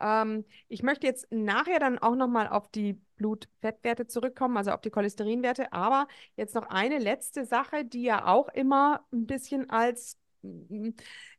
Ähm, 0.00 0.44
ich 0.68 0.82
möchte 0.82 1.06
jetzt 1.06 1.26
nachher 1.30 1.78
dann 1.78 1.98
auch 1.98 2.16
nochmal 2.16 2.48
auf 2.48 2.68
die 2.68 3.00
Blutfettwerte 3.16 4.06
zurückkommen, 4.06 4.56
also 4.56 4.72
auf 4.72 4.80
die 4.80 4.90
Cholesterinwerte. 4.90 5.72
Aber 5.72 6.08
jetzt 6.36 6.54
noch 6.54 6.68
eine 6.68 6.98
letzte 6.98 7.44
Sache, 7.44 7.84
die 7.84 8.02
ja 8.02 8.26
auch 8.26 8.48
immer 8.48 9.06
ein 9.12 9.26
bisschen 9.26 9.70
als 9.70 10.18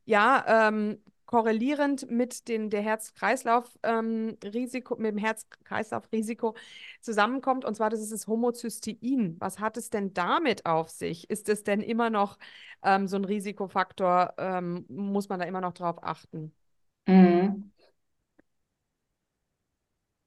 ja, 0.06 0.68
ähm, 0.68 1.00
korrelierend 1.26 2.10
mit 2.12 2.48
den, 2.48 2.70
der 2.70 2.82
Herz-Kreislauf-Risiko, 2.82 4.96
ähm, 4.96 5.02
mit 5.02 5.12
dem 5.12 5.18
Herz-Kreislauf-Risiko 5.18 6.56
zusammenkommt. 7.02 7.66
Und 7.66 7.76
zwar, 7.76 7.90
das 7.90 8.02
ist 8.02 8.12
das 8.12 8.28
Homozystein. 8.28 9.38
Was 9.40 9.58
hat 9.60 9.78
es 9.78 9.90
denn 9.90 10.14
damit 10.14 10.68
auf 10.68 10.90
sich? 10.90 11.30
Ist 11.30 11.48
es 11.50 11.64
denn 11.64 11.82
immer 11.82 12.10
noch 12.10 12.38
ähm, 12.84 13.08
so 13.08 13.16
ein 13.16 13.26
Risikofaktor? 13.26 14.34
Ähm, 14.38 14.86
muss 14.90 15.30
man 15.30 15.40
da 15.40 15.46
immer 15.46 15.62
noch 15.62 15.74
drauf 15.74 16.04
achten? 16.04 16.54
Mhm. 17.08 17.72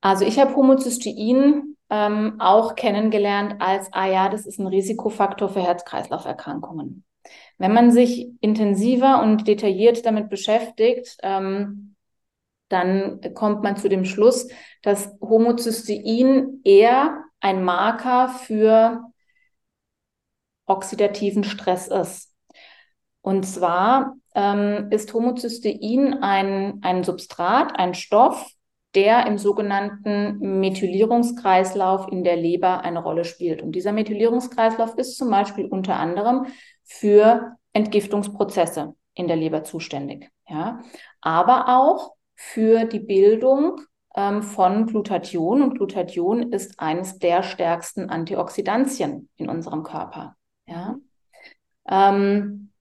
Also 0.00 0.24
ich 0.24 0.38
habe 0.38 0.56
Homozystein 0.56 1.76
ähm, 1.90 2.40
auch 2.40 2.74
kennengelernt 2.74 3.60
als, 3.60 3.92
ah 3.92 4.06
ja, 4.06 4.28
das 4.28 4.46
ist 4.46 4.58
ein 4.58 4.66
Risikofaktor 4.66 5.48
für 5.48 5.62
Herz-Kreislauf-Erkrankungen. 5.62 7.04
Wenn 7.58 7.72
man 7.72 7.90
sich 7.90 8.28
intensiver 8.40 9.22
und 9.22 9.48
detailliert 9.48 10.04
damit 10.04 10.28
beschäftigt, 10.28 11.16
ähm, 11.22 11.94
dann 12.68 13.20
kommt 13.34 13.62
man 13.62 13.76
zu 13.76 13.88
dem 13.88 14.04
Schluss, 14.04 14.48
dass 14.82 15.16
Homozystein 15.20 16.60
eher 16.64 17.24
ein 17.40 17.62
Marker 17.62 18.28
für 18.28 19.02
oxidativen 20.66 21.44
Stress 21.44 21.88
ist. 21.88 22.32
Und 23.22 23.44
zwar 23.44 24.16
ähm, 24.34 24.88
ist 24.90 25.12
Homozystein 25.14 26.22
ein, 26.22 26.80
ein 26.82 27.04
Substrat, 27.04 27.78
ein 27.78 27.94
Stoff, 27.94 28.52
der 28.96 29.26
im 29.26 29.36
sogenannten 29.36 30.38
Methylierungskreislauf 30.60 32.08
in 32.10 32.24
der 32.24 32.36
Leber 32.36 32.80
eine 32.80 33.02
Rolle 33.02 33.24
spielt. 33.24 33.62
Und 33.62 33.72
dieser 33.72 33.92
Methylierungskreislauf 33.92 34.94
ist 34.96 35.18
zum 35.18 35.30
Beispiel 35.30 35.66
unter 35.66 35.96
anderem 35.96 36.46
für 36.82 37.56
Entgiftungsprozesse 37.74 38.94
in 39.14 39.28
der 39.28 39.36
Leber 39.36 39.64
zuständig. 39.64 40.30
Ja? 40.48 40.80
Aber 41.20 41.68
auch 41.68 42.14
für 42.34 42.86
die 42.86 43.00
Bildung 43.00 43.82
ähm, 44.16 44.42
von 44.42 44.86
Glutathion. 44.86 45.62
Und 45.62 45.74
Glutathion 45.74 46.52
ist 46.52 46.80
eines 46.80 47.18
der 47.18 47.42
stärksten 47.42 48.08
Antioxidantien 48.08 49.28
in 49.36 49.50
unserem 49.50 49.82
Körper. 49.82 50.36
Ja? 50.66 50.96
Ähm, 51.86 52.72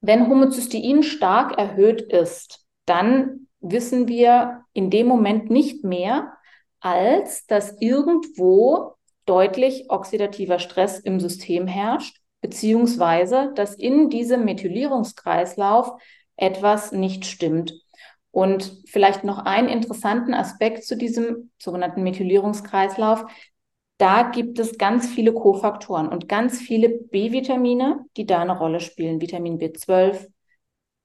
wenn 0.00 0.28
Homozystein 0.28 1.04
stark 1.04 1.56
erhöht 1.56 2.02
ist, 2.02 2.64
dann 2.84 3.45
wissen 3.60 4.08
wir 4.08 4.64
in 4.72 4.90
dem 4.90 5.06
Moment 5.06 5.50
nicht 5.50 5.84
mehr, 5.84 6.32
als 6.80 7.46
dass 7.46 7.80
irgendwo 7.80 8.94
deutlich 9.24 9.86
oxidativer 9.88 10.58
Stress 10.58 10.98
im 11.00 11.20
System 11.20 11.66
herrscht 11.66 12.20
beziehungsweise 12.46 13.52
dass 13.54 13.74
in 13.74 14.08
diesem 14.08 14.44
Methylierungskreislauf 14.44 16.00
etwas 16.36 16.92
nicht 16.92 17.24
stimmt. 17.24 17.74
Und 18.30 18.82
vielleicht 18.86 19.24
noch 19.24 19.38
einen 19.38 19.68
interessanten 19.68 20.34
Aspekt 20.34 20.84
zu 20.84 20.96
diesem 20.96 21.50
sogenannten 21.58 22.02
Methylierungskreislauf. 22.02 23.24
Da 23.96 24.24
gibt 24.24 24.58
es 24.58 24.76
ganz 24.76 25.08
viele 25.08 25.32
Kofaktoren 25.32 26.08
und 26.08 26.28
ganz 26.28 26.60
viele 26.60 26.90
B-Vitamine, 26.90 28.04
die 28.16 28.26
da 28.26 28.40
eine 28.40 28.56
Rolle 28.56 28.80
spielen. 28.80 29.22
Vitamin 29.22 29.58
B12, 29.58 30.28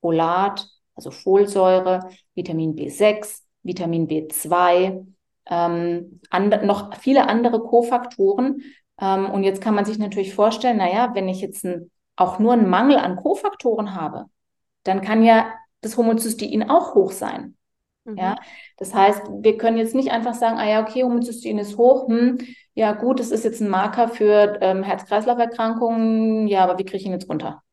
Folat, 0.02 0.68
also 1.06 1.12
Folsäure, 1.12 2.10
Vitamin 2.36 2.76
B6, 2.76 3.44
Vitamin 3.64 4.08
B2, 4.08 5.06
ähm, 5.50 6.22
noch 6.64 6.96
viele 6.96 7.28
andere 7.28 7.60
Kofaktoren, 7.62 8.62
ähm, 9.02 9.30
und 9.30 9.44
jetzt 9.44 9.62
kann 9.62 9.76
man 9.76 9.86
sich 9.86 9.98
natürlich 9.98 10.34
vorstellen, 10.34 10.78
naja, 10.78 11.12
wenn 11.16 11.28
ich 11.28 11.42
jetzt 11.42 11.66
ein, 11.66 11.92
auch 12.16 12.40
nur 12.40 12.54
einen 12.54 12.70
Mangel 12.70 12.98
an 12.98 13.16
Kofaktoren 13.16 13.96
habe, 13.96 14.26
dann 14.84 15.02
kann 15.02 15.24
ja 15.24 15.52
das 15.82 15.98
Homozystein 15.98 16.70
auch 16.70 16.94
hoch 16.94 17.12
sein. 17.12 17.58
Mhm. 18.04 18.18
Ja, 18.18 18.36
das 18.78 18.94
heißt, 18.94 19.24
wir 19.42 19.58
können 19.58 19.78
jetzt 19.78 19.96
nicht 19.96 20.12
einfach 20.12 20.36
sagen, 20.36 20.60
ah 20.60 20.70
ja, 20.70 20.82
okay, 20.82 21.04
Homozystein 21.04 21.58
ist 21.58 21.78
hoch, 21.78 22.08
hm, 22.08 22.38
ja 22.74 22.94
gut, 22.94 23.20
das 23.20 23.32
ist 23.32 23.44
jetzt 23.44 23.60
ein 23.60 23.70
Marker 23.70 24.08
für 24.08 24.60
ähm, 24.62 24.84
Herz-Kreislauf-Erkrankungen, 24.84 26.48
ja, 26.48 26.64
aber 26.64 26.78
wie 26.78 26.86
kriege 26.86 26.98
ich 26.98 27.06
ihn 27.06 27.12
jetzt 27.12 27.30
runter? 27.30 27.64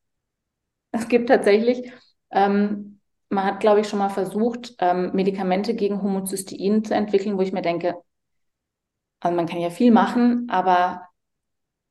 Es 0.91 1.07
gibt 1.07 1.29
tatsächlich, 1.29 1.91
ähm, 2.31 2.98
man 3.29 3.45
hat, 3.45 3.59
glaube 3.59 3.81
ich, 3.81 3.87
schon 3.87 3.99
mal 3.99 4.09
versucht, 4.09 4.75
ähm, 4.79 5.11
Medikamente 5.13 5.75
gegen 5.75 6.01
Homozystein 6.01 6.83
zu 6.83 6.95
entwickeln, 6.95 7.37
wo 7.37 7.41
ich 7.41 7.53
mir 7.53 7.61
denke, 7.61 7.95
also 9.19 9.35
man 9.35 9.47
kann 9.47 9.59
ja 9.59 9.69
viel 9.69 9.91
machen, 9.91 10.47
aber 10.49 11.07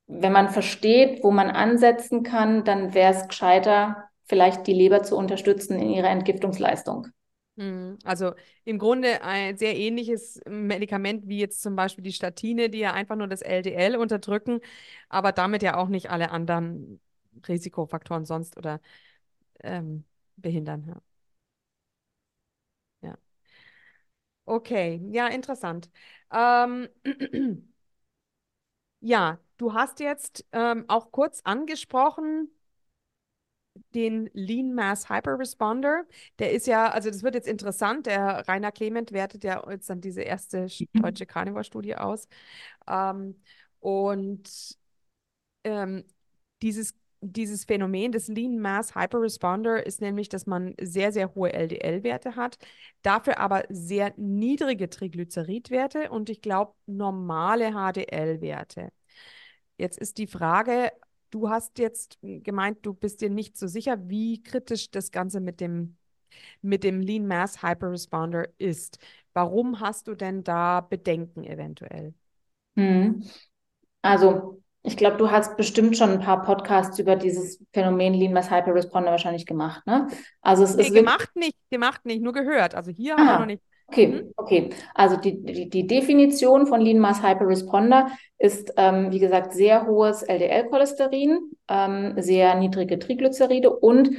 wenn 0.07 0.32
man 0.32 0.49
versteht, 0.49 1.22
wo 1.22 1.30
man 1.30 1.51
ansetzen 1.51 2.22
kann, 2.22 2.64
dann 2.64 2.95
wäre 2.95 3.12
es 3.12 3.28
gescheiter, 3.28 4.09
vielleicht 4.24 4.66
die 4.66 4.72
Leber 4.72 5.03
zu 5.03 5.16
unterstützen 5.16 5.78
in 5.78 5.91
ihrer 5.91 6.09
Entgiftungsleistung. 6.09 7.09
Hm, 7.59 7.99
also 8.05 8.32
im 8.64 8.78
Grunde 8.78 9.22
ein 9.22 9.59
sehr 9.59 9.76
ähnliches 9.76 10.41
Medikament 10.49 11.28
wie 11.28 11.41
jetzt 11.41 11.61
zum 11.61 11.76
Beispiel 11.76 12.05
die 12.05 12.12
Statine, 12.12 12.70
die 12.70 12.78
ja 12.78 12.93
einfach 12.93 13.16
nur 13.16 13.26
das 13.26 13.43
LDL 13.43 13.97
unterdrücken, 13.97 14.61
aber 15.09 15.32
damit 15.32 15.62
ja 15.62 15.76
auch 15.76 15.89
nicht 15.89 16.11
alle 16.11 16.30
anderen 16.30 17.01
Risikofaktoren 17.47 18.24
sonst 18.24 18.57
oder 18.57 18.80
ähm, 19.62 20.05
behindern. 20.36 20.84
Ja. 20.89 21.03
ja. 23.03 23.16
Okay, 24.49 25.01
ja, 25.12 25.28
interessant. 25.28 25.90
Ähm, 26.32 26.88
ja, 29.01 29.38
Du 29.57 29.72
hast 29.74 29.99
jetzt 29.99 30.46
ähm, 30.53 30.84
auch 30.86 31.11
kurz 31.11 31.40
angesprochen, 31.42 32.49
den 33.94 34.28
Lean 34.32 34.74
Mass 34.74 35.09
Hyperresponder. 35.09 36.05
Der 36.38 36.53
ist 36.53 36.66
ja, 36.66 36.90
also 36.90 37.11
das 37.11 37.22
wird 37.22 37.34
jetzt 37.34 37.49
interessant. 37.49 38.07
Der 38.07 38.46
Rainer 38.49 38.72
Clement 38.72 39.12
wertet 39.12 39.44
ja 39.44 39.62
jetzt 39.70 39.88
dann 39.90 40.01
diese 40.01 40.22
erste 40.22 40.66
deutsche 40.94 41.26
Carnivore-Studie 41.26 41.96
aus. 41.96 42.28
Ähm, 42.88 43.40
und 43.80 44.51
ähm, 45.64 46.05
dieses, 46.62 46.94
dieses 47.20 47.64
Phänomen 47.64 48.12
des 48.12 48.28
Lean 48.28 48.58
Mass 48.58 48.94
Hyperresponder 48.94 49.84
ist 49.84 50.00
nämlich, 50.00 50.28
dass 50.28 50.46
man 50.46 50.74
sehr, 50.80 51.12
sehr 51.12 51.34
hohe 51.34 51.52
LDL-Werte 51.52 52.36
hat, 52.36 52.58
dafür 53.02 53.38
aber 53.38 53.64
sehr 53.68 54.12
niedrige 54.16 54.88
Triglyceridwerte 54.88 56.10
und 56.10 56.30
ich 56.30 56.40
glaube 56.40 56.74
normale 56.86 57.72
HDL-Werte. 57.72 58.90
Jetzt 59.76 59.98
ist 59.98 60.18
die 60.18 60.26
Frage, 60.26 60.90
du 61.30 61.50
hast 61.50 61.78
jetzt 61.78 62.18
gemeint, 62.22 62.78
du 62.82 62.94
bist 62.94 63.20
dir 63.20 63.30
nicht 63.30 63.56
so 63.56 63.66
sicher, 63.66 64.08
wie 64.08 64.42
kritisch 64.42 64.90
das 64.90 65.10
Ganze 65.10 65.40
mit 65.40 65.60
dem, 65.60 65.96
mit 66.62 66.84
dem 66.84 67.00
Lean 67.00 67.26
Mass 67.26 67.62
Hyperresponder 67.62 68.48
ist. 68.58 68.98
Warum 69.32 69.80
hast 69.80 70.08
du 70.08 70.14
denn 70.14 70.42
da 70.42 70.80
Bedenken 70.80 71.44
eventuell? 71.44 72.14
Hm. 72.76 73.22
Also, 74.02 74.62
ich 74.83 74.97
glaube, 74.97 75.16
du 75.16 75.31
hast 75.31 75.57
bestimmt 75.57 75.97
schon 75.97 76.11
ein 76.11 76.20
paar 76.20 76.43
Podcasts 76.43 76.99
über 76.99 77.16
dieses 77.16 77.62
Phänomen 77.72 78.14
Lean 78.14 78.33
Mass 78.33 78.51
Hyperresponder 78.51 79.11
wahrscheinlich 79.11 79.47
gemacht, 79.47 79.87
ne? 79.87 80.09
Also 80.41 80.64
es 80.64 80.76
nee, 80.76 80.83
ist 80.83 80.95
gemacht 80.95 81.31
nicht, 81.35 81.57
gemacht 81.70 82.05
nicht, 82.05 82.22
nur 82.22 82.33
gehört. 82.33 82.74
Also 82.74 82.91
hier 82.91 83.14
ah, 83.14 83.18
haben 83.18 83.26
wir 83.26 83.39
noch 83.41 83.47
nicht. 83.47 83.62
Okay, 83.89 84.07
mhm. 84.07 84.33
okay. 84.37 84.70
Also 84.95 85.16
die, 85.16 85.43
die, 85.43 85.68
die 85.68 85.87
Definition 85.87 86.66
von 86.66 86.81
Lean 86.81 86.99
Mass 86.99 87.22
Hyperresponder 87.22 88.11
ist, 88.39 88.72
ähm, 88.76 89.11
wie 89.11 89.18
gesagt, 89.18 89.55
sehr 89.55 89.87
hohes 89.87 90.22
LDL-Cholesterin, 90.22 91.51
ähm, 91.68 92.14
sehr 92.18 92.55
niedrige 92.55 92.99
Triglyceride 92.99 93.70
und 93.70 94.11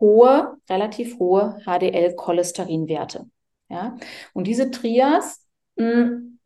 hohe, 0.00 0.56
relativ 0.68 1.18
hohe 1.18 1.60
HDL-Cholesterinwerte. 1.64 3.26
Ja? 3.68 3.96
Und 4.32 4.46
diese 4.46 4.70
Trias, 4.70 5.46
mh, 5.76 5.92
hm, 5.92 6.37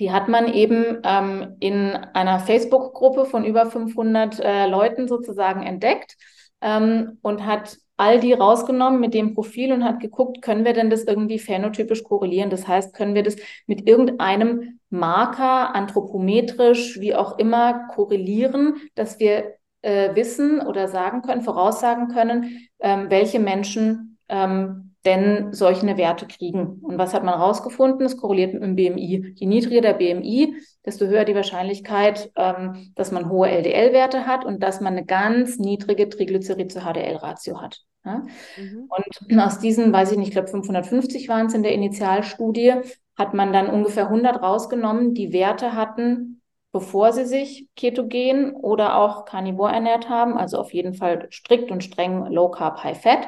die 0.00 0.10
hat 0.10 0.28
man 0.28 0.52
eben 0.52 0.98
ähm, 1.04 1.56
in 1.60 1.94
einer 2.14 2.40
Facebook-Gruppe 2.40 3.26
von 3.26 3.44
über 3.44 3.66
500 3.66 4.40
äh, 4.40 4.66
Leuten 4.66 5.08
sozusagen 5.08 5.62
entdeckt 5.62 6.16
ähm, 6.60 7.18
und 7.22 7.44
hat 7.46 7.76
all 7.96 8.18
die 8.18 8.32
rausgenommen 8.32 9.00
mit 9.00 9.14
dem 9.14 9.34
Profil 9.34 9.72
und 9.72 9.84
hat 9.84 10.00
geguckt, 10.00 10.42
können 10.42 10.64
wir 10.64 10.72
denn 10.72 10.90
das 10.90 11.04
irgendwie 11.04 11.38
phänotypisch 11.38 12.02
korrelieren? 12.02 12.50
Das 12.50 12.66
heißt, 12.66 12.94
können 12.94 13.14
wir 13.14 13.22
das 13.22 13.36
mit 13.66 13.86
irgendeinem 13.86 14.80
Marker, 14.90 15.74
anthropometrisch, 15.74 16.98
wie 16.98 17.14
auch 17.14 17.38
immer, 17.38 17.88
korrelieren, 17.94 18.76
dass 18.94 19.20
wir 19.20 19.54
äh, 19.82 20.14
wissen 20.14 20.60
oder 20.60 20.88
sagen 20.88 21.22
können, 21.22 21.42
voraussagen 21.42 22.08
können, 22.08 22.68
ähm, 22.80 23.06
welche 23.08 23.38
Menschen 23.38 24.18
ähm, 24.28 24.91
denn 25.04 25.52
solche 25.52 25.96
Werte 25.96 26.26
kriegen. 26.26 26.78
Und 26.80 26.96
was 26.98 27.12
hat 27.12 27.24
man 27.24 27.34
rausgefunden? 27.34 28.06
Es 28.06 28.16
korreliert 28.16 28.54
mit 28.54 28.62
dem 28.62 28.76
BMI. 28.76 29.32
Je 29.34 29.46
niedriger 29.46 29.80
der 29.80 29.94
BMI, 29.94 30.54
desto 30.86 31.06
höher 31.06 31.24
die 31.24 31.34
Wahrscheinlichkeit, 31.34 32.30
ähm, 32.36 32.92
dass 32.94 33.10
man 33.10 33.28
hohe 33.28 33.50
LDL-Werte 33.50 34.26
hat 34.26 34.44
und 34.44 34.62
dass 34.62 34.80
man 34.80 34.92
eine 34.92 35.04
ganz 35.04 35.58
niedrige 35.58 36.08
Triglycerid 36.08 36.70
zu 36.70 36.80
HDL-Ratio 36.80 37.60
hat. 37.60 37.80
Ja? 38.04 38.22
Mhm. 38.56 38.88
Und 38.88 39.40
aus 39.40 39.58
diesen, 39.58 39.92
weiß 39.92 40.12
ich 40.12 40.18
nicht, 40.18 40.28
ich 40.28 40.34
glaube 40.34 40.48
550 40.48 41.28
waren 41.28 41.46
es 41.46 41.54
in 41.54 41.64
der 41.64 41.72
Initialstudie, 41.72 42.74
hat 43.16 43.34
man 43.34 43.52
dann 43.52 43.68
ungefähr 43.68 44.04
100 44.04 44.40
rausgenommen, 44.40 45.14
die 45.14 45.32
Werte 45.32 45.74
hatten, 45.74 46.40
bevor 46.70 47.12
sie 47.12 47.26
sich 47.26 47.68
ketogen 47.76 48.52
oder 48.52 48.96
auch 48.96 49.24
carnivore 49.24 49.72
ernährt 49.72 50.08
haben, 50.08 50.38
also 50.38 50.58
auf 50.58 50.72
jeden 50.72 50.94
Fall 50.94 51.26
strikt 51.30 51.70
und 51.70 51.82
streng 51.84 52.26
Low 52.26 52.50
Carb, 52.50 52.82
High 52.84 53.00
Fat. 53.00 53.26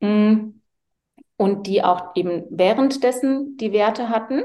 Mhm 0.00 0.59
und 1.40 1.66
die 1.66 1.82
auch 1.82 2.14
eben 2.16 2.44
währenddessen 2.50 3.56
die 3.56 3.72
Werte 3.72 4.10
hatten. 4.10 4.42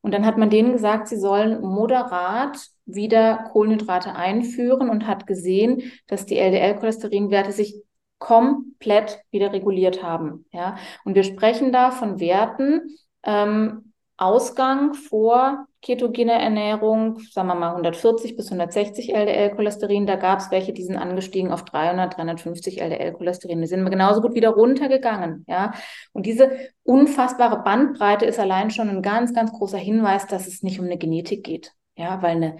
Und 0.00 0.12
dann 0.12 0.26
hat 0.26 0.38
man 0.38 0.50
denen 0.50 0.72
gesagt, 0.72 1.06
sie 1.06 1.16
sollen 1.16 1.60
moderat 1.60 2.58
wieder 2.84 3.48
Kohlenhydrate 3.52 4.16
einführen 4.16 4.90
und 4.90 5.06
hat 5.06 5.28
gesehen, 5.28 5.92
dass 6.08 6.26
die 6.26 6.38
LDL-Cholesterinwerte 6.38 7.52
sich 7.52 7.80
komplett 8.18 9.20
wieder 9.30 9.52
reguliert 9.52 10.02
haben. 10.02 10.44
Ja? 10.50 10.78
Und 11.04 11.14
wir 11.14 11.22
sprechen 11.22 11.70
da 11.70 11.92
von 11.92 12.18
Werten, 12.18 12.96
ähm, 13.22 13.91
Ausgang 14.22 14.94
vor 14.94 15.66
ketogener 15.82 16.34
Ernährung, 16.34 17.18
sagen 17.18 17.48
wir 17.48 17.56
mal 17.56 17.70
140 17.70 18.36
bis 18.36 18.46
160 18.46 19.12
LDL-Cholesterin. 19.12 20.06
Da 20.06 20.14
gab 20.14 20.38
es 20.38 20.52
welche, 20.52 20.72
die 20.72 20.84
sind 20.84 20.96
angestiegen 20.96 21.50
auf 21.50 21.64
300, 21.64 22.16
350 22.16 22.80
LDL-Cholesterin. 22.80 23.60
Die 23.60 23.66
sind 23.66 23.84
genauso 23.90 24.20
gut 24.20 24.34
wieder 24.34 24.50
runtergegangen. 24.50 25.44
Ja? 25.48 25.72
Und 26.12 26.26
diese 26.26 26.52
unfassbare 26.84 27.64
Bandbreite 27.64 28.24
ist 28.24 28.38
allein 28.38 28.70
schon 28.70 28.88
ein 28.88 29.02
ganz, 29.02 29.34
ganz 29.34 29.50
großer 29.52 29.78
Hinweis, 29.78 30.28
dass 30.28 30.46
es 30.46 30.62
nicht 30.62 30.78
um 30.78 30.86
eine 30.86 30.98
Genetik 30.98 31.42
geht. 31.42 31.72
Ja, 31.96 32.22
weil 32.22 32.36
eine 32.36 32.56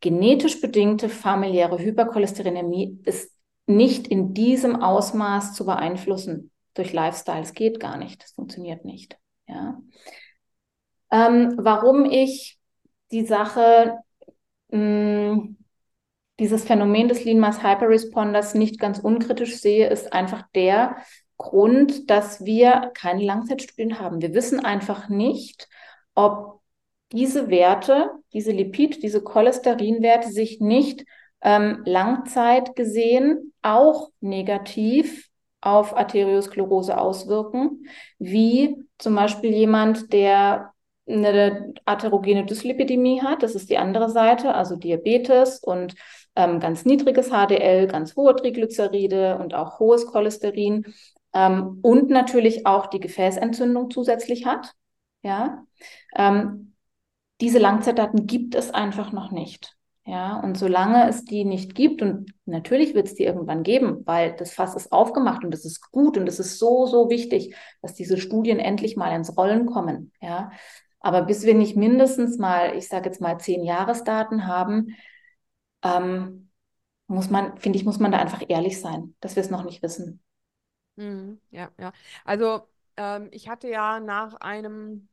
genetisch 0.00 0.60
bedingte 0.60 1.08
familiäre 1.08 1.78
Hypercholesterinämie 1.78 3.00
ist 3.04 3.32
nicht 3.66 4.06
in 4.06 4.32
diesem 4.32 4.80
Ausmaß 4.80 5.54
zu 5.54 5.66
beeinflussen 5.66 6.52
durch 6.74 6.92
Lifestyle. 6.92 7.42
Es 7.42 7.52
geht 7.52 7.80
gar 7.80 7.96
nicht. 7.96 8.22
Das 8.22 8.30
funktioniert 8.32 8.84
nicht. 8.84 9.18
Ja. 9.48 9.80
Ähm, 11.10 11.54
warum 11.56 12.04
ich 12.04 12.58
die 13.10 13.24
Sache, 13.26 13.98
mh, 14.68 14.78
hm, 14.78 15.56
dieses 16.38 16.64
Phänomen 16.64 17.08
des 17.08 17.24
Lean 17.24 17.38
Mass 17.38 17.62
Hyperresponders 17.62 18.54
nicht 18.54 18.80
ganz 18.80 18.98
unkritisch 18.98 19.58
sehe, 19.60 19.88
ist 19.88 20.12
einfach 20.14 20.44
der 20.54 20.96
Grund, 21.36 22.08
dass 22.08 22.44
wir 22.44 22.92
keine 22.94 23.22
Langzeitstudien 23.22 24.00
haben. 24.00 24.22
Wir 24.22 24.32
wissen 24.32 24.64
einfach 24.64 25.10
nicht, 25.10 25.68
ob 26.14 26.60
diese 27.12 27.50
Werte, 27.50 28.10
diese 28.32 28.52
Lipid, 28.52 29.02
diese 29.02 29.22
Cholesterinwerte 29.22 30.30
sich 30.30 30.60
nicht 30.60 31.04
ähm, 31.42 31.82
Langzeit 31.84 32.74
gesehen 32.76 33.52
auch 33.62 34.10
negativ 34.20 35.28
auf 35.60 35.96
Arteriosklerose 35.96 36.96
auswirken, 36.96 37.86
wie 38.18 38.76
zum 38.98 39.14
Beispiel 39.14 39.52
jemand, 39.52 40.12
der 40.12 40.72
eine 41.10 41.74
aterogene 41.84 42.44
Dyslipidemie 42.44 43.22
hat, 43.22 43.42
das 43.42 43.54
ist 43.54 43.70
die 43.70 43.78
andere 43.78 44.10
Seite, 44.10 44.54
also 44.54 44.76
Diabetes 44.76 45.58
und 45.62 45.94
ähm, 46.36 46.60
ganz 46.60 46.84
niedriges 46.84 47.30
HDL, 47.30 47.86
ganz 47.86 48.16
hohe 48.16 48.34
Triglyceride 48.36 49.38
und 49.38 49.54
auch 49.54 49.78
hohes 49.80 50.06
Cholesterin 50.06 50.86
ähm, 51.34 51.78
und 51.82 52.10
natürlich 52.10 52.66
auch 52.66 52.86
die 52.86 53.00
Gefäßentzündung 53.00 53.90
zusätzlich 53.90 54.46
hat. 54.46 54.72
Ja, 55.22 55.64
ähm, 56.16 56.74
diese 57.40 57.58
Langzeitdaten 57.58 58.26
gibt 58.26 58.54
es 58.54 58.70
einfach 58.70 59.12
noch 59.12 59.30
nicht. 59.30 59.76
Ja, 60.06 60.40
und 60.40 60.56
solange 60.58 61.08
es 61.08 61.24
die 61.24 61.44
nicht 61.44 61.74
gibt, 61.74 62.02
und 62.02 62.32
natürlich 62.44 62.94
wird 62.94 63.06
es 63.06 63.14
die 63.14 63.24
irgendwann 63.24 63.62
geben, 63.62 64.02
weil 64.06 64.34
das 64.34 64.52
Fass 64.52 64.74
ist 64.74 64.90
aufgemacht 64.90 65.44
und 65.44 65.54
es 65.54 65.64
ist 65.64 65.92
gut 65.92 66.16
und 66.16 66.26
es 66.26 66.40
ist 66.40 66.58
so, 66.58 66.86
so 66.86 67.10
wichtig, 67.10 67.54
dass 67.80 67.94
diese 67.94 68.16
Studien 68.18 68.58
endlich 68.58 68.96
mal 68.96 69.14
ins 69.14 69.36
Rollen 69.36 69.66
kommen. 69.66 70.12
Ja, 70.20 70.50
aber 71.00 71.22
bis 71.22 71.44
wir 71.44 71.54
nicht 71.54 71.76
mindestens 71.76 72.38
mal, 72.38 72.76
ich 72.76 72.88
sage 72.88 73.06
jetzt 73.06 73.20
mal 73.20 73.38
zehn 73.38 73.64
Jahresdaten 73.64 74.46
haben, 74.46 74.96
ähm, 75.82 76.50
muss 77.06 77.30
man, 77.30 77.56
finde 77.58 77.78
ich, 77.78 77.84
muss 77.84 77.98
man 77.98 78.12
da 78.12 78.18
einfach 78.18 78.42
ehrlich 78.48 78.80
sein, 78.80 79.14
dass 79.20 79.34
wir 79.34 79.42
es 79.42 79.50
noch 79.50 79.64
nicht 79.64 79.82
wissen. 79.82 80.22
Mhm, 80.96 81.40
ja, 81.50 81.70
ja. 81.78 81.92
Also 82.24 82.68
ähm, 82.96 83.28
ich 83.32 83.48
hatte 83.48 83.68
ja 83.68 83.98
nach 83.98 84.34
einem 84.34 85.08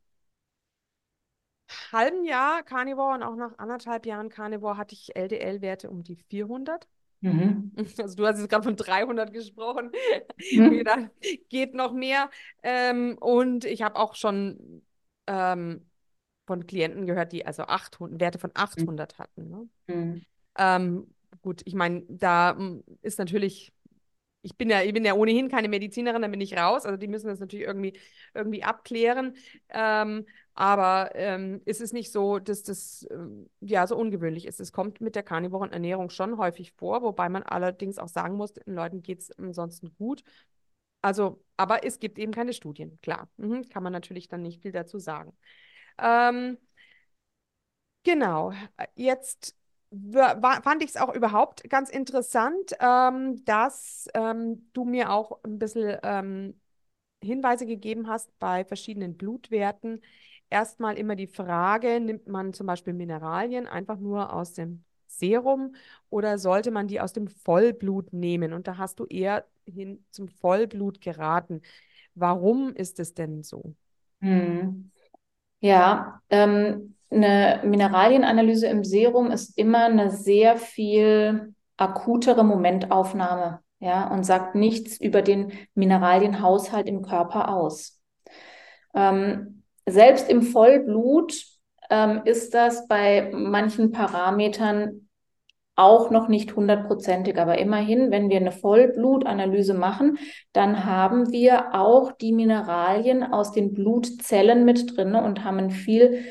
halben 1.92 2.24
Jahr 2.24 2.62
Carnivore 2.62 3.14
und 3.14 3.22
auch 3.22 3.36
nach 3.36 3.58
anderthalb 3.58 4.06
Jahren 4.06 4.28
Carnivore 4.28 4.76
hatte 4.76 4.94
ich 4.94 5.16
LDL-Werte 5.16 5.90
um 5.90 6.02
die 6.02 6.16
400. 6.16 6.86
Mhm. 7.20 7.72
Also 7.98 8.16
du 8.16 8.26
hast 8.26 8.38
jetzt 8.38 8.48
gerade 8.48 8.64
von 8.64 8.76
300 8.76 9.32
gesprochen. 9.32 9.90
Mhm. 10.52 10.84
da 10.84 11.10
geht 11.48 11.74
noch 11.74 11.92
mehr. 11.92 12.30
Ähm, 12.62 13.16
und 13.18 13.64
ich 13.64 13.82
habe 13.82 13.96
auch 13.96 14.14
schon 14.14 14.82
ähm, 15.28 15.86
von 16.46 16.66
Klienten 16.66 17.06
gehört, 17.06 17.32
die 17.32 17.46
also 17.46 17.64
800, 17.64 18.20
Werte 18.20 18.38
von 18.38 18.50
800 18.54 19.12
mhm. 19.12 19.22
hatten. 19.22 19.50
Ne? 19.50 19.68
Mhm. 19.86 20.26
Ähm, 20.56 21.14
gut, 21.42 21.62
ich 21.64 21.74
meine, 21.74 22.02
da 22.08 22.56
hm, 22.56 22.82
ist 23.02 23.18
natürlich 23.18 23.72
ich 24.42 24.56
bin 24.56 24.70
ja, 24.70 24.82
ich 24.82 24.92
bin 24.92 25.04
ja 25.04 25.14
ohnehin 25.14 25.48
keine 25.48 25.68
Medizinerin, 25.68 26.22
da 26.22 26.28
bin 26.28 26.40
ich 26.40 26.56
raus. 26.56 26.86
Also 26.86 26.96
die 26.96 27.08
müssen 27.08 27.26
das 27.28 27.40
natürlich 27.40 27.66
irgendwie, 27.66 27.98
irgendwie 28.34 28.62
abklären. 28.62 29.34
Ähm, 29.68 30.26
aber 30.54 31.10
ähm, 31.14 31.60
ist 31.64 31.80
es 31.80 31.92
nicht 31.92 32.12
so, 32.12 32.38
dass 32.38 32.62
das 32.62 33.06
ähm, 33.10 33.48
ja 33.60 33.86
so 33.86 33.96
ungewöhnlich 33.96 34.46
ist. 34.46 34.60
Es 34.60 34.72
kommt 34.72 35.00
mit 35.00 35.16
der 35.16 35.22
karnivoren 35.22 35.72
Ernährung 35.72 36.10
schon 36.10 36.38
häufig 36.38 36.72
vor, 36.72 37.02
wobei 37.02 37.28
man 37.28 37.42
allerdings 37.42 37.98
auch 37.98 38.08
sagen 38.08 38.36
muss, 38.36 38.52
den 38.52 38.74
Leuten 38.74 39.02
geht 39.02 39.20
es 39.20 39.30
ansonsten 39.38 39.94
gut. 39.98 40.22
Also, 41.02 41.42
aber 41.56 41.84
es 41.84 41.98
gibt 41.98 42.18
eben 42.18 42.32
keine 42.32 42.52
Studien, 42.52 42.98
klar. 43.02 43.28
Mhm, 43.36 43.68
kann 43.68 43.82
man 43.82 43.92
natürlich 43.92 44.28
dann 44.28 44.42
nicht 44.42 44.62
viel 44.62 44.72
dazu 44.72 44.98
sagen. 44.98 45.36
Ähm, 45.98 46.58
genau, 48.04 48.52
jetzt 48.94 49.56
fand 49.90 50.82
ich 50.82 50.90
es 50.90 50.96
auch 50.96 51.14
überhaupt 51.14 51.68
ganz 51.70 51.90
interessant, 51.90 52.72
ähm, 52.80 53.42
dass 53.44 54.08
ähm, 54.14 54.68
du 54.72 54.84
mir 54.84 55.10
auch 55.10 55.42
ein 55.44 55.58
bisschen 55.58 55.96
ähm, 56.02 56.60
Hinweise 57.22 57.66
gegeben 57.66 58.08
hast 58.08 58.36
bei 58.38 58.64
verschiedenen 58.64 59.16
Blutwerten. 59.16 60.02
Erstmal 60.50 60.98
immer 60.98 61.16
die 61.16 61.26
Frage, 61.26 62.00
nimmt 62.00 62.28
man 62.28 62.52
zum 62.54 62.66
Beispiel 62.66 62.94
Mineralien 62.94 63.66
einfach 63.66 63.98
nur 63.98 64.32
aus 64.32 64.54
dem 64.54 64.84
Serum 65.08 65.74
oder 66.10 66.38
sollte 66.38 66.70
man 66.70 66.86
die 66.86 67.00
aus 67.00 67.12
dem 67.12 67.28
Vollblut 67.28 68.12
nehmen? 68.12 68.52
Und 68.52 68.68
da 68.68 68.78
hast 68.78 69.00
du 69.00 69.06
eher 69.06 69.44
hin 69.66 70.04
zum 70.10 70.28
Vollblut 70.28 71.00
geraten. 71.00 71.62
Warum 72.14 72.74
ist 72.74 73.00
es 73.00 73.14
denn 73.14 73.42
so? 73.42 73.74
Hm. 74.20 74.90
Ja, 75.60 76.20
ähm, 76.30 76.94
eine 77.10 77.62
Mineralienanalyse 77.64 78.66
im 78.66 78.84
Serum 78.84 79.30
ist 79.30 79.56
immer 79.56 79.86
eine 79.86 80.10
sehr 80.10 80.56
viel 80.56 81.54
akutere 81.76 82.44
Momentaufnahme, 82.44 83.60
ja, 83.78 84.08
und 84.12 84.24
sagt 84.24 84.54
nichts 84.54 85.00
über 85.00 85.22
den 85.22 85.52
Mineralienhaushalt 85.74 86.86
im 86.86 87.02
Körper 87.02 87.54
aus. 87.54 88.00
Ähm, 88.94 89.62
selbst 89.86 90.28
im 90.28 90.42
Vollblut 90.42 91.44
ähm, 91.90 92.22
ist 92.24 92.54
das 92.54 92.86
bei 92.88 93.30
manchen 93.32 93.92
Parametern 93.92 95.08
auch 95.78 96.10
noch 96.10 96.28
nicht 96.28 96.56
hundertprozentig. 96.56 97.38
Aber 97.38 97.58
immerhin, 97.58 98.10
wenn 98.10 98.28
wir 98.30 98.36
eine 98.36 98.50
Vollblutanalyse 98.50 99.74
machen, 99.74 100.18
dann 100.52 100.84
haben 100.84 101.30
wir 101.30 101.74
auch 101.74 102.12
die 102.12 102.32
Mineralien 102.32 103.22
aus 103.22 103.52
den 103.52 103.74
Blutzellen 103.74 104.64
mit 104.64 104.96
drin 104.96 105.14
und 105.14 105.44
haben 105.44 105.58
ein 105.58 105.70
viel 105.70 106.24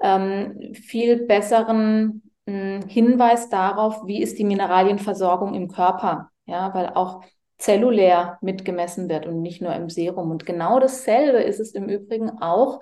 ähm, 0.00 0.72
viel 0.74 1.26
besseren 1.26 2.22
mh, 2.46 2.80
hm, 2.80 2.88
Hinweis 2.88 3.48
darauf, 3.48 4.06
wie 4.06 4.22
ist 4.22 4.38
die 4.38 4.44
Mineralienversorgung 4.44 5.54
im 5.54 5.68
Körper. 5.68 6.30
Ja, 6.46 6.74
weil 6.74 6.88
auch 6.90 7.22
zellulär 7.58 8.38
mitgemessen 8.42 9.08
wird 9.08 9.26
und 9.26 9.40
nicht 9.40 9.62
nur 9.62 9.74
im 9.74 9.88
Serum. 9.88 10.30
Und 10.30 10.44
genau 10.44 10.80
dasselbe 10.80 11.38
ist 11.38 11.60
es 11.60 11.72
im 11.72 11.88
Übrigen 11.88 12.30
auch, 12.42 12.80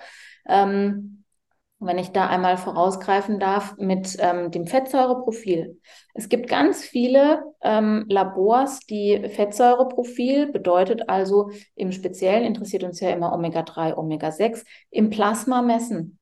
ähm, 0.49 1.22
wenn 1.85 1.99
ich 1.99 2.11
da 2.11 2.29
einmal 2.29 2.57
vorausgreifen 2.57 3.39
darf, 3.39 3.77
mit 3.77 4.17
ähm, 4.21 4.51
dem 4.51 4.67
Fettsäureprofil. 4.67 5.81
Es 6.15 6.29
gibt 6.29 6.49
ganz 6.49 6.85
viele 6.85 7.43
ähm, 7.63 8.05
Labors, 8.09 8.81
die 8.81 9.29
Fettsäureprofil 9.29 10.53
bedeutet 10.53 11.09
also 11.09 11.51
im 11.75 11.93
Speziellen 11.93 12.45
interessiert 12.45 12.85
uns 12.85 13.01
ja 13.01 13.11
immer 13.11 13.33
Omega-3, 13.33 13.97
Omega-6 13.97 14.65
im 14.91 15.11
Plasma 15.11 15.63
messen. 15.63 16.19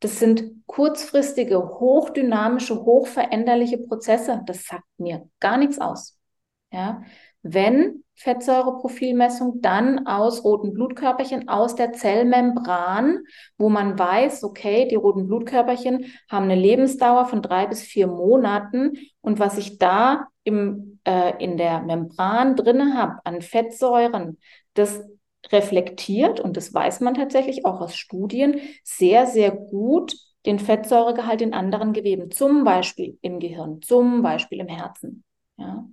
Das 0.00 0.18
sind 0.18 0.66
kurzfristige, 0.66 1.58
hochdynamische, 1.58 2.74
hochveränderliche 2.74 3.78
Prozesse. 3.78 4.42
Das 4.46 4.64
sagt 4.64 4.84
mir 4.98 5.28
gar 5.38 5.58
nichts 5.58 5.78
aus. 5.78 6.18
Ja? 6.72 7.02
Wenn 7.42 8.01
Fettsäureprofilmessung, 8.14 9.60
dann 9.62 10.06
aus 10.06 10.44
roten 10.44 10.72
Blutkörperchen 10.74 11.48
aus 11.48 11.74
der 11.74 11.92
Zellmembran, 11.92 13.20
wo 13.58 13.68
man 13.68 13.98
weiß, 13.98 14.44
okay, 14.44 14.86
die 14.88 14.94
roten 14.94 15.26
Blutkörperchen 15.26 16.06
haben 16.30 16.44
eine 16.44 16.54
Lebensdauer 16.54 17.26
von 17.26 17.42
drei 17.42 17.66
bis 17.66 17.82
vier 17.82 18.06
Monaten 18.06 18.92
und 19.22 19.38
was 19.38 19.58
ich 19.58 19.78
da 19.78 20.28
im, 20.44 21.00
äh, 21.04 21.42
in 21.42 21.56
der 21.56 21.80
Membran 21.82 22.56
drinne 22.56 22.94
habe 22.96 23.20
an 23.24 23.42
Fettsäuren, 23.42 24.38
das 24.74 25.02
reflektiert, 25.50 26.40
und 26.40 26.56
das 26.56 26.72
weiß 26.72 27.00
man 27.00 27.14
tatsächlich 27.14 27.64
auch 27.66 27.80
aus 27.80 27.96
Studien, 27.96 28.60
sehr, 28.84 29.26
sehr 29.26 29.50
gut 29.50 30.14
den 30.46 30.58
Fettsäuregehalt 30.58 31.42
in 31.42 31.54
anderen 31.54 31.92
Geweben, 31.92 32.30
zum 32.30 32.64
Beispiel 32.64 33.18
im 33.22 33.38
Gehirn, 33.40 33.80
zum 33.82 34.22
Beispiel 34.22 34.60
im 34.60 34.68
Herzen. 34.68 35.24
Ja, 35.56 35.86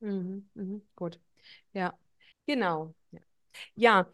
mhm, 0.00 0.48
mhm, 0.54 0.82
gut. 0.96 1.20
Ja, 1.78 1.94
genau. 2.46 2.92
Ja. 3.76 4.10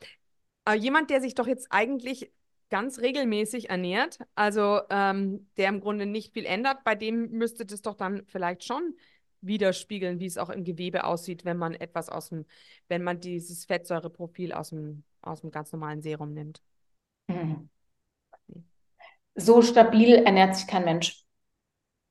äh, 0.68 0.74
jemand, 0.74 1.10
der 1.10 1.20
sich 1.22 1.34
doch 1.34 1.46
jetzt 1.46 1.68
eigentlich 1.70 2.30
ganz 2.70 2.98
regelmäßig 2.98 3.70
ernährt, 3.70 4.18
also 4.34 4.80
ähm, 4.90 5.48
der 5.56 5.70
im 5.70 5.80
Grunde 5.80 6.06
nicht 6.06 6.34
viel 6.34 6.44
ändert, 6.44 6.84
bei 6.84 6.94
dem 6.94 7.30
müsste 7.30 7.64
das 7.64 7.80
doch 7.82 7.94
dann 7.94 8.26
vielleicht 8.26 8.64
schon 8.64 8.96
widerspiegeln, 9.40 10.20
wie 10.20 10.26
es 10.26 10.36
auch 10.38 10.50
im 10.50 10.64
Gewebe 10.64 11.04
aussieht, 11.04 11.44
wenn 11.46 11.56
man 11.56 11.74
etwas 11.74 12.10
aus 12.10 12.28
dem, 12.30 12.44
wenn 12.88 13.02
man 13.02 13.20
dieses 13.20 13.64
Fettsäureprofil 13.64 14.52
aus 14.52 14.70
dem, 14.70 15.04
aus 15.22 15.40
dem 15.40 15.50
ganz 15.50 15.72
normalen 15.72 16.02
Serum 16.02 16.34
nimmt. 16.34 16.62
Mhm. 17.28 17.70
So 19.36 19.62
stabil 19.62 20.16
ernährt 20.16 20.56
sich 20.56 20.66
kein 20.66 20.84
Mensch. 20.84 21.24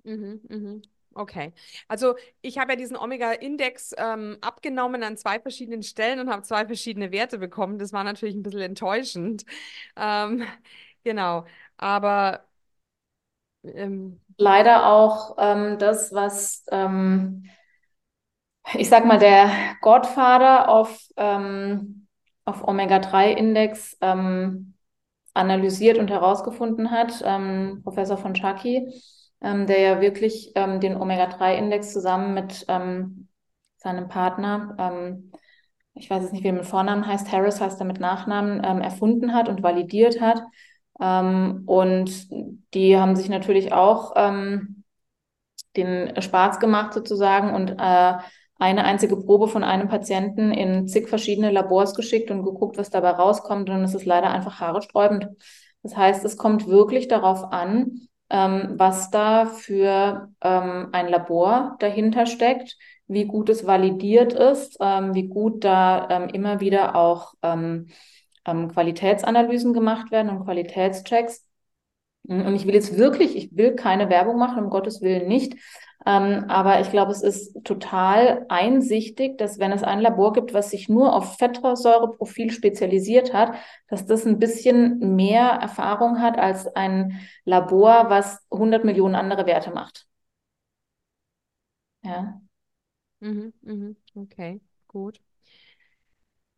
Mhm, 0.04 0.42
mhm. 0.50 0.82
Okay. 1.16 1.54
Also 1.88 2.16
ich 2.42 2.58
habe 2.58 2.74
ja 2.74 2.76
diesen 2.76 2.98
Omega-Index 2.98 3.94
ähm, 3.98 4.38
abgenommen 4.42 5.04
an 5.04 5.18
zwei 5.18 5.40
verschiedenen 5.40 5.84
Stellen 5.84 6.20
und 6.20 6.30
habe 6.30 6.44
zwei 6.44 6.66
verschiedene 6.66 7.12
Werte 7.12 7.38
bekommen. 7.38 7.78
Das 7.80 7.94
war 7.94 8.04
natürlich 8.04 8.36
ein 8.36 8.44
bisschen 8.44 8.62
enttäuschend. 8.62 9.46
Ähm, 9.96 10.44
genau. 11.04 11.46
Aber 11.78 12.46
ähm, 13.64 14.20
leider 14.38 14.88
auch 14.88 15.36
ähm, 15.40 15.78
das, 15.80 16.14
was 16.14 16.64
ähm, 16.72 17.50
ich 18.76 18.90
sag 18.90 19.06
mal, 19.06 19.20
der 19.20 19.50
Godfather 19.82 20.70
auf, 20.70 20.98
ähm, 21.18 22.08
auf 22.46 22.66
Omega-3-Index 22.68 23.98
ähm, 24.02 24.74
analysiert 25.34 25.98
und 25.98 26.10
herausgefunden 26.12 26.92
hat, 26.92 27.20
Professor 27.84 28.18
von 28.18 28.36
Schaki 28.36 28.88
ähm, 29.44 29.68
der 29.68 29.80
ja 29.80 30.02
wirklich 30.02 30.52
ähm, 30.56 30.80
den 30.80 30.96
Omega-3-Index 30.96 31.94
zusammen 31.94 32.34
mit 32.34 32.66
ähm, 32.68 33.28
seinem 33.78 34.08
Partner, 34.08 34.76
ähm, 34.80 35.32
ich 35.96 36.10
weiß 36.10 36.24
jetzt 36.24 36.32
nicht, 36.34 36.44
wie 36.44 36.48
er 36.48 36.54
mit 36.54 36.66
Vornamen 36.66 37.06
heißt, 37.06 37.32
Harris 37.32 37.62
heißt 37.62 37.80
er 37.80 37.86
mit 37.86 38.00
Nachnamen, 38.00 38.62
ähm, 38.66 38.82
erfunden 38.82 39.34
hat 39.34 39.48
und 39.48 39.62
validiert 39.62 40.22
hat. 40.22 40.42
Ähm, 41.00 41.64
und 41.68 42.28
die 42.74 42.98
haben 42.98 43.16
sich 43.16 43.30
natürlich 43.30 43.74
auch 43.74 44.14
den 45.76 46.22
Spaß 46.22 46.60
gemacht 46.60 46.94
sozusagen 46.94 47.54
und 47.54 47.72
äh, 47.80 48.14
eine 48.60 48.86
einzige 48.86 49.18
Probe 49.18 49.48
von 49.48 49.64
einem 49.64 49.90
Patienten 49.90 50.52
in 50.52 50.88
zig 50.88 51.10
verschiedene 51.10 51.52
Labors 51.52 51.96
geschickt 51.96 52.32
und 52.32 52.44
geguckt, 52.44 52.78
was 52.78 52.90
dabei 52.90 53.12
rauskommt. 53.12 53.70
Und 53.70 53.84
es 53.84 53.94
ist 53.94 54.06
leider 54.06 54.30
einfach 54.32 54.60
haaresträubend. 54.60 55.28
Das 55.82 55.98
heißt, 55.98 56.24
es 56.24 56.38
kommt 56.38 56.68
wirklich 56.68 57.08
darauf 57.08 57.52
an, 57.52 58.08
ähm, 58.34 58.74
was 58.78 59.12
da 59.12 59.46
für 59.46 60.30
ähm, 60.42 60.90
ein 60.92 61.08
Labor 61.08 61.78
dahinter 61.80 62.26
steckt, 62.26 62.76
wie 63.08 63.26
gut 63.26 63.50
es 63.50 63.68
validiert 63.68 64.34
ist, 64.34 64.78
ähm, 64.82 65.14
wie 65.14 65.28
gut 65.28 65.64
da 65.64 66.08
ähm, 66.10 66.30
immer 66.30 66.60
wieder 66.60 66.96
auch 66.96 67.36
ähm, 67.44 67.88
ähm, 68.46 68.70
Qualitätsanalysen 68.70 69.72
gemacht 69.74 70.12
werden 70.12 70.30
und 70.30 70.46
Qualitätschecks. 70.46 71.46
Und 72.24 72.56
ich 72.56 72.66
will 72.66 72.74
jetzt 72.74 72.98
wirklich, 72.98 73.36
ich 73.36 73.56
will 73.56 73.76
keine 73.76 74.10
Werbung 74.10 74.40
machen, 74.40 74.64
um 74.64 74.70
Gottes 74.70 75.02
Willen 75.02 75.28
nicht. 75.28 75.56
Ähm, 76.06 76.46
aber 76.50 76.82
ich 76.82 76.90
glaube, 76.92 77.12
es 77.12 77.22
ist 77.24 77.64
total 77.64 78.46
einsichtig, 78.50 79.38
dass 79.38 79.60
wenn 79.60 79.72
es 79.72 79.84
ein 79.84 80.02
Labor 80.02 80.34
gibt, 80.34 80.54
was 80.54 80.70
sich 80.70 80.90
nur 80.90 81.14
auf 81.14 81.38
Fettsäureprofil 81.38 82.52
spezialisiert 82.52 83.34
hat, 83.34 83.54
dass 83.90 84.06
das 84.06 84.26
ein 84.26 84.40
bisschen 84.40 85.16
mehr 85.16 85.44
Erfahrung 85.50 86.20
hat 86.22 86.38
als 86.38 86.68
ein 86.76 87.20
Labor, 87.46 88.10
was 88.10 88.46
100 88.52 88.84
Millionen 88.86 89.16
andere 89.16 89.46
Werte 89.46 89.72
macht. 89.72 90.06
Ja. 92.04 92.42
Mhm, 93.22 93.54
mhm. 93.62 93.96
Okay, 94.16 94.62
gut. 94.88 95.20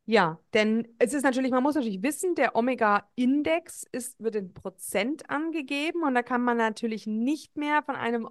Ja, 0.08 0.40
denn 0.54 0.88
es 1.00 1.14
ist 1.16 1.24
natürlich, 1.24 1.50
man 1.52 1.64
muss 1.64 1.74
natürlich 1.74 2.04
wissen, 2.04 2.36
der 2.36 2.56
Omega-Index 2.56 3.86
ist, 3.92 4.20
wird 4.22 4.36
in 4.36 4.54
Prozent 4.54 5.28
angegeben 5.32 6.04
und 6.04 6.14
da 6.14 6.22
kann 6.22 6.44
man 6.44 6.58
natürlich 6.58 7.08
nicht 7.08 7.58
mehr 7.58 7.82
von 7.82 7.96
einem 7.96 8.26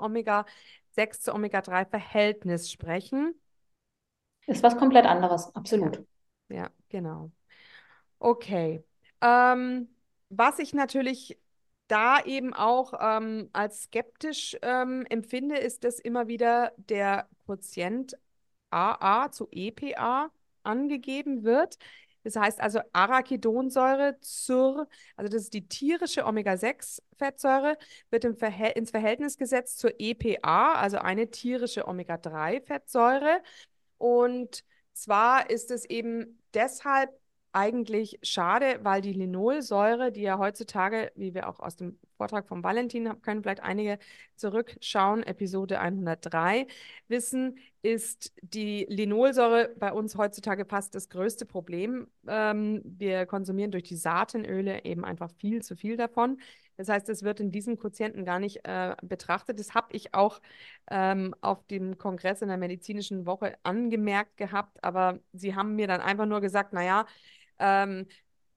Omega-6 0.94 1.20
zu 1.20 1.34
Omega-3-Verhältnis 1.34 2.70
sprechen. 2.70 3.34
Ist 4.46 4.62
was 4.62 4.76
komplett 4.76 5.06
anderes, 5.06 5.54
absolut. 5.54 6.04
Ja, 6.48 6.56
ja 6.56 6.70
genau. 6.88 7.30
Okay. 8.18 8.84
Ähm, 9.20 9.88
was 10.28 10.58
ich 10.58 10.74
natürlich 10.74 11.38
da 11.88 12.20
eben 12.24 12.54
auch 12.54 12.94
ähm, 13.00 13.50
als 13.52 13.84
skeptisch 13.84 14.56
ähm, 14.62 15.04
empfinde, 15.08 15.56
ist, 15.56 15.84
dass 15.84 15.98
immer 15.98 16.28
wieder 16.28 16.72
der 16.76 17.28
Quotient 17.46 18.16
AA 18.70 19.30
zu 19.30 19.48
EPA 19.50 20.30
angegeben 20.62 21.44
wird. 21.44 21.78
Das 22.24 22.36
heißt 22.36 22.60
also 22.60 22.80
Arachidonsäure 22.92 24.18
zur, 24.20 24.88
also 25.16 25.30
das 25.30 25.42
ist 25.42 25.54
die 25.54 25.68
tierische 25.68 26.24
Omega-6-Fettsäure, 26.24 27.76
wird 28.10 28.24
im 28.24 28.34
Verhält 28.36 28.76
ins 28.76 28.90
Verhältnis 28.90 29.36
gesetzt 29.38 29.78
zur 29.78 29.92
EPA, 29.98 30.74
also 30.74 30.98
eine 30.98 31.30
tierische 31.30 31.86
Omega-3-Fettsäure. 31.86 33.42
Und 33.98 34.64
zwar 34.92 35.50
ist 35.50 35.70
es 35.70 35.84
eben 35.84 36.42
deshalb 36.54 37.10
eigentlich 37.54 38.18
schade, 38.22 38.80
weil 38.82 39.00
die 39.00 39.12
Linolsäure, 39.12 40.10
die 40.10 40.22
ja 40.22 40.38
heutzutage, 40.38 41.12
wie 41.14 41.34
wir 41.34 41.48
auch 41.48 41.60
aus 41.60 41.76
dem 41.76 41.98
Vortrag 42.16 42.48
von 42.48 42.64
Valentin 42.64 43.08
haben, 43.08 43.22
können 43.22 43.42
vielleicht 43.42 43.62
einige 43.62 43.98
zurückschauen, 44.34 45.22
Episode 45.22 45.78
103, 45.78 46.66
wissen, 47.06 47.58
ist 47.82 48.32
die 48.42 48.86
Linolsäure 48.88 49.74
bei 49.78 49.92
uns 49.92 50.16
heutzutage 50.16 50.64
fast 50.64 50.94
das 50.94 51.08
größte 51.08 51.46
Problem. 51.46 52.08
Ähm, 52.26 52.82
wir 52.84 53.26
konsumieren 53.26 53.70
durch 53.70 53.84
die 53.84 53.96
Saatenöle 53.96 54.84
eben 54.84 55.04
einfach 55.04 55.30
viel 55.38 55.62
zu 55.62 55.76
viel 55.76 55.96
davon. 55.96 56.38
Das 56.76 56.88
heißt, 56.88 57.08
es 57.08 57.22
wird 57.22 57.40
in 57.40 57.52
diesem 57.52 57.78
Quotienten 57.78 58.24
gar 58.24 58.38
nicht 58.40 58.66
äh, 58.66 58.96
betrachtet. 59.02 59.60
Das 59.60 59.74
habe 59.74 59.88
ich 59.92 60.12
auch 60.14 60.40
ähm, 60.90 61.34
auf 61.40 61.64
dem 61.66 61.98
Kongress 61.98 62.42
in 62.42 62.48
der 62.48 62.56
medizinischen 62.56 63.26
Woche 63.26 63.54
angemerkt 63.62 64.36
gehabt, 64.36 64.82
aber 64.82 65.20
sie 65.32 65.54
haben 65.54 65.76
mir 65.76 65.86
dann 65.86 66.00
einfach 66.00 66.26
nur 66.26 66.40
gesagt, 66.40 66.72
naja, 66.72 67.06
ähm, 67.58 68.06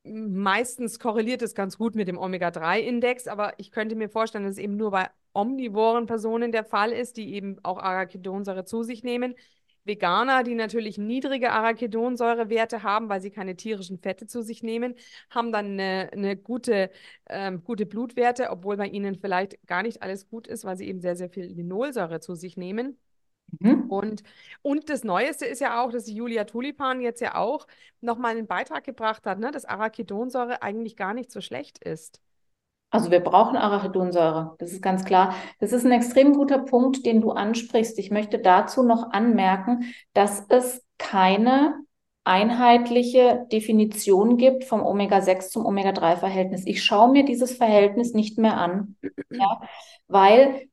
meistens 0.03 0.99
korreliert 0.99 1.41
es 1.41 1.55
ganz 1.55 1.77
gut 1.77 1.95
mit 1.95 2.07
dem 2.07 2.17
Omega-3-Index, 2.17 3.27
aber 3.27 3.53
ich 3.57 3.71
könnte 3.71 3.95
mir 3.95 4.09
vorstellen, 4.09 4.45
dass 4.45 4.53
es 4.53 4.59
eben 4.59 4.77
nur 4.77 4.91
bei 4.91 5.09
omnivoren 5.33 6.05
Personen 6.05 6.51
der 6.51 6.63
Fall 6.63 6.91
ist, 6.91 7.17
die 7.17 7.33
eben 7.33 7.57
auch 7.63 7.77
Arachidonsäure 7.77 8.65
zu 8.65 8.83
sich 8.83 9.03
nehmen. 9.03 9.35
Veganer, 9.87 10.43
die 10.43 10.55
natürlich 10.55 10.97
niedrige 10.97 11.51
Arachidonsäurewerte 11.51 12.83
haben, 12.83 13.09
weil 13.09 13.21
sie 13.21 13.31
keine 13.31 13.55
tierischen 13.55 13.97
Fette 13.99 14.27
zu 14.27 14.41
sich 14.41 14.61
nehmen, 14.61 14.95
haben 15.29 15.51
dann 15.51 15.79
eine, 15.79 16.09
eine 16.11 16.35
gute, 16.35 16.91
ähm, 17.29 17.63
gute 17.63 17.85
Blutwerte, 17.85 18.49
obwohl 18.49 18.77
bei 18.77 18.87
ihnen 18.87 19.15
vielleicht 19.15 19.65
gar 19.65 19.83
nicht 19.83 20.03
alles 20.03 20.27
gut 20.27 20.47
ist, 20.47 20.65
weil 20.65 20.77
sie 20.77 20.87
eben 20.87 20.99
sehr, 20.99 21.15
sehr 21.15 21.29
viel 21.29 21.45
Linolsäure 21.45 22.19
zu 22.19 22.35
sich 22.35 22.57
nehmen. 22.57 22.97
Mhm. 23.59 23.89
Und, 23.89 24.23
und 24.61 24.89
das 24.89 25.03
Neueste 25.03 25.45
ist 25.45 25.61
ja 25.61 25.83
auch, 25.83 25.91
dass 25.91 26.05
die 26.05 26.15
Julia 26.15 26.43
Tulipan 26.43 27.01
jetzt 27.01 27.21
ja 27.21 27.35
auch 27.35 27.67
nochmal 28.01 28.31
einen 28.31 28.47
Beitrag 28.47 28.83
gebracht 28.83 29.25
hat, 29.25 29.39
ne, 29.39 29.51
dass 29.51 29.65
Arachidonsäure 29.65 30.61
eigentlich 30.61 30.95
gar 30.95 31.13
nicht 31.13 31.31
so 31.31 31.41
schlecht 31.41 31.77
ist. 31.79 32.21
Also 32.89 33.11
wir 33.11 33.19
brauchen 33.19 33.57
Arachidonsäure, 33.57 34.55
das 34.59 34.71
ist 34.71 34.81
ganz 34.81 35.03
klar. 35.03 35.35
Das 35.59 35.73
ist 35.73 35.85
ein 35.85 35.91
extrem 35.91 36.33
guter 36.33 36.59
Punkt, 36.59 37.05
den 37.05 37.19
du 37.19 37.31
ansprichst. 37.31 37.99
Ich 37.99 38.11
möchte 38.11 38.39
dazu 38.39 38.81
noch 38.81 39.11
anmerken, 39.11 39.93
dass 40.13 40.45
es 40.47 40.85
keine 40.97 41.75
einheitliche 42.23 43.45
Definition 43.51 44.37
gibt 44.37 44.65
vom 44.65 44.85
Omega-6 44.85 45.49
zum 45.49 45.65
Omega-3-Verhältnis. 45.65 46.63
Ich 46.65 46.83
schaue 46.83 47.11
mir 47.11 47.23
dieses 47.23 47.55
Verhältnis 47.55 48.13
nicht 48.13 48.37
mehr 48.37 48.57
an, 48.57 48.95
ja, 49.31 49.61
weil 50.07 50.67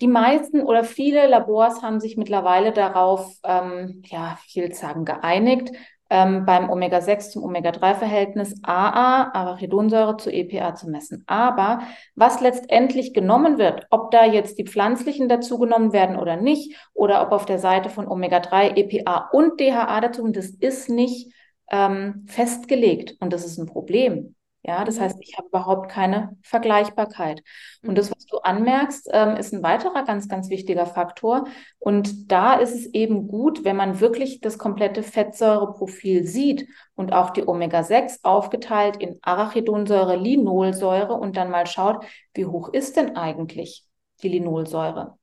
die 0.00 0.08
meisten 0.08 0.62
oder 0.62 0.84
viele 0.84 1.26
Labors 1.26 1.82
haben 1.82 2.00
sich 2.00 2.16
mittlerweile 2.16 2.72
darauf, 2.72 3.36
ähm, 3.44 4.02
ja, 4.06 4.38
will 4.54 4.72
sagen, 4.74 5.04
geeinigt, 5.04 5.72
ähm, 6.10 6.44
beim 6.44 6.68
Omega-6 6.68 7.30
zum 7.30 7.44
Omega-3-Verhältnis 7.44 8.56
AA, 8.62 9.30
Arachidonsäure 9.32 10.16
zu 10.16 10.30
EPA 10.30 10.74
zu 10.74 10.90
messen. 10.90 11.22
Aber 11.26 11.82
was 12.16 12.40
letztendlich 12.40 13.14
genommen 13.14 13.58
wird, 13.58 13.86
ob 13.90 14.10
da 14.10 14.24
jetzt 14.24 14.58
die 14.58 14.66
pflanzlichen 14.66 15.28
dazugenommen 15.28 15.92
werden 15.92 16.16
oder 16.16 16.36
nicht, 16.36 16.76
oder 16.94 17.22
ob 17.22 17.32
auf 17.32 17.46
der 17.46 17.60
Seite 17.60 17.88
von 17.88 18.08
Omega-3 18.08 18.76
EPA 18.76 19.30
und 19.32 19.60
DHA 19.60 20.00
dazu, 20.00 20.26
das 20.28 20.50
ist 20.50 20.90
nicht 20.90 21.32
ähm, 21.70 22.24
festgelegt. 22.26 23.16
Und 23.20 23.32
das 23.32 23.46
ist 23.46 23.58
ein 23.58 23.66
Problem. 23.66 24.34
Ja, 24.62 24.84
das 24.84 24.96
mhm. 24.96 25.02
heißt, 25.02 25.18
ich 25.20 25.38
habe 25.38 25.48
überhaupt 25.48 25.90
keine 25.90 26.36
Vergleichbarkeit. 26.42 27.42
Und 27.82 27.96
das, 27.96 28.10
mhm. 28.10 28.14
was 28.16 28.26
du 28.26 28.38
anmerkst, 28.38 29.08
ähm, 29.12 29.36
ist 29.36 29.54
ein 29.54 29.62
weiterer 29.62 30.04
ganz, 30.04 30.28
ganz 30.28 30.50
wichtiger 30.50 30.84
Faktor. 30.84 31.46
Und 31.78 32.30
da 32.30 32.54
ist 32.54 32.74
es 32.74 32.86
eben 32.92 33.26
gut, 33.26 33.64
wenn 33.64 33.76
man 33.76 34.00
wirklich 34.00 34.40
das 34.40 34.58
komplette 34.58 35.02
Fettsäureprofil 35.02 36.26
sieht 36.26 36.68
und 36.94 37.14
auch 37.14 37.30
die 37.30 37.46
Omega-6 37.46 38.20
aufgeteilt 38.22 38.98
in 38.98 39.18
Arachidonsäure, 39.22 40.16
Linolsäure 40.16 41.14
und 41.14 41.36
dann 41.36 41.50
mal 41.50 41.66
schaut, 41.66 42.04
wie 42.34 42.44
hoch 42.44 42.68
ist 42.68 42.96
denn 42.96 43.16
eigentlich 43.16 43.86
die 44.22 44.28
Linolsäure? 44.28 45.16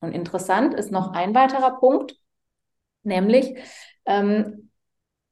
Und 0.00 0.12
interessant 0.12 0.74
ist 0.74 0.90
noch 0.90 1.12
ein 1.12 1.34
weiterer 1.34 1.78
Punkt, 1.78 2.16
nämlich 3.04 3.56
ähm, 4.04 4.67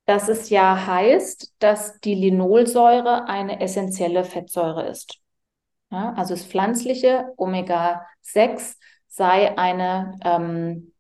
dass 0.07 0.29
es 0.29 0.51
ja 0.51 0.87
heißt, 0.87 1.55
dass 1.59 2.01
die 2.01 2.15
Linolsäure 2.15 3.29
eine 3.29 3.61
essentielle 3.61 4.25
Fettsäure 4.25 4.89
ist. 4.89 5.19
Ja, 5.91 6.15
also 6.15 6.35
das 6.35 6.45
pflanzliche 6.45 7.33
Omega-6 7.37 8.77
sei 9.09 9.57
eine, 9.59 10.19
ähm, 10.25 10.93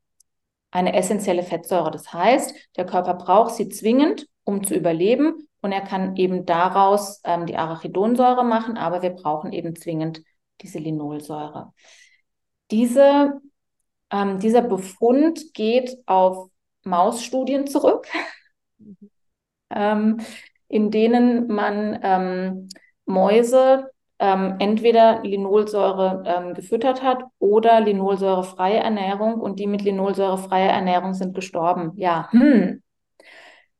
eine 0.70 0.94
essentielle 0.94 1.42
Fettsäure. 1.42 1.90
Das 1.90 2.12
heißt, 2.12 2.54
der 2.76 2.86
Körper 2.86 3.14
braucht 3.14 3.54
sie 3.54 3.68
zwingend, 3.68 4.26
um 4.44 4.64
zu 4.64 4.74
überleben. 4.74 5.48
Und 5.60 5.72
er 5.72 5.80
kann 5.80 6.16
eben 6.16 6.46
daraus 6.46 7.20
ähm, 7.24 7.46
die 7.46 7.56
Arachidonsäure 7.56 8.44
machen, 8.44 8.76
aber 8.76 9.02
wir 9.02 9.10
brauchen 9.10 9.52
eben 9.52 9.74
zwingend 9.74 10.22
diese 10.62 10.78
Linolsäure. 10.78 11.72
Diese, 12.70 13.40
ähm, 14.10 14.38
dieser 14.40 14.62
Befund 14.62 15.54
geht 15.54 15.96
auf 16.06 16.50
Mausstudien 16.84 17.66
zurück, 17.66 18.06
ähm, 19.70 20.20
in 20.68 20.90
denen 20.90 21.48
man 21.48 21.98
ähm, 22.02 22.68
Mäuse 23.04 23.90
ähm, 24.18 24.56
entweder 24.58 25.22
Linolsäure 25.22 26.22
ähm, 26.26 26.54
gefüttert 26.54 27.02
hat 27.02 27.22
oder 27.38 27.80
linolsäurefreie 27.80 28.78
Ernährung 28.78 29.34
und 29.34 29.58
die 29.58 29.66
mit 29.66 29.82
linolsäurefreier 29.82 30.70
Ernährung 30.70 31.14
sind 31.14 31.34
gestorben. 31.34 31.92
Ja, 31.96 32.28
hm. 32.30 32.82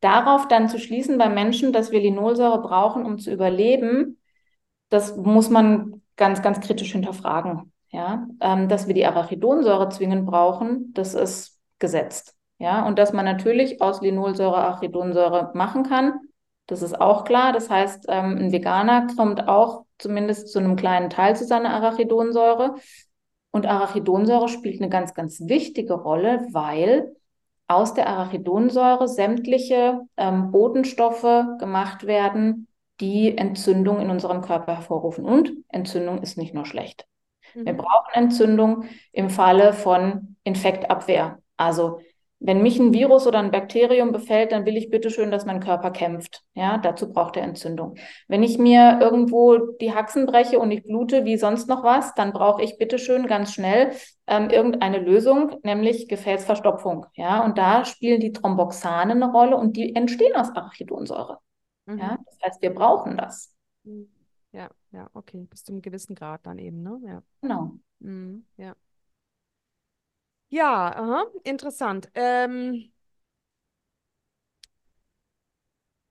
Darauf 0.01 0.47
dann 0.47 0.68
zu 0.68 0.78
schließen 0.78 1.16
bei 1.16 1.28
Menschen, 1.28 1.72
dass 1.72 1.90
wir 1.90 2.01
Linolsäure 2.01 2.61
brauchen, 2.61 3.07
um 3.07 3.18
zu 3.18 3.32
überleben, 3.32 4.20
das 4.90 5.16
muss 5.16 5.49
man 5.49 6.03
ganz, 6.16 6.42
ganz 6.42 6.61
kritisch 6.61 6.92
hinterfragen. 6.92 7.72
Ja, 7.90 8.26
ähm, 8.40 8.68
dass 8.68 8.88
wir 8.88 8.94
die 8.94 9.07
Arachidonsäure 9.07 9.88
zwingend 9.88 10.26
brauchen, 10.26 10.92
das 10.92 11.14
ist 11.14 11.59
gesetzt. 11.78 12.36
Ja, 12.59 12.86
und 12.86 12.98
dass 12.98 13.12
man 13.12 13.24
natürlich 13.24 13.82
aus 13.82 14.00
Linolsäure 14.00 14.57
Arachidonsäure 14.57 15.50
machen 15.54 15.82
kann, 15.82 16.20
das 16.66 16.82
ist 16.82 17.00
auch 17.00 17.24
klar. 17.24 17.52
Das 17.52 17.70
heißt, 17.70 18.07
ähm, 18.09 18.38
ein 18.38 18.52
Veganer 18.52 19.07
kommt 19.16 19.46
auch 19.48 19.84
zumindest 19.98 20.48
zu 20.48 20.59
einem 20.59 20.76
kleinen 20.76 21.11
Teil 21.11 21.36
zu 21.36 21.44
seiner 21.44 21.70
Arachidonsäure. 21.70 22.74
Und 23.50 23.66
Arachidonsäure 23.66 24.48
spielt 24.48 24.80
eine 24.80 24.90
ganz, 24.90 25.14
ganz 25.14 25.40
wichtige 25.46 25.94
Rolle, 25.94 26.46
weil 26.52 27.14
aus 27.68 27.94
der 27.94 28.09
Arachidonsäure 28.09 29.09
sämtliche 29.09 30.00
ähm, 30.16 30.50
Botenstoffe 30.50 31.44
gemacht 31.59 32.07
werden, 32.07 32.68
die 33.00 33.36
Entzündung 33.36 34.00
in 34.00 34.11
unserem 34.11 34.40
Körper 34.40 34.74
hervorrufen. 34.76 35.24
Und 35.24 35.52
Entzündung 35.68 36.22
ist 36.22 36.36
nicht 36.36 36.54
nur 36.54 36.64
schlecht. 36.64 37.07
Mhm. 37.54 37.66
Wir 37.66 37.72
brauchen 37.74 38.12
Entzündung 38.12 38.84
im 39.12 39.30
Falle 39.30 39.72
von 39.72 40.36
Infektabwehr. 40.44 41.38
Also 41.57 42.00
wenn 42.39 42.62
mich 42.62 42.78
ein 42.78 42.93
Virus 42.93 43.26
oder 43.26 43.39
ein 43.39 43.51
Bakterium 43.51 44.12
befällt, 44.12 44.53
dann 44.53 44.66
will 44.66 44.76
ich 44.76 44.91
bitte 44.91 45.11
schön, 45.11 45.30
dass 45.30 45.47
mein 45.47 45.61
Körper 45.61 45.91
kämpft. 45.91 46.45
Ja, 46.55 46.76
dazu 46.76 47.11
braucht 47.11 47.37
er 47.37 47.45
Entzündung. 47.45 47.97
Wenn 48.28 48.43
ich 48.43 48.59
mir 48.59 48.99
irgendwo 49.01 49.57
die 49.80 49.95
Haxen 49.95 50.26
breche 50.26 50.59
und 50.59 50.70
ich 50.70 50.82
blute 50.82 51.24
wie 51.24 51.39
sonst 51.39 51.68
noch 51.68 51.82
was, 51.82 52.14
dann 52.14 52.32
brauche 52.32 52.62
ich 52.62 52.76
bitte 52.76 52.99
schön 52.99 53.26
ganz 53.26 53.55
schnell 53.55 53.93
ähm, 54.26 54.51
irgendeine 54.51 54.99
Lösung, 54.99 55.57
nämlich 55.62 56.09
Gefäßverstopfung. 56.09 57.07
Ja, 57.14 57.43
und 57.43 57.57
da 57.57 57.84
spielen 57.84 58.20
die 58.20 58.32
Thromboxane 58.32 59.12
eine 59.12 59.32
Rolle 59.32 59.57
und 59.57 59.76
die 59.76 59.95
entstehen 59.97 60.37
aus 60.37 60.51
Arachidonsäure. 60.51 61.39
Mhm. 61.87 61.99
Ja, 61.99 62.18
das 62.26 62.39
heißt, 62.45 62.62
wir 62.62 62.74
brauchen 62.74 63.16
das. 63.16 63.55
Mhm. 63.84 64.11
Ja, 64.53 64.70
ja, 64.93 65.09
okay, 65.14 65.47
bis 65.51 65.64
zu 65.64 65.72
einem 65.72 65.82
gewissen 65.82 66.14
Grad 66.14 66.47
dann 66.47 66.59
eben, 66.59 66.82
ne? 66.82 66.99
Ja. 67.05 67.22
Genau. 67.41 67.72
Mhm, 68.01 68.45
ja. 68.57 68.74
Ja, 70.57 70.90
aha, 70.96 71.26
interessant. 71.44 72.09
Ähm, 72.14 72.90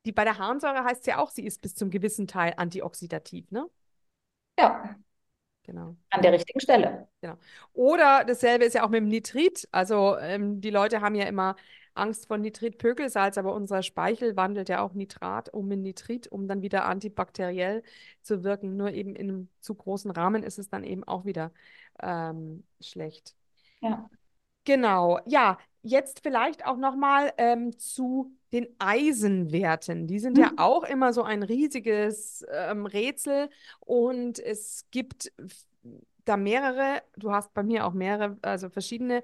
die 0.05 0.11
bei 0.11 0.23
der 0.23 0.37
Harnsäure 0.37 0.83
heißt 0.83 1.07
ja 1.07 1.17
auch, 1.17 1.31
sie 1.31 1.43
ist 1.43 1.63
bis 1.63 1.73
zum 1.73 1.89
gewissen 1.89 2.27
Teil 2.27 2.53
antioxidativ, 2.57 3.49
ne? 3.49 3.67
Ja. 4.59 4.95
Genau. 5.63 5.95
An 6.11 6.21
der 6.21 6.33
richtigen 6.33 6.59
Stelle. 6.59 7.07
Genau. 7.21 7.37
Oder 7.73 8.23
dasselbe 8.23 8.65
ist 8.65 8.75
ja 8.75 8.85
auch 8.85 8.89
mit 8.89 8.99
dem 8.99 9.07
Nitrit. 9.07 9.67
Also 9.71 10.15
ähm, 10.19 10.61
die 10.61 10.69
Leute 10.69 11.01
haben 11.01 11.15
ja 11.15 11.25
immer 11.25 11.55
Angst 11.95 12.27
vor 12.27 12.37
Nitritpökelsalz, 12.37 13.39
aber 13.39 13.55
unser 13.55 13.81
Speichel 13.81 14.35
wandelt 14.35 14.69
ja 14.69 14.81
auch 14.81 14.93
Nitrat 14.93 15.49
um 15.49 15.71
in 15.71 15.81
Nitrit, 15.81 16.27
um 16.27 16.47
dann 16.47 16.61
wieder 16.61 16.85
antibakteriell 16.85 17.81
zu 18.21 18.43
wirken. 18.43 18.77
Nur 18.77 18.91
eben 18.91 19.15
in 19.15 19.29
einem 19.29 19.49
zu 19.59 19.73
großen 19.73 20.11
Rahmen 20.11 20.43
ist 20.43 20.59
es 20.59 20.69
dann 20.69 20.83
eben 20.83 21.03
auch 21.03 21.25
wieder 21.25 21.51
ähm, 21.99 22.63
schlecht. 22.79 23.33
Ja. 23.81 24.07
Genau, 24.65 25.19
ja, 25.25 25.57
jetzt 25.83 26.21
vielleicht 26.21 26.65
auch 26.65 26.77
nochmal 26.77 27.31
ähm, 27.37 27.77
zu 27.77 28.35
den 28.51 28.67
Eisenwerten. 28.79 30.07
Die 30.07 30.19
sind 30.19 30.37
mhm. 30.37 30.43
ja 30.43 30.51
auch 30.57 30.83
immer 30.83 31.13
so 31.13 31.23
ein 31.23 31.43
riesiges 31.43 32.45
ähm, 32.51 32.85
Rätsel 32.85 33.49
und 33.79 34.39
es 34.39 34.85
gibt 34.91 35.31
da 36.25 36.37
mehrere, 36.37 37.03
du 37.17 37.31
hast 37.31 37.53
bei 37.53 37.63
mir 37.63 37.85
auch 37.85 37.93
mehrere, 37.93 38.37
also 38.41 38.69
verschiedene 38.69 39.21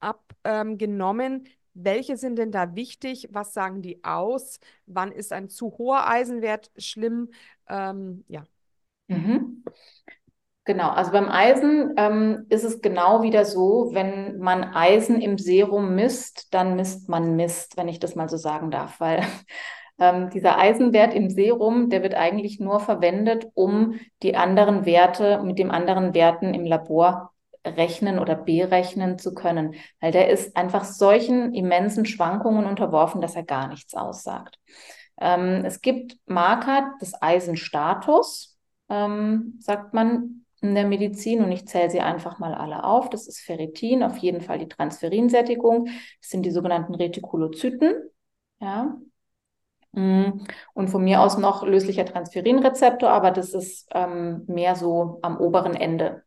abgenommen. 0.00 1.44
Ähm, 1.46 1.52
Welche 1.74 2.16
sind 2.16 2.36
denn 2.36 2.50
da 2.50 2.74
wichtig? 2.74 3.28
Was 3.30 3.54
sagen 3.54 3.82
die 3.82 4.02
aus? 4.04 4.58
Wann 4.86 5.12
ist 5.12 5.32
ein 5.32 5.48
zu 5.48 5.78
hoher 5.78 6.08
Eisenwert 6.08 6.70
schlimm? 6.76 7.30
Ähm, 7.68 8.24
ja. 8.28 8.44
Mhm. 9.08 9.53
Genau, 10.66 10.88
also 10.88 11.12
beim 11.12 11.28
Eisen 11.28 11.92
ähm, 11.98 12.46
ist 12.48 12.64
es 12.64 12.80
genau 12.80 13.22
wieder 13.22 13.44
so, 13.44 13.90
wenn 13.92 14.38
man 14.38 14.64
Eisen 14.64 15.20
im 15.20 15.36
Serum 15.36 15.94
misst, 15.94 16.54
dann 16.54 16.74
misst 16.76 17.08
man 17.10 17.36
Mist, 17.36 17.76
wenn 17.76 17.88
ich 17.88 17.98
das 17.98 18.14
mal 18.14 18.30
so 18.30 18.38
sagen 18.38 18.70
darf, 18.70 18.98
weil 18.98 19.22
ähm, 19.98 20.30
dieser 20.30 20.56
Eisenwert 20.58 21.12
im 21.12 21.28
Serum, 21.28 21.90
der 21.90 22.02
wird 22.02 22.14
eigentlich 22.14 22.60
nur 22.60 22.80
verwendet, 22.80 23.46
um 23.52 24.00
die 24.22 24.36
anderen 24.36 24.86
Werte 24.86 25.42
mit 25.42 25.58
den 25.58 25.70
anderen 25.70 26.14
Werten 26.14 26.54
im 26.54 26.64
Labor 26.64 27.32
rechnen 27.66 28.18
oder 28.18 28.34
berechnen 28.34 29.18
zu 29.18 29.34
können, 29.34 29.74
weil 30.00 30.12
der 30.12 30.30
ist 30.30 30.56
einfach 30.56 30.84
solchen 30.84 31.52
immensen 31.52 32.06
Schwankungen 32.06 32.64
unterworfen, 32.64 33.20
dass 33.20 33.36
er 33.36 33.44
gar 33.44 33.68
nichts 33.68 33.94
aussagt. 33.94 34.58
Ähm, 35.20 35.62
es 35.66 35.82
gibt 35.82 36.16
Marker 36.26 36.94
des 37.02 37.12
Eisenstatus, 37.20 38.58
ähm, 38.88 39.58
sagt 39.60 39.92
man, 39.94 40.43
in 40.64 40.74
der 40.74 40.86
Medizin 40.86 41.44
und 41.44 41.52
ich 41.52 41.68
zähle 41.68 41.90
sie 41.90 42.00
einfach 42.00 42.38
mal 42.38 42.54
alle 42.54 42.84
auf. 42.84 43.10
Das 43.10 43.28
ist 43.28 43.40
Ferritin, 43.40 44.02
auf 44.02 44.16
jeden 44.16 44.40
Fall 44.40 44.58
die 44.58 44.68
Transferinsättigung. 44.68 45.86
Das 45.86 46.30
sind 46.30 46.44
die 46.46 46.50
sogenannten 46.50 46.94
Retikulozyten. 46.94 47.94
Ja. 48.60 48.96
Mm. 49.92 50.40
Und 50.72 50.88
von 50.88 51.04
mir 51.04 51.20
aus 51.20 51.36
noch 51.36 51.66
löslicher 51.66 52.06
Transferinrezeptor, 52.06 53.10
aber 53.10 53.30
das 53.30 53.52
ist 53.52 53.88
ähm, 53.92 54.44
mehr 54.46 54.74
so 54.74 55.18
am 55.20 55.38
oberen 55.38 55.74
Ende. 55.74 56.22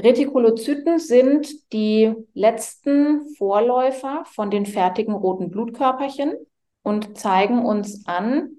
Retikulozyten 0.00 0.98
sind 0.98 1.72
die 1.72 2.14
letzten 2.32 3.28
Vorläufer 3.36 4.24
von 4.24 4.50
den 4.50 4.64
fertigen 4.64 5.14
roten 5.14 5.50
Blutkörperchen 5.50 6.34
und 6.82 7.18
zeigen 7.18 7.64
uns 7.64 8.06
an, 8.06 8.56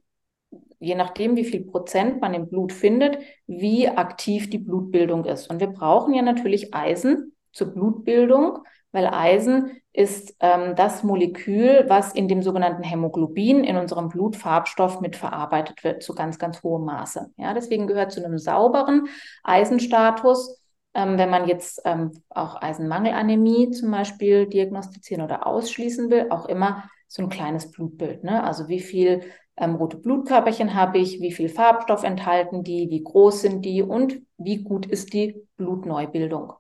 je 0.80 0.96
nachdem, 0.96 1.36
wie 1.36 1.46
viel 1.46 1.66
Prozent 1.66 2.22
man 2.22 2.34
im 2.34 2.48
Blut 2.48 2.74
findet, 2.74 3.18
wie 3.48 3.88
aktiv 3.88 4.50
die 4.50 4.58
Blutbildung 4.58 5.26
ist. 5.26 5.50
Und 5.50 5.60
wir 5.60 5.68
brauchen 5.68 6.14
ja 6.14 6.22
natürlich 6.22 6.74
Eisen 6.74 7.34
zur 7.52 7.68
Blutbildung, 7.74 8.60
weil 8.92 9.08
Eisen 9.08 9.82
ist 9.92 10.36
ähm, 10.40 10.76
das 10.76 11.04
Molekül, 11.04 11.86
was 11.88 12.14
in 12.14 12.28
dem 12.28 12.42
sogenannten 12.42 12.84
Hämoglobin 12.84 13.64
in 13.64 13.78
unserem 13.78 14.10
Blutfarbstoff 14.10 15.02
mit 15.02 15.16
verarbeitet 15.16 15.84
wird, 15.84 16.04
zu 16.04 16.16
ganz, 16.16 16.40
ganz 16.40 16.64
hohem 16.64 16.86
Maße. 16.86 17.32
Ja, 17.38 17.54
deswegen 17.54 17.88
gehört 17.88 18.12
zu 18.12 18.24
einem 18.24 18.38
sauberen 18.38 19.08
Eisenstatus, 19.44 20.62
ähm, 20.94 21.18
wenn 21.18 21.30
man 21.30 21.48
jetzt 21.48 21.82
ähm, 21.86 22.12
auch 22.30 22.62
Eisenmangelanämie 22.62 23.72
zum 23.72 23.92
Beispiel 23.92 24.48
diagnostizieren 24.48 25.24
oder 25.24 25.46
ausschließen 25.46 26.10
will, 26.10 26.28
auch 26.30 26.46
immer 26.46 26.90
so 27.08 27.22
ein 27.22 27.30
kleines 27.30 27.72
Blutbild. 27.72 28.24
Ne? 28.24 28.44
Also 28.44 28.68
wie 28.68 28.80
viel 28.80 29.22
ähm, 29.58 29.76
rote 29.76 29.98
Blutkörperchen 29.98 30.76
habe 30.76 30.98
ich, 30.98 31.22
wie 31.22 31.32
viel 31.32 31.50
Farbstoff 31.50 32.04
enthalten 32.04 32.64
die, 32.64 32.90
wie 32.90 33.04
groß 33.04 33.42
sind 33.42 33.64
die 33.64 33.82
und 33.82 34.22
wie 34.38 34.64
gut 34.64 34.86
ist 34.86 35.14
die 35.14 35.48
Blutneubildung. 35.58 36.54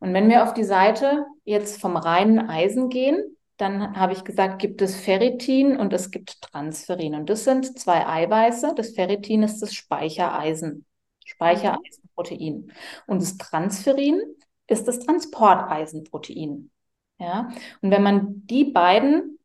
Und 0.00 0.14
wenn 0.14 0.28
wir 0.28 0.42
auf 0.42 0.52
die 0.52 0.64
Seite 0.64 1.26
jetzt 1.44 1.80
vom 1.80 1.96
reinen 1.96 2.48
Eisen 2.48 2.88
gehen, 2.88 3.36
dann 3.56 3.96
habe 3.96 4.14
ich 4.14 4.24
gesagt, 4.24 4.60
gibt 4.60 4.82
es 4.82 4.96
Ferritin 4.96 5.76
und 5.76 5.92
es 5.92 6.10
gibt 6.10 6.42
Transferin. 6.42 7.14
Und 7.14 7.30
das 7.30 7.44
sind 7.44 7.78
zwei 7.78 8.04
Eiweiße. 8.04 8.72
Das 8.74 8.90
Ferritin 8.90 9.44
ist 9.44 9.60
das 9.60 9.72
Speichereisen, 9.72 10.84
Speichereisenprotein. 11.24 12.72
Und 13.06 13.22
das 13.22 13.36
Transferin 13.38 14.20
ist 14.66 14.88
das 14.88 14.98
Transporteisenprotein. 14.98 16.72
Ja? 17.20 17.50
Und 17.80 17.92
wenn 17.92 18.02
man 18.02 18.46
die 18.46 18.64
beiden 18.64 19.38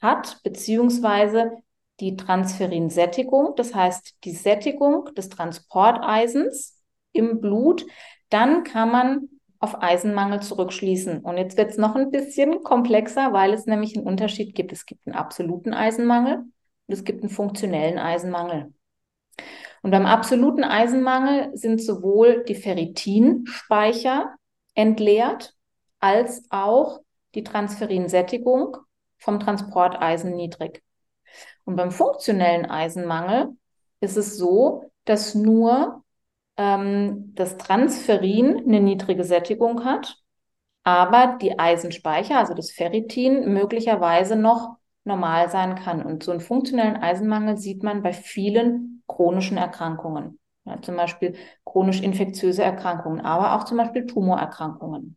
hat, 0.00 0.40
beziehungsweise 0.44 1.56
die 2.00 2.16
Transferinsättigung, 2.16 3.54
das 3.56 3.74
heißt 3.74 4.16
die 4.24 4.32
Sättigung 4.32 5.14
des 5.14 5.28
Transporteisens 5.28 6.80
im 7.12 7.40
Blut, 7.40 7.86
dann 8.30 8.64
kann 8.64 8.90
man 8.90 9.28
auf 9.60 9.82
Eisenmangel 9.82 10.42
zurückschließen. 10.42 11.20
Und 11.20 11.38
jetzt 11.38 11.56
wird 11.56 11.70
es 11.70 11.78
noch 11.78 11.94
ein 11.94 12.10
bisschen 12.10 12.62
komplexer, 12.62 13.32
weil 13.32 13.54
es 13.54 13.66
nämlich 13.66 13.96
einen 13.96 14.06
Unterschied 14.06 14.54
gibt. 14.54 14.72
Es 14.72 14.84
gibt 14.84 15.06
einen 15.06 15.16
absoluten 15.16 15.72
Eisenmangel 15.72 16.38
und 16.38 16.52
es 16.88 17.04
gibt 17.04 17.22
einen 17.22 17.30
funktionellen 17.30 17.98
Eisenmangel. 17.98 18.74
Und 19.82 19.90
beim 19.90 20.06
absoluten 20.06 20.64
Eisenmangel 20.64 21.56
sind 21.56 21.80
sowohl 21.80 22.44
die 22.44 22.54
Ferritinspeicher 22.54 24.34
entleert 24.74 25.54
als 26.00 26.44
auch 26.50 27.00
die 27.34 27.44
Transferinsättigung 27.44 28.76
vom 29.18 29.40
Transporteisen 29.40 30.34
niedrig. 30.34 30.82
Und 31.64 31.76
beim 31.76 31.90
funktionellen 31.90 32.66
Eisenmangel 32.66 33.56
ist 34.00 34.16
es 34.16 34.36
so, 34.36 34.90
dass 35.04 35.34
nur 35.34 36.02
ähm, 36.56 37.32
das 37.34 37.56
Transferin 37.56 38.58
eine 38.58 38.80
niedrige 38.80 39.24
Sättigung 39.24 39.84
hat, 39.84 40.16
aber 40.84 41.38
die 41.40 41.58
Eisenspeicher, 41.58 42.38
also 42.38 42.54
das 42.54 42.70
Ferritin, 42.70 43.52
möglicherweise 43.52 44.36
noch 44.36 44.76
normal 45.04 45.50
sein 45.50 45.74
kann. 45.76 46.04
Und 46.04 46.22
so 46.22 46.30
einen 46.30 46.40
funktionellen 46.40 46.96
Eisenmangel 46.96 47.56
sieht 47.56 47.82
man 47.82 48.02
bei 48.02 48.12
vielen 48.12 49.02
chronischen 49.06 49.56
Erkrankungen. 49.56 50.38
Ja, 50.66 50.80
zum 50.80 50.96
Beispiel 50.96 51.34
chronisch 51.64 52.00
infektiöse 52.00 52.62
Erkrankungen, 52.62 53.20
aber 53.20 53.54
auch 53.54 53.64
zum 53.64 53.76
Beispiel 53.76 54.06
Tumorerkrankungen. 54.06 55.16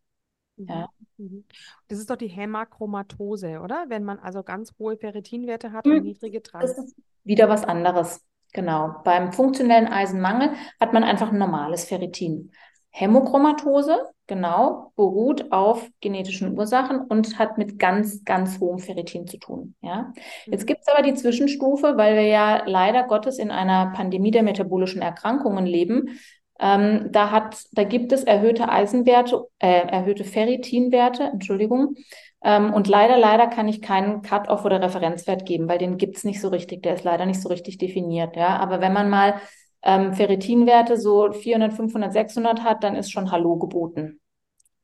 Mhm. 0.58 0.68
Ja. 0.68 0.89
Mhm. 1.18 1.45
Das 1.88 1.99
ist 1.99 2.10
doch 2.10 2.18
die 2.18 2.28
Hämachomatose, 2.28 3.60
oder? 3.62 3.86
Wenn 3.88 4.03
man 4.03 4.20
also 4.20 4.43
ganz 4.43 4.74
hohe 4.78 4.97
Ferritinwerte 4.97 5.72
hat 5.72 5.86
und 5.86 5.97
hm, 5.97 6.03
niedrige 6.03 6.43
Trans. 6.43 6.76
Das 6.76 6.86
ist 6.86 6.95
wieder 7.24 7.49
was 7.49 7.64
anderes. 7.64 8.24
Genau. 8.53 8.95
Beim 9.03 9.34
funktionellen 9.34 9.88
Eisenmangel 9.88 10.51
hat 10.80 10.93
man 10.93 11.03
einfach 11.03 11.32
ein 11.32 11.38
normales 11.38 11.86
Ferritin. 11.86 12.51
Hämochromatose, 12.89 13.95
genau, 14.26 14.91
beruht 14.95 15.51
auf 15.51 15.88
genetischen 16.01 16.58
Ursachen 16.58 16.99
und 17.01 17.38
hat 17.38 17.60
mit 17.60 17.78
ganz, 17.78 18.24
ganz 18.24 18.60
hohem 18.60 18.80
Ferritin 18.80 19.28
zu 19.28 19.38
tun. 19.38 19.76
Ja? 19.82 20.14
Jetzt 20.45 20.64
mhm. 20.64 20.66
gibt 20.66 20.82
es 20.82 20.88
aber 20.88 21.03
die 21.03 21.14
Zwischenstufe, 21.14 21.95
weil 21.95 22.16
wir 22.16 22.26
ja 22.26 22.64
leider 22.66 23.03
Gottes 23.03 23.38
in 23.38 23.51
einer 23.51 23.91
Pandemie 23.91 24.32
der 24.32 24.41
metabolischen 24.41 25.03
Erkrankungen 25.03 25.68
leben. 25.68 26.18
Ähm, 26.60 27.10
da, 27.12 27.32
hat, 27.32 27.66
da 27.72 27.84
gibt 27.84 28.12
es 28.12 28.24
erhöhte 28.24 28.70
Eisenwerte, 28.70 29.47
äh, 29.60 29.88
erhöhte 29.88 30.24
Ferritinwerte, 30.24 31.24
Entschuldigung, 31.24 31.95
ähm, 32.43 32.74
und 32.74 32.88
leider, 32.88 33.18
leider 33.18 33.47
kann 33.47 33.68
ich 33.68 33.82
keinen 33.82 34.22
Cut-off 34.22 34.64
oder 34.64 34.82
Referenzwert 34.82 35.45
geben, 35.45 35.68
weil 35.68 35.80
den 35.80 35.97
gibt 35.97 36.18
es 36.18 36.24
nicht 36.24 36.39
so 36.39 36.49
richtig. 36.49 36.84
Der 36.84 36.93
ist 36.95 37.03
leider 37.03 37.26
nicht 37.26 37.41
so 37.41 37.49
richtig 37.49 37.78
definiert. 37.78 38.36
Ja? 38.36 38.58
Aber 38.60 38.80
wenn 38.80 38.93
man 38.93 39.10
mal 39.10 39.41
ähm, 39.82 40.14
Ferritinwerte 40.14 40.97
so 40.97 41.32
400, 41.32 41.74
500, 41.74 42.14
600 42.14 42.64
hat, 42.64 42.84
dann 42.84 42.95
ist 42.95 43.12
schon 43.12 43.32
Hallo 43.32 43.58
geboten. 43.58 44.20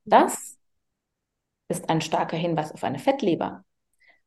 Das 0.06 0.58
ist 1.70 1.90
ein 1.90 2.02
starker 2.02 2.38
Hinweis 2.38 2.72
auf 2.72 2.84
eine 2.84 3.00
Fettleber, 3.00 3.64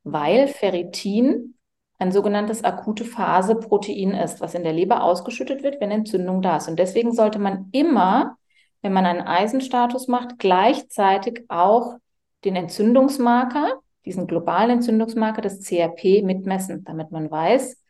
weil 0.05 0.49
Ferritin 0.49 1.56
ein 1.99 2.13
sogenanntes 2.13 2.65
akute 2.65 3.05
Phase-Protein 3.05 4.13
ist, 4.13 4.41
was 4.41 4.55
in 4.55 4.63
der 4.63 4.73
Leber 4.73 5.03
ausgeschüttet 5.03 5.63
wird, 5.63 5.81
wenn 5.81 5.91
Entzündung 5.91 6.43
da 6.43 6.59
ist. 6.59 6.69
Und 6.69 6.79
deswegen 6.79 7.13
sollte 7.13 7.39
man 7.39 7.69
immer, 7.73 8.37
wenn 8.83 8.93
man 8.93 9.07
einen 9.07 9.23
Eisenstatus 9.23 10.09
macht, 10.09 10.39
gleichzeitig 10.39 11.45
auch 11.49 11.97
den 12.45 12.57
Entzündungsmarker, 12.57 13.81
diesen 14.05 14.27
globalen 14.27 14.71
Entzündungsmarker 14.71 15.41
des 15.43 15.63
CRP 15.63 16.23
mitmessen, 16.23 16.85
damit 16.85 17.11
man 17.11 17.31
weiß, 17.31 17.83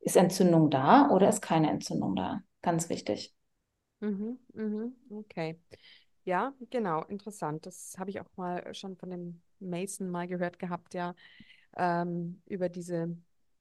ist 0.00 0.16
Entzündung 0.16 0.70
da 0.70 1.10
oder 1.10 1.28
ist 1.28 1.40
keine 1.40 1.70
Entzündung 1.70 2.16
da. 2.16 2.40
Ganz 2.62 2.88
wichtig. 2.88 3.32
Mhm, 4.00 4.38
mhm, 4.52 4.94
okay. 5.10 5.58
Ja, 6.24 6.52
genau, 6.70 7.04
interessant. 7.04 7.66
Das 7.66 7.96
habe 7.98 8.10
ich 8.10 8.20
auch 8.20 8.28
mal 8.36 8.74
schon 8.74 8.96
von 8.96 9.10
dem 9.10 9.40
Mason 9.60 10.10
mal 10.10 10.26
gehört 10.28 10.58
gehabt, 10.58 10.94
ja, 10.94 11.14
ähm, 11.76 12.42
über 12.46 12.68
diese 12.68 13.16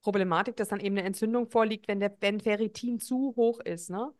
Problematik, 0.05 0.55
dass 0.55 0.67
dann 0.67 0.79
eben 0.79 0.95
eine 0.99 1.07
Entzündung 1.07 1.47
vorliegt, 1.47 1.87
wenn 1.87 1.99
der 1.99 2.15
wenn 2.19 2.39
Ferritin 2.39 2.99
zu 2.99 3.33
hoch 3.35 3.59
ist, 3.59 3.89
ne? 3.89 4.13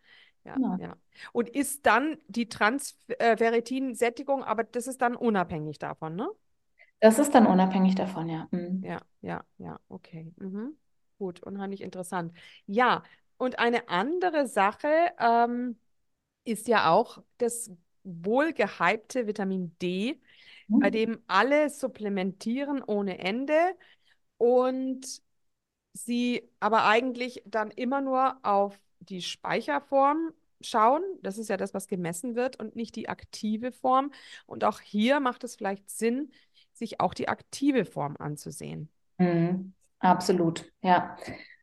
Ja, 0.43 0.55
genau. 0.55 0.77
ja. 0.79 0.97
Und 1.31 1.47
ist 1.47 1.85
dann 1.85 2.17
die 2.27 2.49
Transferritin-Sättigung, 2.49 4.43
aber 4.43 4.63
das 4.63 4.87
ist 4.87 5.03
dann 5.03 5.15
unabhängig 5.15 5.77
davon, 5.77 6.15
ne? 6.15 6.27
Das 7.01 7.19
ist 7.19 7.35
dann 7.35 7.45
unabhängig 7.45 7.93
davon, 7.93 8.29
ja. 8.29 8.47
Mhm. 8.49 8.81
Ja, 8.83 8.99
ja, 9.21 9.45
ja, 9.59 9.79
okay. 9.87 10.33
Mhm. 10.37 10.75
Gut, 11.19 11.43
unheimlich 11.43 11.81
interessant. 11.81 12.33
Ja, 12.65 13.03
und 13.37 13.59
eine 13.59 13.87
andere 13.89 14.47
Sache 14.47 14.87
ähm, 15.19 15.77
ist 16.45 16.67
ja 16.67 16.89
auch 16.89 17.21
das 17.37 17.69
wohlgehypte 18.03 19.27
Vitamin 19.27 19.75
D, 19.79 20.19
mhm. 20.67 20.79
bei 20.79 20.89
dem 20.89 21.19
alle 21.27 21.69
supplementieren 21.69 22.81
ohne 22.81 23.19
Ende 23.19 23.55
und 24.37 25.21
sie 25.95 26.43
aber 26.59 26.85
eigentlich 26.85 27.41
dann 27.45 27.71
immer 27.71 28.01
nur 28.01 28.37
auf 28.43 28.77
die 28.99 29.21
Speicherform 29.21 30.31
schauen. 30.61 31.01
Das 31.21 31.37
ist 31.37 31.49
ja 31.49 31.57
das, 31.57 31.73
was 31.73 31.87
gemessen 31.87 32.35
wird 32.35 32.59
und 32.59 32.75
nicht 32.75 32.95
die 32.95 33.07
aktive 33.07 33.71
Form. 33.71 34.11
Und 34.45 34.63
auch 34.63 34.81
hier 34.81 35.19
macht 35.19 35.43
es 35.43 35.55
vielleicht 35.55 35.89
Sinn, 35.89 36.31
sich 36.73 36.99
auch 36.99 37.13
die 37.13 37.29
aktive 37.29 37.85
Form 37.85 38.15
anzusehen. 38.19 38.89
Mhm. 39.17 39.73
Absolut, 39.99 40.71
ja. 40.81 41.15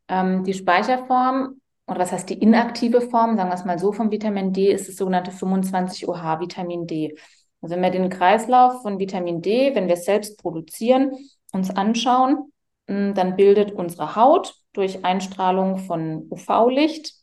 Ähm, 0.08 0.42
die 0.44 0.54
Speicherform, 0.54 1.60
oder 1.86 2.00
was 2.00 2.12
heißt 2.12 2.30
die 2.30 2.40
inaktive 2.40 3.02
Form, 3.02 3.36
sagen 3.36 3.50
wir 3.50 3.54
es 3.54 3.64
mal 3.64 3.78
so, 3.78 3.92
vom 3.92 4.10
Vitamin 4.10 4.52
D 4.52 4.72
ist 4.72 4.88
das 4.88 4.96
sogenannte 4.96 5.30
25-OH 5.30 6.40
Vitamin 6.40 6.86
D. 6.86 7.14
Also 7.60 7.74
wenn 7.74 7.82
wir 7.82 7.90
den 7.90 8.08
Kreislauf 8.08 8.82
von 8.82 8.98
Vitamin 8.98 9.42
D, 9.42 9.74
wenn 9.74 9.86
wir 9.86 9.94
es 9.94 10.06
selbst 10.06 10.38
produzieren, 10.38 11.12
uns 11.52 11.70
anschauen, 11.70 12.51
dann 12.86 13.36
bildet 13.36 13.72
unsere 13.72 14.16
Haut 14.16 14.54
durch 14.72 15.04
Einstrahlung 15.04 15.78
von 15.78 16.26
UV-Licht 16.30 17.14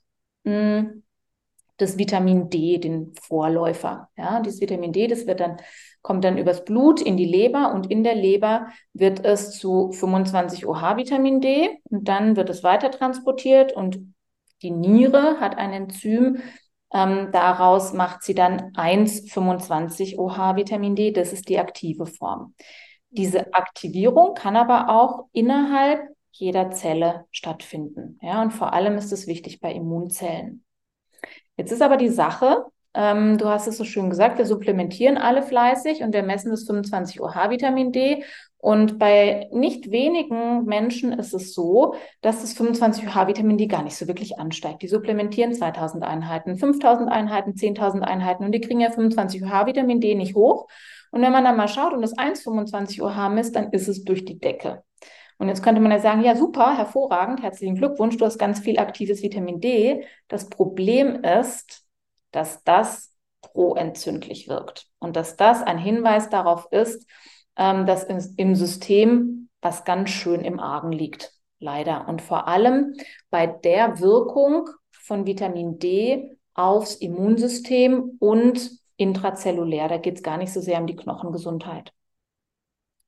hm, 0.46 1.04
das 1.80 1.98
Vitamin 1.98 2.50
D, 2.50 2.78
den 2.78 3.14
Vorläufer. 3.22 4.10
Ja, 4.18 4.42
dieses 4.42 4.62
Vitamin 4.62 4.92
D, 4.92 5.08
das 5.08 5.26
wird 5.28 5.40
dann, 5.40 5.58
kommt 6.02 6.24
dann 6.24 6.38
übers 6.38 6.66
Blut 6.66 7.02
in 7.02 7.18
die 7.18 7.26
Leber 7.26 7.74
und 7.74 7.90
in 7.90 8.04
der 8.04 8.16
Leber 8.16 8.68
wird 8.94 9.26
es 9.26 9.58
zu 9.58 9.92
25 9.92 10.68
OH-Vitamin 10.68 11.42
D 11.42 11.70
und 11.86 12.08
dann 12.08 12.36
wird 12.36 12.50
es 12.50 12.64
weiter 12.64 12.92
transportiert 12.92 13.72
und 13.72 14.14
die 14.62 14.72
Niere 14.72 15.40
hat 15.40 15.58
ein 15.58 15.72
Enzym, 15.72 16.42
ähm, 16.94 17.30
daraus 17.32 17.94
macht 17.94 18.24
sie 18.24 18.36
dann 18.36 18.74
1,25 18.76 20.18
OH-Vitamin 20.18 20.96
D, 20.96 21.12
das 21.12 21.32
ist 21.32 21.48
die 21.48 21.60
aktive 21.60 22.06
Form. 22.06 22.56
Diese 23.12 23.54
Aktivierung 23.54 24.36
kann 24.36 24.56
aber 24.56 24.90
auch 24.90 25.26
innerhalb 25.32 26.02
jeder 26.32 26.72
Zelle 26.72 27.26
stattfinden. 27.32 28.20
Ja, 28.22 28.42
und 28.42 28.52
vor 28.52 28.74
allem 28.74 28.98
ist 28.98 29.12
es 29.12 29.28
wichtig 29.28 29.60
bei 29.60 29.74
Immunzellen. 29.74 30.64
Jetzt 31.58 31.72
ist 31.72 31.82
aber 31.82 31.98
die 31.98 32.10
Sache, 32.10 32.66
ähm, 32.94 33.38
du 33.38 33.48
hast 33.48 33.68
es 33.68 33.78
so 33.78 33.84
schön 33.84 34.10
gesagt, 34.10 34.38
wir 34.38 34.46
supplementieren 34.46 35.18
alle 35.18 35.44
fleißig 35.44 36.02
und 36.02 36.14
wir 36.14 36.24
messen 36.24 36.52
das 36.52 36.66
25 36.66 37.22
OH-Vitamin 37.22 37.92
D. 37.92 38.24
Und 38.58 39.00
bei 39.00 39.48
nicht 39.52 39.90
wenigen 39.90 40.66
Menschen 40.66 41.14
ist 41.14 41.34
es 41.34 41.54
so, 41.54 41.96
dass 42.22 42.42
das 42.42 42.54
25 42.54 43.08
OH-Vitamin 43.08 43.58
D 43.58 43.68
gar 43.68 43.84
nicht 43.84 43.96
so 43.96 44.08
wirklich 44.08 44.38
ansteigt. 44.38 44.82
Die 44.82 44.88
supplementieren 44.88 45.54
2000 45.54 46.04
Einheiten, 46.04 46.58
5000 46.58 47.10
Einheiten, 47.10 47.54
10.000 47.54 48.02
Einheiten 48.02 48.44
und 48.44 48.52
die 48.52 48.62
kriegen 48.62 48.82
ja 48.82 48.92
25 48.92 49.44
OH-Vitamin 49.44 50.02
D 50.02 50.16
nicht 50.16 50.36
hoch. 50.36 50.68
Und 51.12 51.22
wenn 51.22 51.32
man 51.32 51.44
dann 51.44 51.58
mal 51.58 51.68
schaut 51.68 51.94
und 51.94 52.02
das 52.02 52.16
1,25 52.18 53.02
OH 53.02 53.30
misst, 53.30 53.56
dann 53.56 53.72
ist 53.72 53.88
es 53.88 54.04
durch 54.04 54.26
die 54.26 54.40
Decke. 54.40 54.84
Und 55.38 55.48
jetzt 55.48 55.64
könnte 55.64 55.82
man 55.82 55.92
ja 55.92 56.00
sagen, 56.00 56.24
ja 56.24 56.36
super, 56.36 56.78
hervorragend, 56.78 57.42
herzlichen 57.42 57.76
Glückwunsch, 57.76 58.18
du 58.18 58.26
hast 58.26 58.38
ganz 58.38 58.60
viel 58.60 58.78
aktives 58.78 59.24
Vitamin 59.24 59.62
D. 59.62 60.06
Das 60.28 60.50
Problem 60.50 61.24
ist, 61.24 61.86
dass 62.32 62.64
das 62.64 63.16
proentzündlich 63.42 64.50
wirkt 64.50 64.88
und 65.00 65.16
dass 65.16 65.38
das 65.38 65.64
ein 65.64 65.78
Hinweis 65.78 66.30
darauf 66.30 66.68
ist, 66.72 67.10
ähm, 67.56 67.86
dass 67.86 68.04
im 68.04 68.56
System 68.56 69.50
was 69.62 69.86
ganz 69.86 70.10
schön 70.10 70.42
im 70.42 70.60
Argen 70.60 70.92
liegt, 70.92 71.34
leider. 71.60 72.08
Und 72.08 72.22
vor 72.22 72.48
allem 72.48 72.96
bei 73.30 73.48
der 73.48 74.00
Wirkung 74.00 74.70
von 74.92 75.26
Vitamin 75.26 75.80
D 75.80 76.38
aufs 76.54 76.96
Immunsystem 76.96 78.18
und 78.20 78.79
intrazellulär. 79.00 79.88
Da 79.88 79.98
geht 79.98 80.18
es 80.18 80.24
gar 80.24 80.38
nicht 80.38 80.54
so 80.54 80.62
sehr 80.62 80.80
um 80.80 80.88
die 80.88 80.96
Knochengesundheit. 80.96 81.94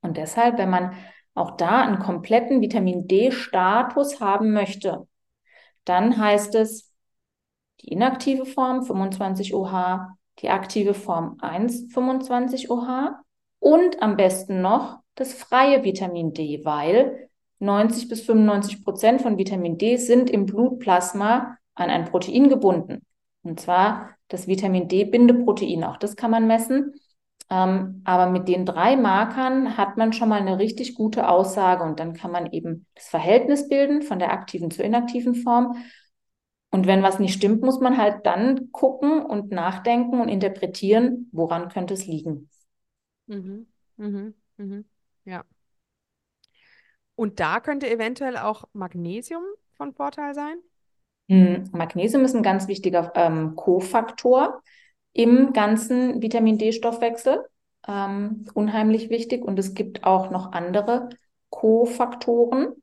Und 0.00 0.16
deshalb, 0.16 0.58
wenn 0.58 0.70
man 0.70 0.96
auch 1.34 1.52
da 1.52 1.82
einen 1.82 1.98
kompletten 1.98 2.60
Vitamin 2.60 3.06
D-Status 3.06 4.20
haben 4.20 4.52
möchte, 4.52 5.06
dann 5.84 6.16
heißt 6.16 6.54
es 6.54 6.92
die 7.80 7.88
inaktive 7.92 8.46
Form 8.46 8.82
25 8.82 9.54
OH, 9.54 10.16
die 10.38 10.48
aktive 10.48 10.94
Form 10.94 11.36
1 11.40 11.92
25 11.92 12.70
OH 12.70 13.12
und 13.58 14.02
am 14.02 14.16
besten 14.16 14.60
noch 14.60 15.00
das 15.14 15.34
freie 15.34 15.84
Vitamin 15.84 16.32
D, 16.32 16.64
weil 16.64 17.28
90 17.58 18.08
bis 18.08 18.22
95 18.22 18.82
Prozent 18.82 19.22
von 19.22 19.36
Vitamin 19.38 19.78
D 19.78 19.96
sind 19.96 20.30
im 20.30 20.46
Blutplasma 20.46 21.58
an 21.74 21.90
ein 21.90 22.06
Protein 22.06 22.48
gebunden. 22.48 23.02
Und 23.42 23.60
zwar 23.60 24.10
das 24.28 24.46
Vitamin 24.46 24.88
D-Bindeprotein, 24.88 25.84
auch 25.84 25.96
das 25.96 26.16
kann 26.16 26.30
man 26.30 26.46
messen. 26.46 26.94
Ähm, 27.50 28.02
aber 28.04 28.30
mit 28.30 28.48
den 28.48 28.64
drei 28.64 28.96
Markern 28.96 29.76
hat 29.76 29.96
man 29.96 30.12
schon 30.12 30.28
mal 30.28 30.40
eine 30.40 30.58
richtig 30.58 30.94
gute 30.94 31.28
Aussage 31.28 31.82
und 31.84 32.00
dann 32.00 32.14
kann 32.14 32.30
man 32.30 32.50
eben 32.52 32.86
das 32.94 33.08
Verhältnis 33.08 33.68
bilden 33.68 34.02
von 34.02 34.18
der 34.18 34.32
aktiven 34.32 34.70
zur 34.70 34.84
inaktiven 34.84 35.34
Form. 35.34 35.76
Und 36.70 36.86
wenn 36.86 37.02
was 37.02 37.18
nicht 37.18 37.34
stimmt, 37.34 37.62
muss 37.62 37.80
man 37.80 37.98
halt 37.98 38.24
dann 38.24 38.72
gucken 38.72 39.22
und 39.22 39.50
nachdenken 39.50 40.20
und 40.20 40.28
interpretieren, 40.28 41.28
woran 41.32 41.68
könnte 41.68 41.92
es 41.94 42.06
liegen. 42.06 42.48
Mhm. 43.26 43.66
Mhm. 43.96 44.34
Mhm. 44.56 44.84
Ja. 45.26 45.44
Und 47.14 47.40
da 47.40 47.60
könnte 47.60 47.90
eventuell 47.90 48.38
auch 48.38 48.64
Magnesium 48.72 49.42
von 49.74 49.92
Vorteil 49.92 50.34
sein? 50.34 50.56
Hm, 51.32 51.70
Magnesium 51.72 52.26
ist 52.26 52.36
ein 52.36 52.42
ganz 52.42 52.68
wichtiger 52.68 53.10
ähm, 53.14 53.56
Kofaktor 53.56 54.60
im 55.14 55.54
ganzen 55.54 56.20
Vitamin 56.20 56.58
D-Stoffwechsel. 56.58 57.42
Ähm, 57.88 58.44
unheimlich 58.52 59.08
wichtig. 59.08 59.42
Und 59.42 59.58
es 59.58 59.72
gibt 59.72 60.04
auch 60.04 60.30
noch 60.30 60.52
andere 60.52 61.08
Kofaktoren. 61.48 62.74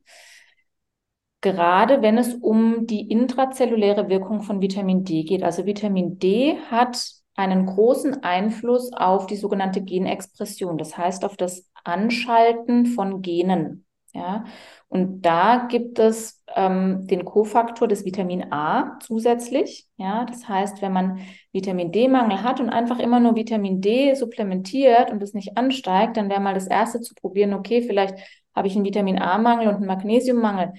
Gerade 1.42 2.02
wenn 2.02 2.18
es 2.18 2.34
um 2.34 2.88
die 2.88 3.08
intrazelluläre 3.08 4.08
Wirkung 4.08 4.42
von 4.42 4.60
Vitamin 4.60 5.04
D 5.04 5.22
geht. 5.22 5.44
Also 5.44 5.64
Vitamin 5.64 6.18
D 6.18 6.58
hat 6.72 7.00
einen 7.36 7.66
großen 7.66 8.24
Einfluss 8.24 8.92
auf 8.92 9.26
die 9.26 9.36
sogenannte 9.36 9.80
Genexpression, 9.80 10.76
das 10.76 10.98
heißt 10.98 11.24
auf 11.24 11.36
das 11.36 11.70
Anschalten 11.84 12.84
von 12.84 13.22
Genen. 13.22 13.86
Ja, 14.12 14.44
und 14.90 15.22
da 15.22 15.68
gibt 15.70 16.00
es 16.00 16.42
ähm, 16.56 17.06
den 17.06 17.24
Kofaktor 17.24 17.86
des 17.86 18.04
Vitamin 18.04 18.52
A 18.52 18.98
zusätzlich. 18.98 19.86
Ja, 19.96 20.24
das 20.24 20.48
heißt, 20.48 20.82
wenn 20.82 20.92
man 20.92 21.20
Vitamin 21.52 21.92
D-Mangel 21.92 22.42
hat 22.42 22.58
und 22.58 22.70
einfach 22.70 22.98
immer 22.98 23.20
nur 23.20 23.36
Vitamin 23.36 23.80
D 23.80 24.14
supplementiert 24.16 25.12
und 25.12 25.22
es 25.22 25.32
nicht 25.32 25.56
ansteigt, 25.56 26.16
dann 26.16 26.28
wäre 26.28 26.40
mal 26.40 26.54
das 26.54 26.66
erste 26.66 27.00
zu 27.00 27.14
probieren, 27.14 27.54
okay, 27.54 27.82
vielleicht 27.82 28.18
habe 28.52 28.66
ich 28.66 28.74
einen 28.74 28.84
Vitamin 28.84 29.20
A-Mangel 29.20 29.68
und 29.68 29.76
einen 29.76 29.86
Magnesiummangel. 29.86 30.72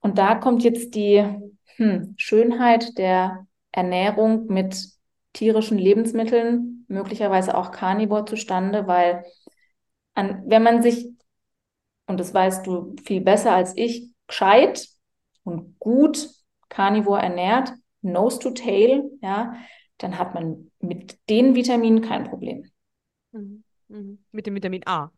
Und 0.00 0.18
da 0.18 0.34
kommt 0.34 0.64
jetzt 0.64 0.96
die 0.96 1.24
hm, 1.76 2.14
Schönheit 2.18 2.98
der 2.98 3.46
Ernährung 3.70 4.46
mit 4.48 4.88
tierischen 5.34 5.78
Lebensmitteln, 5.78 6.84
möglicherweise 6.88 7.56
auch 7.56 7.70
Carnivore 7.70 8.24
zustande, 8.24 8.88
weil 8.88 9.24
an, 10.14 10.42
wenn 10.46 10.64
man 10.64 10.82
sich 10.82 11.13
und 12.06 12.18
das 12.18 12.34
weißt 12.34 12.66
du 12.66 12.94
viel 13.04 13.20
besser 13.20 13.52
als 13.52 13.76
ich, 13.76 14.10
gescheit 14.26 14.88
und 15.44 15.78
gut 15.78 16.28
Carnivore 16.68 17.20
ernährt, 17.22 17.72
nose 18.02 18.38
to 18.38 18.50
tail, 18.50 19.10
ja, 19.22 19.54
dann 19.98 20.18
hat 20.18 20.34
man 20.34 20.70
mit 20.80 21.18
den 21.30 21.54
Vitaminen 21.54 22.02
kein 22.02 22.24
Problem. 22.24 22.70
Mhm. 23.32 23.64
Mhm. 23.88 24.24
Mit 24.32 24.46
dem 24.46 24.54
Vitamin 24.54 24.82
A. 24.86 25.10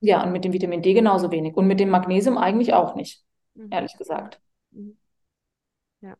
Ja, 0.00 0.22
und 0.24 0.32
mit 0.32 0.44
dem 0.44 0.52
Vitamin 0.52 0.82
D 0.82 0.94
genauso 0.94 1.30
wenig. 1.30 1.56
Und 1.56 1.66
mit 1.66 1.80
dem 1.80 1.88
Magnesium 1.88 2.36
eigentlich 2.38 2.72
auch 2.74 2.94
nicht, 2.94 3.24
mhm. 3.54 3.68
ehrlich 3.70 3.96
gesagt. 3.96 4.40
Mhm. 4.70 4.96
Ja, 6.00 6.16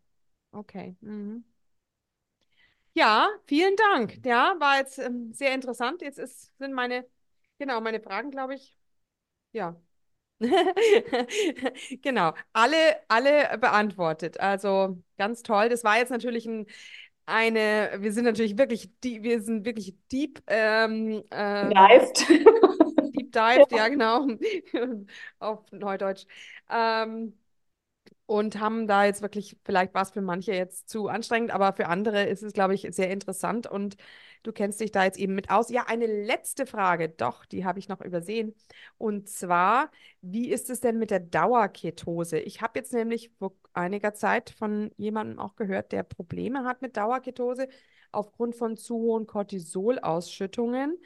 okay. 0.53 0.97
Mhm. 1.01 1.45
Ja, 2.95 3.29
vielen 3.47 3.75
Dank. 3.77 4.25
Ja, 4.25 4.55
war 4.59 4.79
jetzt 4.79 4.99
ähm, 4.99 5.33
sehr 5.33 5.55
interessant. 5.55 6.03
Jetzt 6.03 6.19
ist, 6.19 6.57
sind 6.59 6.75
meine, 6.75 7.07
genau, 7.59 7.81
meine 7.81 8.01
Fragen, 8.01 8.31
glaube 8.31 8.55
ich, 8.55 8.77
ja, 9.53 9.77
genau, 12.03 12.32
alle, 12.53 12.76
alle 13.09 13.59
beantwortet. 13.59 14.40
Also 14.40 14.99
ganz 15.18 15.43
toll. 15.43 15.68
Das 15.68 15.84
war 15.84 15.99
jetzt 15.99 16.11
natürlich 16.11 16.47
ein, 16.47 16.66
eine, 17.26 17.90
wir 17.99 18.12
sind 18.12 18.24
natürlich 18.24 18.59
wirklich, 18.59 18.90
die, 19.05 19.22
wir 19.22 19.40
sind 19.40 19.64
wirklich 19.64 19.95
deep, 20.11 20.43
ähm, 20.49 21.22
ähm, 21.30 21.70
dived. 21.70 22.28
Deep 23.14 23.32
dived, 23.32 23.72
ja, 23.72 23.88
genau, 23.88 24.26
auf 25.38 25.61
Neudeutsch. 25.70 26.24
Ähm, 26.70 27.34
und 28.26 28.61
haben 28.61 28.86
da 28.86 29.05
jetzt 29.05 29.20
wirklich, 29.22 29.57
vielleicht 29.64 29.95
war 29.95 30.03
es 30.03 30.11
für 30.11 30.22
manche 30.22 30.53
jetzt 30.53 30.88
zu 30.88 31.09
anstrengend, 31.09 31.51
aber 31.51 31.72
für 31.74 31.86
andere 31.88 32.24
ist 32.24 32.43
es, 32.43 32.53
glaube 32.53 32.74
ich, 32.74 32.86
sehr 32.90 33.11
interessant 33.11 33.66
und 33.66 33.97
du 34.43 34.53
kennst 34.53 34.80
dich 34.80 34.93
da 34.93 35.05
jetzt 35.05 35.18
eben 35.18 35.34
mit 35.34 35.51
aus. 35.51 35.70
Ja, 35.70 35.84
eine 35.86 36.07
letzte 36.07 36.66
Frage, 36.66 37.09
doch, 37.09 37.45
die 37.45 37.64
habe 37.64 37.78
ich 37.78 37.88
noch 37.88 38.01
übersehen. 38.01 38.55
Und 38.99 39.28
zwar, 39.28 39.90
wie 40.20 40.51
ist 40.51 40.70
es 40.70 40.80
denn 40.80 40.99
mit 40.99 41.11
der 41.11 41.20
Dauerketose? 41.20 42.38
Ich 42.38 42.61
habe 42.62 42.78
jetzt 42.78 42.93
nämlich 42.93 43.30
vor 43.38 43.53
einiger 43.72 44.14
Zeit 44.14 44.51
von 44.51 44.90
jemandem 44.97 45.38
auch 45.38 45.57
gehört, 45.57 45.93
der 45.93 46.03
Probleme 46.03 46.64
hat 46.64 46.82
mit 46.82 46.97
Dauerketose 46.97 47.68
aufgrund 48.11 48.57
von 48.57 48.76
zu 48.76 48.97
hohen 48.97 49.26
Cortisolausschüttungen, 49.26 50.99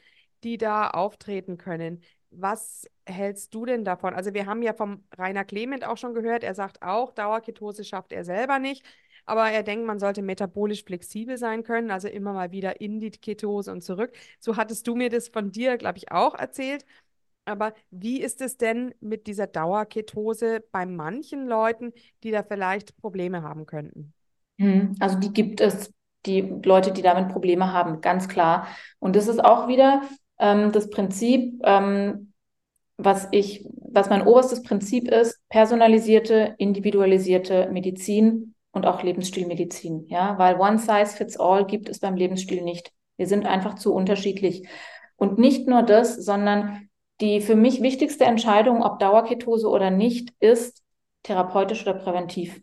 die 0.42 0.58
da 0.58 0.90
auftreten 0.90 1.56
können. 1.56 2.02
Was 2.30 2.90
hältst 3.06 3.54
du 3.54 3.64
denn 3.64 3.84
davon? 3.84 4.14
Also 4.14 4.34
wir 4.34 4.46
haben 4.46 4.62
ja 4.62 4.74
vom 4.74 5.04
Rainer 5.16 5.44
Clement 5.44 5.86
auch 5.86 5.96
schon 5.96 6.14
gehört, 6.14 6.42
er 6.42 6.54
sagt 6.54 6.82
auch, 6.82 7.12
Dauerketose 7.12 7.84
schafft 7.84 8.12
er 8.12 8.24
selber 8.24 8.58
nicht, 8.58 8.84
aber 9.26 9.50
er 9.50 9.62
denkt, 9.62 9.86
man 9.86 9.98
sollte 9.98 10.22
metabolisch 10.22 10.84
flexibel 10.84 11.36
sein 11.36 11.62
können, 11.62 11.90
also 11.90 12.08
immer 12.08 12.32
mal 12.32 12.52
wieder 12.52 12.80
in 12.80 13.00
die 13.00 13.10
Ketose 13.10 13.72
und 13.72 13.82
zurück. 13.82 14.12
So 14.40 14.56
hattest 14.56 14.86
du 14.86 14.94
mir 14.96 15.10
das 15.10 15.28
von 15.28 15.52
dir, 15.52 15.76
glaube 15.76 15.98
ich, 15.98 16.12
auch 16.12 16.34
erzählt. 16.34 16.84
Aber 17.44 17.74
wie 17.90 18.20
ist 18.20 18.40
es 18.40 18.56
denn 18.56 18.94
mit 19.00 19.26
dieser 19.26 19.46
Dauerketose 19.46 20.64
bei 20.72 20.84
manchen 20.86 21.46
Leuten, 21.46 21.92
die 22.24 22.32
da 22.32 22.42
vielleicht 22.42 22.96
Probleme 22.96 23.42
haben 23.42 23.66
könnten? 23.66 24.12
Hm, 24.58 24.96
also 25.00 25.18
die 25.18 25.32
gibt 25.32 25.60
es, 25.60 25.92
die 26.24 26.40
Leute, 26.64 26.92
die 26.92 27.02
damit 27.02 27.28
Probleme 27.28 27.72
haben, 27.72 28.00
ganz 28.00 28.28
klar. 28.28 28.66
Und 28.98 29.14
das 29.14 29.28
ist 29.28 29.44
auch 29.44 29.68
wieder 29.68 30.02
ähm, 30.38 30.72
das 30.72 30.90
Prinzip, 30.90 31.60
ähm, 31.64 32.32
was 32.96 33.28
ich, 33.30 33.64
was 33.92 34.10
mein 34.10 34.26
oberstes 34.26 34.62
Prinzip 34.62 35.08
ist, 35.08 35.38
personalisierte, 35.48 36.54
individualisierte 36.58 37.68
Medizin 37.70 38.55
und 38.76 38.86
auch 38.86 39.02
Lebensstilmedizin. 39.02 40.06
Ja, 40.08 40.38
weil 40.38 40.60
one 40.60 40.78
size 40.78 41.16
fits 41.16 41.40
all 41.40 41.66
gibt 41.66 41.88
es 41.88 41.98
beim 41.98 42.14
Lebensstil 42.14 42.62
nicht. 42.62 42.92
Wir 43.16 43.26
sind 43.26 43.46
einfach 43.46 43.74
zu 43.74 43.94
unterschiedlich. 43.94 44.68
Und 45.16 45.38
nicht 45.38 45.66
nur 45.66 45.82
das, 45.82 46.16
sondern 46.16 46.90
die 47.20 47.40
für 47.40 47.56
mich 47.56 47.80
wichtigste 47.80 48.24
Entscheidung, 48.24 48.82
ob 48.82 48.98
Dauerketose 48.98 49.68
oder 49.68 49.90
nicht, 49.90 50.34
ist 50.38 50.82
therapeutisch 51.22 51.82
oder 51.82 51.94
präventiv. 51.94 52.60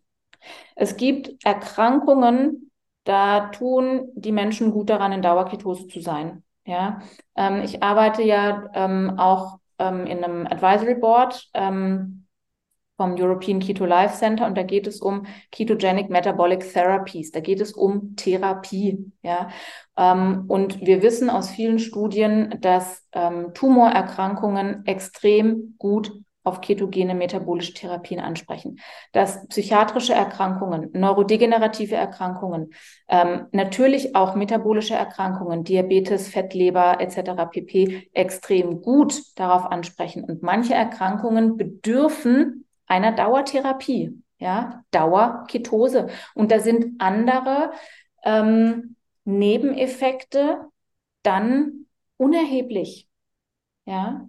Es 0.76 0.95
gibt 0.95 1.43
Erkrankungen, 1.43 2.72
da 3.05 3.47
tun 3.47 4.09
die 4.14 4.32
Menschen 4.32 4.72
gut 4.72 4.89
daran, 4.89 5.11
in 5.11 5.22
Dauerketose 5.24 5.88
zu 5.88 5.99
sein. 5.99 6.43
Ja, 6.66 7.01
ähm, 7.36 7.61
ich 7.64 7.82
arbeite 7.82 8.22
ja 8.22 8.70
ähm, 8.74 9.16
auch 9.18 9.57
ähm, 9.80 10.05
in 10.05 10.24
einem 10.24 10.45
Advisory 10.47 10.95
Board 10.95 11.49
ähm, 11.53 12.22
vom 12.98 13.16
European 13.16 13.60
Keto 13.60 13.86
Life 13.86 14.18
Center 14.18 14.46
und 14.46 14.58
da 14.58 14.64
geht 14.64 14.88
es 14.88 15.02
um 15.02 15.26
Ketogenic 15.52 16.10
Metabolic 16.10 16.72
Therapies. 16.72 17.32
Da 17.32 17.39
geht 17.39 17.60
es 17.60 17.74
um 17.74 18.16
Therapie. 18.16 19.12
Ja, 19.24 19.50
ähm, 19.98 20.46
und 20.48 20.82
wir 20.82 21.02
wissen 21.02 21.30
aus 21.30 21.50
vielen 21.50 21.80
Studien, 21.80 22.56
dass 22.62 23.04
ähm, 23.14 23.54
Tumorerkrankungen 23.54 24.86
extrem 24.86 25.76
gut 25.78 26.12
auf 26.44 26.60
ketogene 26.60 27.16
metabolische 27.16 27.74
Therapien 27.74 28.20
ansprechen. 28.20 28.80
Dass 29.14 29.48
psychiatrische 29.48 30.14
Erkrankungen, 30.14 30.89
neurodegenerative 30.94 31.96
Erkrankungen, 31.96 32.74
ähm, 33.08 33.48
natürlich 33.54 34.16
auch 34.16 34.36
metabolische 34.36 34.94
Erkrankungen, 34.94 35.64
Diabetes, 35.64 36.28
Fettleber 36.28 37.00
etc. 37.00 37.46
pp. 37.50 38.10
extrem 38.14 38.82
gut 38.82 39.22
darauf 39.36 39.66
ansprechen. 39.66 40.26
Und 40.26 40.44
manche 40.44 40.74
Erkrankungen 40.74 41.56
bedürfen 41.56 42.66
einer 42.94 43.12
Dauertherapie, 43.12 44.22
ja, 44.38 44.84
Dauerketose. 44.91 46.08
Und 46.36 46.52
da 46.52 46.60
sind 46.60 47.02
andere 47.02 47.72
ähm, 48.24 48.96
Nebeneffekte 49.26 50.60
dann 51.24 51.88
unerheblich. 52.18 53.08
Ja, 53.86 54.28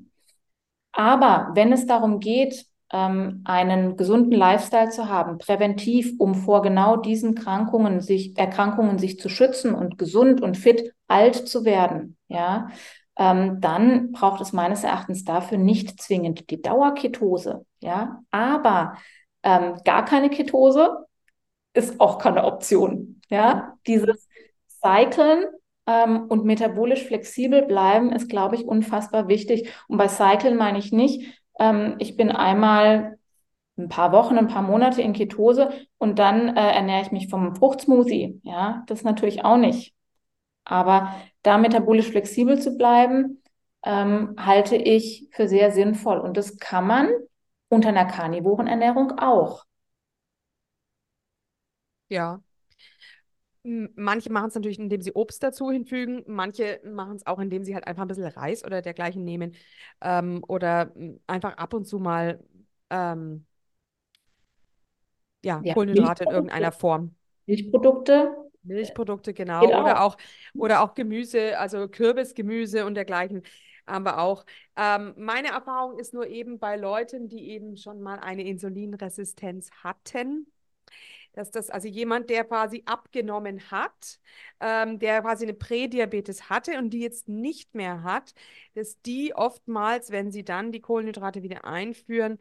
aber 0.92 1.50
wenn 1.54 1.72
es 1.72 1.86
darum 1.86 2.20
geht, 2.20 2.66
ähm, 2.90 3.42
einen 3.44 3.96
gesunden 3.96 4.32
Lifestyle 4.32 4.88
zu 4.88 5.08
haben, 5.08 5.36
präventiv, 5.36 6.14
um 6.18 6.34
vor 6.34 6.62
genau 6.62 6.96
diesen 6.96 7.34
Krankungen 7.34 8.00
sich, 8.00 8.36
Erkrankungen 8.38 8.98
sich 8.98 9.20
zu 9.20 9.28
schützen 9.28 9.74
und 9.74 9.98
gesund 9.98 10.40
und 10.40 10.56
fit 10.56 10.94
alt 11.06 11.34
zu 11.34 11.66
werden, 11.66 12.16
ja, 12.28 12.68
ähm, 13.16 13.60
dann 13.60 14.12
braucht 14.12 14.40
es 14.40 14.52
meines 14.52 14.84
Erachtens 14.84 15.24
dafür 15.24 15.58
nicht 15.58 16.00
zwingend 16.02 16.50
die 16.50 16.60
Dauerketose, 16.60 17.64
ja, 17.84 18.22
aber 18.30 18.96
ähm, 19.42 19.76
gar 19.84 20.04
keine 20.06 20.30
Ketose 20.30 21.06
ist 21.74 22.00
auch 22.00 22.18
keine 22.18 22.44
Option, 22.44 23.20
ja, 23.28 23.74
dieses 23.86 24.26
Cyclen 24.82 25.44
ähm, 25.86 26.26
und 26.28 26.46
metabolisch 26.46 27.04
flexibel 27.04 27.62
bleiben 27.62 28.10
ist, 28.12 28.28
glaube 28.30 28.54
ich, 28.56 28.64
unfassbar 28.64 29.28
wichtig. 29.28 29.70
Und 29.86 29.98
bei 29.98 30.08
Cyclen 30.08 30.56
meine 30.56 30.78
ich 30.78 30.92
nicht, 30.92 31.42
ähm, 31.58 31.96
ich 31.98 32.16
bin 32.16 32.30
einmal 32.30 33.18
ein 33.76 33.88
paar 33.90 34.12
Wochen, 34.12 34.38
ein 34.38 34.48
paar 34.48 34.62
Monate 34.62 35.02
in 35.02 35.12
Ketose 35.12 35.70
und 35.98 36.18
dann 36.18 36.56
äh, 36.56 36.70
ernähre 36.72 37.02
ich 37.02 37.12
mich 37.12 37.28
vom 37.28 37.54
Fruchtsmoothie. 37.54 38.40
Ja, 38.44 38.82
das 38.86 39.02
natürlich 39.02 39.44
auch 39.44 39.58
nicht. 39.58 39.94
Aber 40.64 41.14
da 41.42 41.58
metabolisch 41.58 42.08
flexibel 42.08 42.58
zu 42.58 42.78
bleiben, 42.78 43.42
ähm, 43.84 44.36
halte 44.38 44.76
ich 44.76 45.28
für 45.32 45.48
sehr 45.48 45.70
sinnvoll. 45.70 46.18
Und 46.18 46.38
das 46.38 46.56
kann 46.58 46.86
man 46.86 47.08
unter 47.74 47.88
einer 47.90 48.06
karnivoren 48.06 48.66
Ernährung 48.66 49.18
auch. 49.18 49.64
Ja. 52.08 52.40
Manche 53.62 54.30
machen 54.30 54.48
es 54.48 54.54
natürlich, 54.54 54.78
indem 54.78 55.00
sie 55.00 55.12
Obst 55.12 55.42
dazu 55.42 55.70
hinfügen. 55.70 56.22
Manche 56.26 56.80
machen 56.84 57.16
es 57.16 57.26
auch, 57.26 57.38
indem 57.38 57.64
sie 57.64 57.74
halt 57.74 57.86
einfach 57.86 58.02
ein 58.02 58.08
bisschen 58.08 58.26
Reis 58.26 58.62
oder 58.64 58.82
dergleichen 58.82 59.24
nehmen. 59.24 59.54
Ähm, 60.02 60.44
oder 60.46 60.92
einfach 61.26 61.56
ab 61.56 61.72
und 61.72 61.86
zu 61.86 61.98
mal 61.98 62.44
ähm, 62.90 63.46
ja, 65.42 65.60
ja, 65.64 65.74
Kohlenhydrate 65.74 66.24
in 66.24 66.30
irgendeiner 66.30 66.72
Form. 66.72 67.14
Milchprodukte. 67.46 68.36
Milchprodukte, 68.62 69.34
genau. 69.34 69.64
Oder 69.66 70.02
auch. 70.02 70.16
oder 70.54 70.82
auch 70.82 70.94
Gemüse, 70.94 71.58
also 71.58 71.88
Kürbisgemüse 71.88 72.86
und 72.86 72.94
dergleichen 72.94 73.42
haben 73.86 74.04
wir 74.04 74.18
auch. 74.18 74.44
Ähm, 74.76 75.14
meine 75.16 75.48
Erfahrung 75.48 75.98
ist 75.98 76.14
nur 76.14 76.26
eben 76.26 76.58
bei 76.58 76.76
Leuten, 76.76 77.28
die 77.28 77.50
eben 77.50 77.76
schon 77.76 78.00
mal 78.00 78.18
eine 78.18 78.44
Insulinresistenz 78.44 79.70
hatten, 79.82 80.46
dass 81.32 81.50
das 81.50 81.70
also 81.70 81.88
jemand, 81.88 82.30
der 82.30 82.44
quasi 82.44 82.82
abgenommen 82.86 83.70
hat, 83.70 84.20
ähm, 84.60 84.98
der 84.98 85.20
quasi 85.22 85.44
eine 85.44 85.54
Prädiabetes 85.54 86.48
hatte 86.48 86.78
und 86.78 86.90
die 86.90 87.00
jetzt 87.00 87.28
nicht 87.28 87.74
mehr 87.74 88.02
hat, 88.02 88.34
dass 88.74 89.00
die 89.02 89.34
oftmals, 89.34 90.10
wenn 90.10 90.30
sie 90.30 90.44
dann 90.44 90.72
die 90.72 90.80
Kohlenhydrate 90.80 91.42
wieder 91.42 91.64
einführen, 91.64 92.38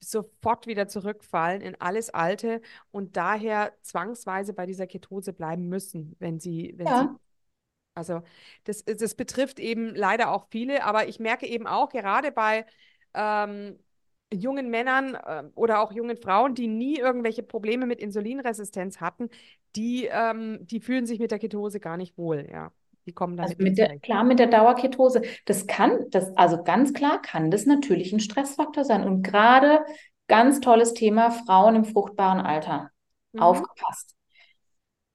sofort 0.00 0.66
wieder 0.66 0.88
zurückfallen 0.88 1.60
in 1.60 1.80
alles 1.80 2.10
Alte 2.10 2.62
und 2.90 3.16
daher 3.16 3.74
zwangsweise 3.82 4.54
bei 4.54 4.66
dieser 4.66 4.86
Ketose 4.86 5.32
bleiben 5.32 5.68
müssen, 5.68 6.16
wenn 6.18 6.40
sie, 6.40 6.74
wenn 6.76 6.86
ja. 6.86 7.02
sie 7.02 7.20
also 7.94 8.22
das, 8.64 8.84
das 8.84 9.14
betrifft 9.14 9.58
eben 9.58 9.94
leider 9.94 10.30
auch 10.32 10.46
viele, 10.50 10.84
aber 10.84 11.08
ich 11.08 11.20
merke 11.20 11.46
eben 11.46 11.66
auch 11.66 11.88
gerade 11.90 12.32
bei 12.32 12.66
ähm, 13.14 13.78
jungen 14.32 14.70
Männern 14.70 15.14
äh, 15.14 15.44
oder 15.54 15.80
auch 15.80 15.92
jungen 15.92 16.16
Frauen, 16.16 16.54
die 16.54 16.68
nie 16.68 16.98
irgendwelche 16.98 17.42
Probleme 17.42 17.86
mit 17.86 18.00
Insulinresistenz 18.00 19.00
hatten, 19.00 19.28
die, 19.76 20.08
ähm, 20.10 20.58
die 20.62 20.80
fühlen 20.80 21.06
sich 21.06 21.18
mit 21.18 21.30
der 21.30 21.38
Ketose 21.38 21.80
gar 21.80 21.96
nicht 21.96 22.16
wohl, 22.16 22.48
ja. 22.50 22.72
Die 23.06 23.12
kommen 23.12 23.36
damit 23.36 23.52
also 23.52 23.62
mit 23.62 23.78
der, 23.78 23.98
klar 23.98 24.24
mit 24.24 24.38
der 24.38 24.46
Dauerketose. 24.46 25.22
Das 25.46 25.66
kann, 25.66 26.10
das, 26.10 26.36
also 26.36 26.62
ganz 26.62 26.92
klar 26.92 27.20
kann 27.22 27.50
das 27.50 27.64
natürlich 27.64 28.12
ein 28.12 28.20
Stressfaktor 28.20 28.84
sein. 28.84 29.04
Und 29.04 29.22
gerade 29.22 29.80
ganz 30.28 30.60
tolles 30.60 30.92
Thema 30.94 31.30
Frauen 31.30 31.76
im 31.76 31.84
fruchtbaren 31.84 32.40
Alter. 32.40 32.90
Mhm. 33.32 33.40
Aufgepasst. 33.40 34.14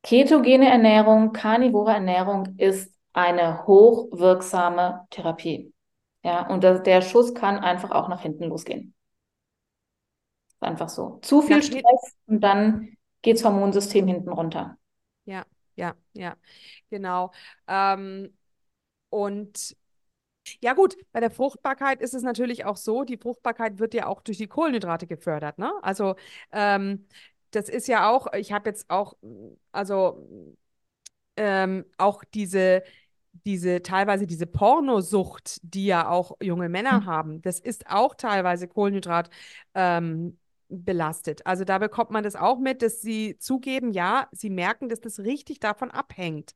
Ketogene 0.06 0.70
Ernährung, 0.70 1.34
karnivore 1.34 1.93
Ernährung 1.93 2.53
ist 2.60 2.93
eine 3.14 3.66
hochwirksame 3.66 5.08
Therapie. 5.10 5.74
Ja, 6.24 6.47
und 6.47 6.64
das, 6.64 6.84
der 6.84 7.01
Schuss 7.01 7.34
kann 7.34 7.58
einfach 7.58 7.89
auch 7.89 8.08
nach 8.08 8.22
hinten 8.22 8.43
losgehen. 8.43 8.93
Einfach 10.60 10.89
so. 10.89 11.18
Zu 11.24 11.41
viel 11.41 11.64
Stress 11.64 12.16
und 12.28 12.41
dann 12.41 12.95
geht 13.24 13.38
das 13.38 13.45
Hormonsystem 13.45 14.06
hinten 14.06 14.30
runter. 14.30 14.78
Ja, 15.26 15.43
ja, 15.76 15.95
ja, 16.14 16.36
genau. 16.91 17.32
Ähm, 17.68 18.32
und 19.10 19.76
ja 20.62 20.74
gut, 20.74 20.95
bei 21.14 21.20
der 21.20 21.32
Fruchtbarkeit 21.32 21.99
ist 21.99 22.14
es 22.14 22.22
natürlich 22.22 22.66
auch 22.66 22.78
so, 22.78 23.06
die 23.06 23.18
Fruchtbarkeit 23.18 23.80
wird 23.80 23.95
ja 23.95 24.06
auch 24.06 24.22
durch 24.22 24.38
die 24.38 24.47
Kohlenhydrate 24.47 25.08
gefördert. 25.08 25.58
Ne? 25.58 25.72
Also 25.82 26.16
ähm, 26.51 27.08
das 27.56 27.70
ist 27.70 27.88
ja 27.88 28.10
auch, 28.10 28.32
ich 28.34 28.51
habe 28.51 28.70
jetzt 28.70 28.89
auch, 28.89 29.16
also 29.72 30.28
ähm, 31.38 31.86
auch 31.97 32.24
diese, 32.24 32.84
diese 33.45 33.82
teilweise 33.82 34.28
diese 34.28 34.47
Pornosucht, 34.47 35.60
die 35.64 35.86
ja 35.86 36.10
auch 36.10 36.38
junge 36.41 36.70
Männer 36.70 37.01
mhm. 37.01 37.06
haben, 37.06 37.41
das 37.41 37.60
ist 37.60 37.88
auch 37.88 38.16
teilweise 38.16 38.68
Kohlenhydrat 38.68 39.30
ähm, 39.74 40.38
belastet. 40.70 41.45
Also 41.45 41.64
da 41.64 41.78
bekommt 41.78 42.12
man 42.12 42.24
das 42.24 42.36
auch 42.36 42.60
mit, 42.60 42.82
dass 42.82 43.01
sie 43.01 43.38
zugeben, 43.38 43.91
ja, 43.91 44.28
sie 44.32 44.49
merken, 44.49 44.89
dass 44.89 44.99
das 44.99 45.20
richtig 45.20 45.60
davon 45.60 45.91
abhängt. 45.91 46.56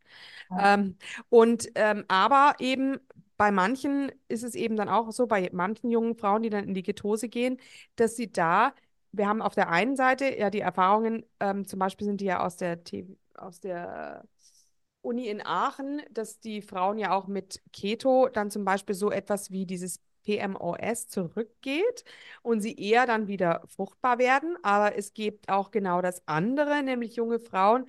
Ja. 0.49 0.75
Ähm, 0.75 0.97
und 1.29 1.69
ähm, 1.75 2.05
aber 2.07 2.55
eben 2.59 2.97
bei 3.37 3.51
manchen 3.51 4.11
ist 4.27 4.43
es 4.43 4.53
eben 4.53 4.75
dann 4.75 4.89
auch 4.89 5.11
so, 5.11 5.25
bei 5.25 5.49
manchen 5.53 5.89
jungen 5.89 6.15
Frauen, 6.15 6.43
die 6.43 6.49
dann 6.49 6.65
in 6.65 6.73
die 6.73 6.83
Ketose 6.83 7.29
gehen, 7.29 7.57
dass 7.95 8.17
sie 8.17 8.31
da, 8.31 8.73
wir 9.11 9.27
haben 9.27 9.41
auf 9.41 9.55
der 9.55 9.69
einen 9.69 9.95
Seite 9.95 10.37
ja 10.37 10.49
die 10.49 10.59
Erfahrungen, 10.61 11.25
ähm, 11.39 11.65
zum 11.65 11.79
Beispiel 11.79 12.05
sind 12.05 12.21
die 12.21 12.25
ja 12.25 12.45
aus 12.45 12.57
der, 12.57 12.79
aus 13.35 13.59
der 13.59 14.23
Uni 15.01 15.27
in 15.27 15.41
Aachen, 15.45 16.01
dass 16.11 16.39
die 16.39 16.61
Frauen 16.61 16.97
ja 16.97 17.11
auch 17.13 17.27
mit 17.27 17.61
Keto 17.71 18.27
dann 18.29 18.51
zum 18.51 18.65
Beispiel 18.65 18.95
so 18.95 19.11
etwas 19.11 19.51
wie 19.51 19.65
dieses 19.65 19.99
PMOS 20.23 21.07
zurückgeht 21.07 22.03
und 22.41 22.61
sie 22.61 22.75
eher 22.75 23.05
dann 23.05 23.27
wieder 23.27 23.63
fruchtbar 23.67 24.19
werden. 24.19 24.57
Aber 24.63 24.97
es 24.97 25.13
gibt 25.13 25.49
auch 25.49 25.71
genau 25.71 26.01
das 26.01 26.21
andere, 26.27 26.83
nämlich 26.83 27.15
junge 27.15 27.39
Frauen, 27.39 27.85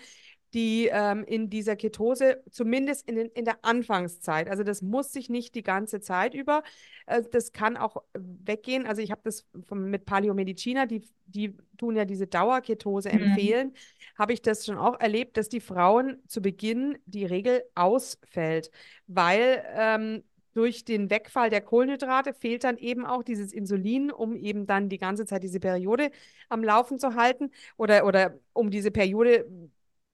die 0.54 0.88
ähm, 0.92 1.24
in 1.24 1.48
dieser 1.48 1.76
Ketose, 1.76 2.42
zumindest 2.50 3.08
in, 3.08 3.16
den, 3.16 3.28
in 3.28 3.44
der 3.44 3.58
Anfangszeit, 3.62 4.48
also 4.48 4.62
das 4.62 4.82
muss 4.82 5.12
sich 5.12 5.28
nicht 5.28 5.54
die 5.54 5.62
ganze 5.62 6.00
Zeit 6.00 6.34
über, 6.34 6.62
äh, 7.06 7.22
das 7.30 7.52
kann 7.52 7.76
auch 7.76 8.02
weggehen. 8.14 8.86
Also 8.86 9.02
ich 9.02 9.10
habe 9.10 9.20
das 9.24 9.46
vom, 9.66 9.90
mit 9.90 10.06
Paleomedicina, 10.06 10.86
die, 10.86 11.02
die 11.26 11.56
tun 11.78 11.96
ja 11.96 12.04
diese 12.04 12.26
Dauerketose 12.26 13.10
mhm. 13.10 13.22
empfehlen, 13.22 13.74
habe 14.18 14.32
ich 14.32 14.42
das 14.42 14.66
schon 14.66 14.78
auch 14.78 14.98
erlebt, 14.98 15.36
dass 15.36 15.48
die 15.48 15.60
Frauen 15.60 16.18
zu 16.26 16.42
Beginn 16.42 16.98
die 17.06 17.24
Regel 17.24 17.62
ausfällt, 17.74 18.70
weil 19.06 19.64
ähm, 19.76 20.24
durch 20.52 20.84
den 20.84 21.10
Wegfall 21.10 21.50
der 21.50 21.60
Kohlenhydrate 21.60 22.34
fehlt 22.34 22.64
dann 22.64 22.76
eben 22.76 23.06
auch 23.06 23.22
dieses 23.22 23.52
Insulin, 23.52 24.10
um 24.10 24.34
eben 24.36 24.66
dann 24.66 24.88
die 24.88 24.98
ganze 24.98 25.24
Zeit 25.24 25.42
diese 25.42 25.60
Periode 25.60 26.10
am 26.48 26.64
Laufen 26.64 26.98
zu 26.98 27.14
halten 27.14 27.50
oder, 27.76 28.04
oder 28.04 28.34
um 28.52 28.70
diese 28.70 28.90
Periode, 28.90 29.46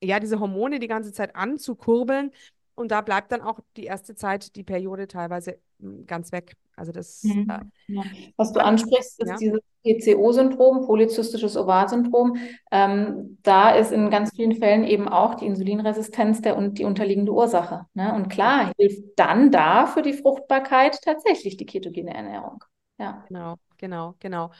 ja, 0.02 0.20
diese 0.20 0.40
Hormone 0.40 0.78
die 0.78 0.88
ganze 0.88 1.12
Zeit 1.12 1.36
anzukurbeln. 1.36 2.32
Und 2.74 2.90
da 2.90 3.00
bleibt 3.00 3.32
dann 3.32 3.40
auch 3.40 3.60
die 3.76 3.84
erste 3.84 4.14
Zeit 4.14 4.54
die 4.54 4.62
Periode 4.62 5.08
teilweise 5.08 5.58
hm, 5.80 6.06
ganz 6.06 6.30
weg. 6.30 6.56
Also 6.76 6.92
das. 6.92 7.24
Mhm. 7.24 7.50
Äh. 7.88 8.02
Was 8.36 8.52
du 8.52 8.62
ansprichst, 8.62 9.20
ist 9.22 9.28
ja. 9.28 9.36
dieses 9.36 9.60
PCO-Syndrom, 9.82 10.84
polyzystisches 10.84 11.56
Ovar-Syndrom. 11.56 12.36
Ähm, 12.70 13.38
da 13.42 13.70
ist 13.70 13.92
in 13.92 14.10
ganz 14.10 14.30
vielen 14.36 14.56
Fällen 14.56 14.84
eben 14.84 15.08
auch 15.08 15.36
die 15.36 15.46
Insulinresistenz 15.46 16.42
der 16.42 16.56
und 16.56 16.78
die 16.78 16.84
unterliegende 16.84 17.32
Ursache. 17.32 17.86
Ne? 17.94 18.14
Und 18.14 18.28
klar 18.28 18.72
hilft 18.78 19.18
dann 19.18 19.50
da 19.50 19.86
für 19.86 20.02
die 20.02 20.12
Fruchtbarkeit 20.12 21.00
tatsächlich 21.02 21.56
die 21.56 21.66
ketogene 21.66 22.14
Ernährung. 22.14 22.62
Ja. 22.98 23.24
Genau, 23.28 23.56
genau, 23.78 24.14
genau. 24.18 24.50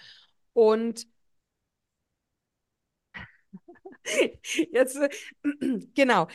Und 0.55 1.07
Jetzt, 4.73 4.97
äh, 4.97 5.09
genau. 5.95 6.29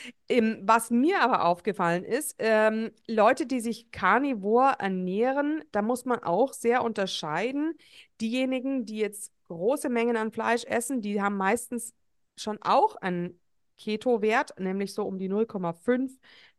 Was 0.62 0.92
mir 0.92 1.22
aber 1.22 1.46
aufgefallen 1.46 2.04
ist, 2.04 2.36
ähm, 2.40 2.92
Leute, 3.08 3.46
die 3.46 3.60
sich 3.60 3.92
karnivor 3.92 4.76
ernähren, 4.80 5.64
da 5.72 5.82
muss 5.82 6.06
man 6.06 6.20
auch 6.20 6.54
sehr 6.54 6.84
unterscheiden. 6.84 7.74
Diejenigen, 8.20 8.86
die 8.86 8.98
jetzt 8.98 9.34
große 9.48 9.90
Mengen 9.90 10.18
an 10.18 10.32
Fleisch 10.32 10.64
essen, 10.66 11.02
die 11.02 11.22
haben 11.22 11.38
meistens 11.38 11.94
schon 12.38 12.58
auch 12.62 12.96
einen 12.96 13.40
Keto-Wert, 13.78 14.60
nämlich 14.60 14.94
so 14.94 15.04
um 15.06 15.18
die 15.18 15.30
0,5 15.30 16.12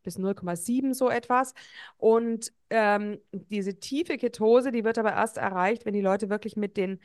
bis 0.03 0.19
0,7 0.19 0.95
so 0.95 1.09
etwas. 1.09 1.55
Und 1.97 2.53
ähm, 2.71 3.19
diese 3.33 3.79
tiefe 3.79 4.17
Ketose, 4.19 4.73
die 4.73 4.85
wird 4.85 4.99
aber 4.99 5.13
erst 5.13 5.39
erreicht, 5.39 5.87
wenn 5.87 5.95
die 5.95 6.01
Leute 6.01 6.29
wirklich 6.29 6.57
mit 6.57 6.77
den 6.77 7.01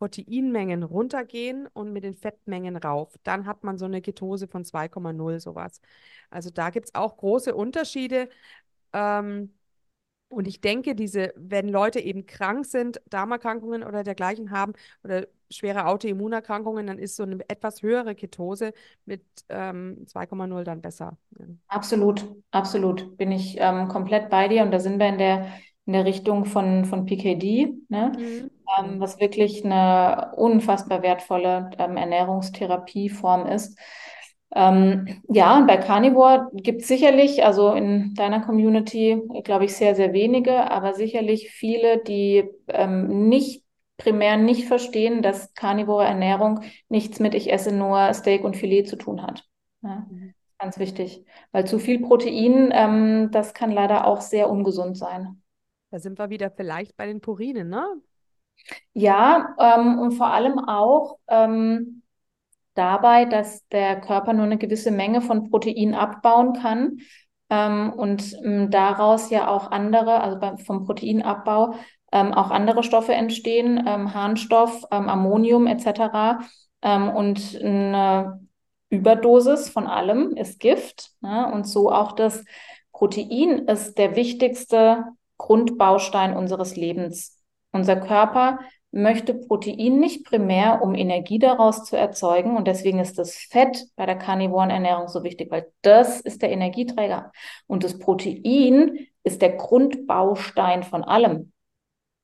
Proteinmengen 0.00 0.82
runtergehen 0.82 1.68
und 1.74 1.92
mit 1.92 2.04
den 2.04 2.14
Fettmengen 2.14 2.76
rauf. 2.76 3.14
Dann 3.22 3.44
hat 3.46 3.64
man 3.64 3.76
so 3.76 3.84
eine 3.84 4.00
Ketose 4.00 4.48
von 4.48 4.64
2,0 4.64 5.40
sowas. 5.40 5.82
Also 6.30 6.48
da 6.48 6.70
gibt 6.70 6.86
es 6.86 6.94
auch 6.94 7.18
große 7.18 7.54
Unterschiede. 7.54 8.30
Ähm, 8.94 9.52
und 10.28 10.48
ich 10.48 10.62
denke, 10.62 10.94
diese, 10.94 11.34
wenn 11.36 11.68
Leute 11.68 12.00
eben 12.00 12.24
krank 12.24 12.64
sind, 12.64 13.02
Darmerkrankungen 13.10 13.82
oder 13.82 14.02
dergleichen 14.02 14.52
haben 14.52 14.72
oder 15.04 15.26
schwere 15.50 15.84
Autoimmunerkrankungen, 15.84 16.86
dann 16.86 16.98
ist 16.98 17.16
so 17.16 17.24
eine 17.24 17.38
etwas 17.48 17.82
höhere 17.82 18.14
Ketose 18.14 18.72
mit 19.04 19.22
ähm, 19.50 20.06
2,0 20.06 20.64
dann 20.64 20.80
besser. 20.80 21.18
Absolut, 21.66 22.24
absolut. 22.52 23.18
Bin 23.18 23.32
ich 23.32 23.56
ähm, 23.58 23.88
komplett 23.88 24.30
bei 24.30 24.48
dir. 24.48 24.62
Und 24.62 24.70
da 24.70 24.78
sind 24.78 24.98
wir 24.98 25.08
in 25.08 25.18
der 25.18 25.46
in 25.90 25.94
der 25.94 26.04
Richtung 26.04 26.44
von, 26.44 26.84
von 26.84 27.04
PKD, 27.04 27.74
ne? 27.88 28.12
Mhm. 28.16 28.50
Ähm, 28.80 29.00
was 29.00 29.20
wirklich 29.20 29.64
eine 29.64 30.32
unfassbar 30.36 31.02
wertvolle 31.02 31.70
ähm, 31.78 31.96
Ernährungstherapieform 31.96 33.46
ist. 33.46 33.78
Ähm, 34.52 35.22
ja, 35.28 35.56
und 35.56 35.66
bei 35.66 35.76
Carnivore 35.76 36.48
gibt 36.54 36.82
es 36.82 36.88
sicherlich, 36.88 37.44
also 37.44 37.72
in 37.72 38.14
deiner 38.14 38.40
Community, 38.40 39.22
glaube 39.44 39.66
ich, 39.66 39.76
sehr, 39.76 39.94
sehr 39.94 40.12
wenige, 40.12 40.70
aber 40.70 40.94
sicherlich 40.94 41.50
viele, 41.50 41.98
die 41.98 42.48
ähm, 42.68 43.28
nicht 43.28 43.64
primär 43.96 44.36
nicht 44.36 44.66
verstehen, 44.66 45.22
dass 45.22 45.54
karnivore 45.54 46.04
Ernährung 46.04 46.60
nichts 46.88 47.20
mit 47.20 47.34
ich 47.34 47.52
esse 47.52 47.70
nur 47.70 48.12
Steak 48.14 48.44
und 48.44 48.56
Filet 48.56 48.84
zu 48.84 48.96
tun 48.96 49.22
hat. 49.22 49.44
Ja, 49.82 50.06
mhm. 50.10 50.34
Ganz 50.58 50.78
wichtig, 50.78 51.24
weil 51.52 51.66
zu 51.66 51.78
viel 51.78 52.00
Protein, 52.00 52.70
ähm, 52.72 53.30
das 53.30 53.54
kann 53.54 53.70
leider 53.70 54.06
auch 54.06 54.20
sehr 54.20 54.50
ungesund 54.50 54.98
sein. 54.98 55.42
Da 55.90 55.98
sind 55.98 56.18
wir 56.18 56.28
wieder 56.28 56.50
vielleicht 56.50 56.96
bei 56.96 57.06
den 57.06 57.20
Purinen, 57.20 57.68
ne? 57.68 57.86
Ja, 58.92 59.54
ähm, 59.58 59.98
und 59.98 60.12
vor 60.12 60.28
allem 60.28 60.58
auch 60.58 61.18
ähm, 61.28 62.02
dabei, 62.74 63.24
dass 63.24 63.66
der 63.68 64.00
Körper 64.00 64.32
nur 64.32 64.44
eine 64.44 64.58
gewisse 64.58 64.90
Menge 64.90 65.20
von 65.20 65.50
Protein 65.50 65.94
abbauen 65.94 66.54
kann 66.54 66.98
ähm, 67.48 67.92
und 67.92 68.36
ähm, 68.44 68.70
daraus 68.70 69.30
ja 69.30 69.48
auch 69.48 69.70
andere, 69.70 70.20
also 70.20 70.38
beim, 70.38 70.58
vom 70.58 70.84
Proteinabbau, 70.84 71.74
ähm, 72.12 72.32
auch 72.32 72.50
andere 72.50 72.82
Stoffe 72.82 73.12
entstehen, 73.12 73.84
ähm, 73.86 74.14
Harnstoff, 74.14 74.84
Ammonium 74.90 75.66
etc. 75.66 76.40
und 76.82 77.60
eine 77.62 78.40
Überdosis 78.90 79.68
von 79.68 79.86
allem 79.86 80.36
ist 80.36 80.58
Gift. 80.60 81.12
Ne? 81.20 81.50
Und 81.52 81.66
so 81.66 81.90
auch 81.92 82.12
das 82.12 82.44
Protein 82.92 83.66
ist 83.66 83.96
der 83.96 84.16
wichtigste 84.16 85.04
Grundbaustein 85.38 86.36
unseres 86.36 86.76
Lebens. 86.76 87.39
Unser 87.72 87.96
Körper 87.96 88.58
möchte 88.92 89.34
Protein 89.34 90.00
nicht 90.00 90.24
primär, 90.24 90.82
um 90.82 90.94
Energie 90.94 91.38
daraus 91.38 91.84
zu 91.84 91.96
erzeugen. 91.96 92.56
Und 92.56 92.66
deswegen 92.66 92.98
ist 92.98 93.18
das 93.18 93.36
Fett 93.36 93.86
bei 93.96 94.06
der 94.06 94.16
karnivoren 94.16 94.70
Ernährung 94.70 95.08
so 95.08 95.22
wichtig, 95.22 95.50
weil 95.50 95.70
das 95.82 96.20
ist 96.20 96.42
der 96.42 96.50
Energieträger. 96.50 97.32
Und 97.66 97.84
das 97.84 97.98
Protein 97.98 99.06
ist 99.22 99.42
der 99.42 99.56
Grundbaustein 99.56 100.82
von 100.82 101.04
allem, 101.04 101.52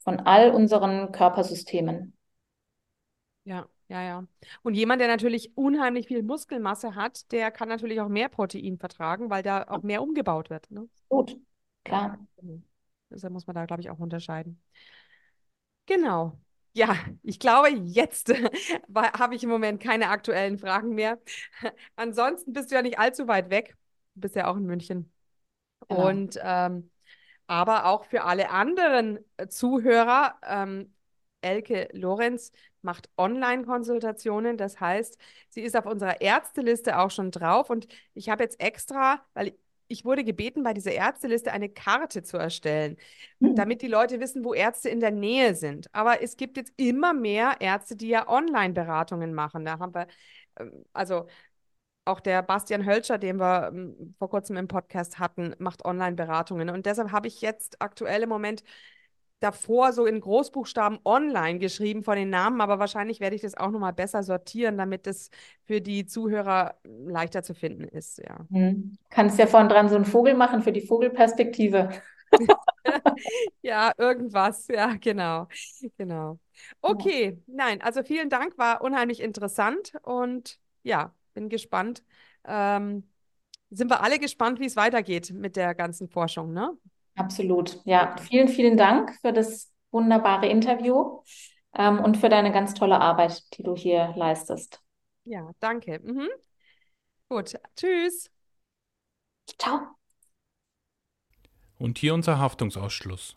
von 0.02 0.20
all 0.20 0.51
unseren 0.51 1.12
Körpersystemen. 1.12 2.14
Ja, 3.44 3.66
ja, 3.89 4.02
ja. 4.02 4.24
Und 4.62 4.74
jemand, 4.74 5.01
der 5.01 5.09
natürlich 5.09 5.56
unheimlich 5.56 6.09
viel 6.09 6.24
Muskelmasse 6.24 6.97
hat, 6.97 7.31
der 7.31 7.52
kann 7.52 7.68
natürlich 7.68 8.01
auch 8.01 8.09
mehr 8.09 8.28
Protein 8.28 8.78
vertragen, 8.78 9.31
weil 9.31 9.44
da 9.44 9.64
auch 9.68 9.82
mehr 9.82 10.02
umgebaut 10.02 10.51
wird. 10.51 10.68
Ne? 10.73 10.89
Gut, 11.09 11.39
klar. 11.85 12.18
Deshalb 13.09 13.32
muss 13.32 13.47
man 13.47 13.55
da, 13.55 13.66
glaube 13.66 13.82
ich, 13.82 13.90
auch 13.90 14.01
unterscheiden. 14.01 14.60
Genau. 15.86 16.38
Ja, 16.72 16.96
ich 17.22 17.38
glaube, 17.38 17.70
jetzt 17.70 18.28
habe 18.94 19.34
ich 19.34 19.42
im 19.42 19.48
Moment 19.50 19.80
keine 19.82 20.08
aktuellen 20.10 20.58
Fragen 20.58 20.90
mehr. 20.94 21.18
Ansonsten 21.96 22.52
bist 22.52 22.70
du 22.70 22.74
ja 22.74 22.82
nicht 22.82 22.98
allzu 22.98 23.28
weit 23.28 23.50
weg. 23.50 23.76
Du 24.14 24.20
bist 24.22 24.36
ja 24.36 24.46
auch 24.48 24.56
in 24.56 24.64
München. 24.66 25.12
Genau. 25.88 26.02
Und 26.02 26.38
ähm, 26.42 26.90
aber 27.48 27.86
auch 27.86 28.04
für 28.06 28.24
alle 28.24 28.50
anderen 28.50 29.18
äh, 29.36 29.48
Zuhörer, 29.48 30.38
ähm, 30.44 30.94
Elke 31.42 31.88
Lorenz 31.92 32.52
macht 32.82 33.10
Online-Konsultationen. 33.18 34.56
Das 34.58 34.80
heißt, 34.80 35.18
sie 35.50 35.62
ist 35.62 35.76
auf 35.76 35.86
unserer 35.86 36.20
Ärzteliste 36.20 36.98
auch 36.98 37.10
schon 37.10 37.30
drauf. 37.30 37.70
Und 37.70 37.88
ich 38.14 38.28
habe 38.30 38.42
jetzt 38.44 38.60
extra, 38.60 39.24
weil 39.34 39.56
ich 39.88 40.04
wurde 40.04 40.24
gebeten, 40.24 40.62
bei 40.62 40.74
dieser 40.74 40.92
Ärzteliste 40.92 41.52
eine 41.52 41.68
Karte 41.68 42.22
zu 42.22 42.36
erstellen, 42.36 42.96
mhm. 43.38 43.54
damit 43.54 43.82
die 43.82 43.88
Leute 43.88 44.20
wissen, 44.20 44.44
wo 44.44 44.54
Ärzte 44.54 44.88
in 44.88 45.00
der 45.00 45.10
Nähe 45.10 45.54
sind. 45.54 45.88
Aber 45.94 46.22
es 46.22 46.36
gibt 46.36 46.56
jetzt 46.56 46.72
immer 46.76 47.12
mehr 47.12 47.56
Ärzte, 47.60 47.96
die 47.96 48.08
ja 48.08 48.28
Online-Beratungen 48.28 49.34
machen. 49.34 49.64
Da 49.64 49.78
haben 49.78 49.94
wir, 49.94 50.06
ähm, 50.58 50.84
also 50.92 51.26
auch 52.04 52.20
der 52.20 52.42
Bastian 52.42 52.86
Hölscher, 52.86 53.18
den 53.18 53.38
wir 53.38 53.68
ähm, 53.68 54.14
vor 54.18 54.30
kurzem 54.30 54.56
im 54.56 54.68
Podcast 54.68 55.18
hatten, 55.18 55.54
macht 55.58 55.84
Online-Beratungen. 55.84 56.70
Und 56.70 56.86
deshalb 56.86 57.12
habe 57.12 57.28
ich 57.28 57.40
jetzt 57.40 57.82
aktuell 57.82 58.22
im 58.22 58.28
Moment 58.28 58.62
davor 59.40 59.92
so 59.92 60.06
in 60.06 60.20
Großbuchstaben 60.20 60.98
online 61.04 61.58
geschrieben 61.58 62.02
von 62.02 62.16
den 62.16 62.30
Namen, 62.30 62.60
aber 62.60 62.78
wahrscheinlich 62.78 63.20
werde 63.20 63.36
ich 63.36 63.42
das 63.42 63.56
auch 63.56 63.70
nochmal 63.70 63.92
besser 63.92 64.22
sortieren, 64.22 64.78
damit 64.78 65.06
es 65.06 65.30
für 65.64 65.80
die 65.80 66.06
Zuhörer 66.06 66.76
leichter 66.84 67.42
zu 67.42 67.54
finden 67.54 67.84
ist. 67.84 68.18
Ja. 68.18 68.46
Hm. 68.50 68.96
Kannst 69.10 69.38
ja 69.38 69.46
vorne 69.46 69.68
dran 69.68 69.88
so 69.88 69.96
einen 69.96 70.04
Vogel 70.04 70.34
machen 70.34 70.62
für 70.62 70.72
die 70.72 70.80
Vogelperspektive. 70.80 71.90
ja, 73.62 73.92
irgendwas, 73.98 74.68
ja, 74.68 74.94
genau. 75.00 75.48
Genau. 75.98 76.38
Okay, 76.80 77.38
nein, 77.46 77.82
also 77.82 78.02
vielen 78.02 78.30
Dank, 78.30 78.56
war 78.56 78.80
unheimlich 78.80 79.20
interessant 79.20 79.92
und 80.02 80.58
ja, 80.82 81.14
bin 81.34 81.48
gespannt. 81.48 82.02
Ähm, 82.44 83.04
sind 83.70 83.90
wir 83.90 84.02
alle 84.02 84.18
gespannt, 84.18 84.60
wie 84.60 84.66
es 84.66 84.76
weitergeht 84.76 85.32
mit 85.32 85.56
der 85.56 85.74
ganzen 85.74 86.08
Forschung, 86.08 86.52
ne? 86.52 86.76
Absolut. 87.16 87.80
Ja, 87.84 88.16
vielen, 88.18 88.48
vielen 88.48 88.76
Dank 88.76 89.14
für 89.20 89.32
das 89.32 89.72
wunderbare 89.90 90.47
Interview 90.47 91.22
ähm, 91.74 92.01
und 92.01 92.16
für 92.16 92.28
deine 92.28 92.52
ganz 92.52 92.74
tolle 92.74 93.01
Arbeit, 93.01 93.43
die 93.56 93.62
du 93.62 93.74
hier 93.74 94.12
leistest. 94.16 94.80
Ja, 95.24 95.51
danke. 95.60 95.98
Mhm. 96.01 96.28
Gut, 97.28 97.55
tschüss. 97.74 98.30
Ciao. 99.59 99.97
Und 101.78 101.98
hier 101.98 102.14
unser 102.14 102.38
Haftungsausschluss. 102.38 103.36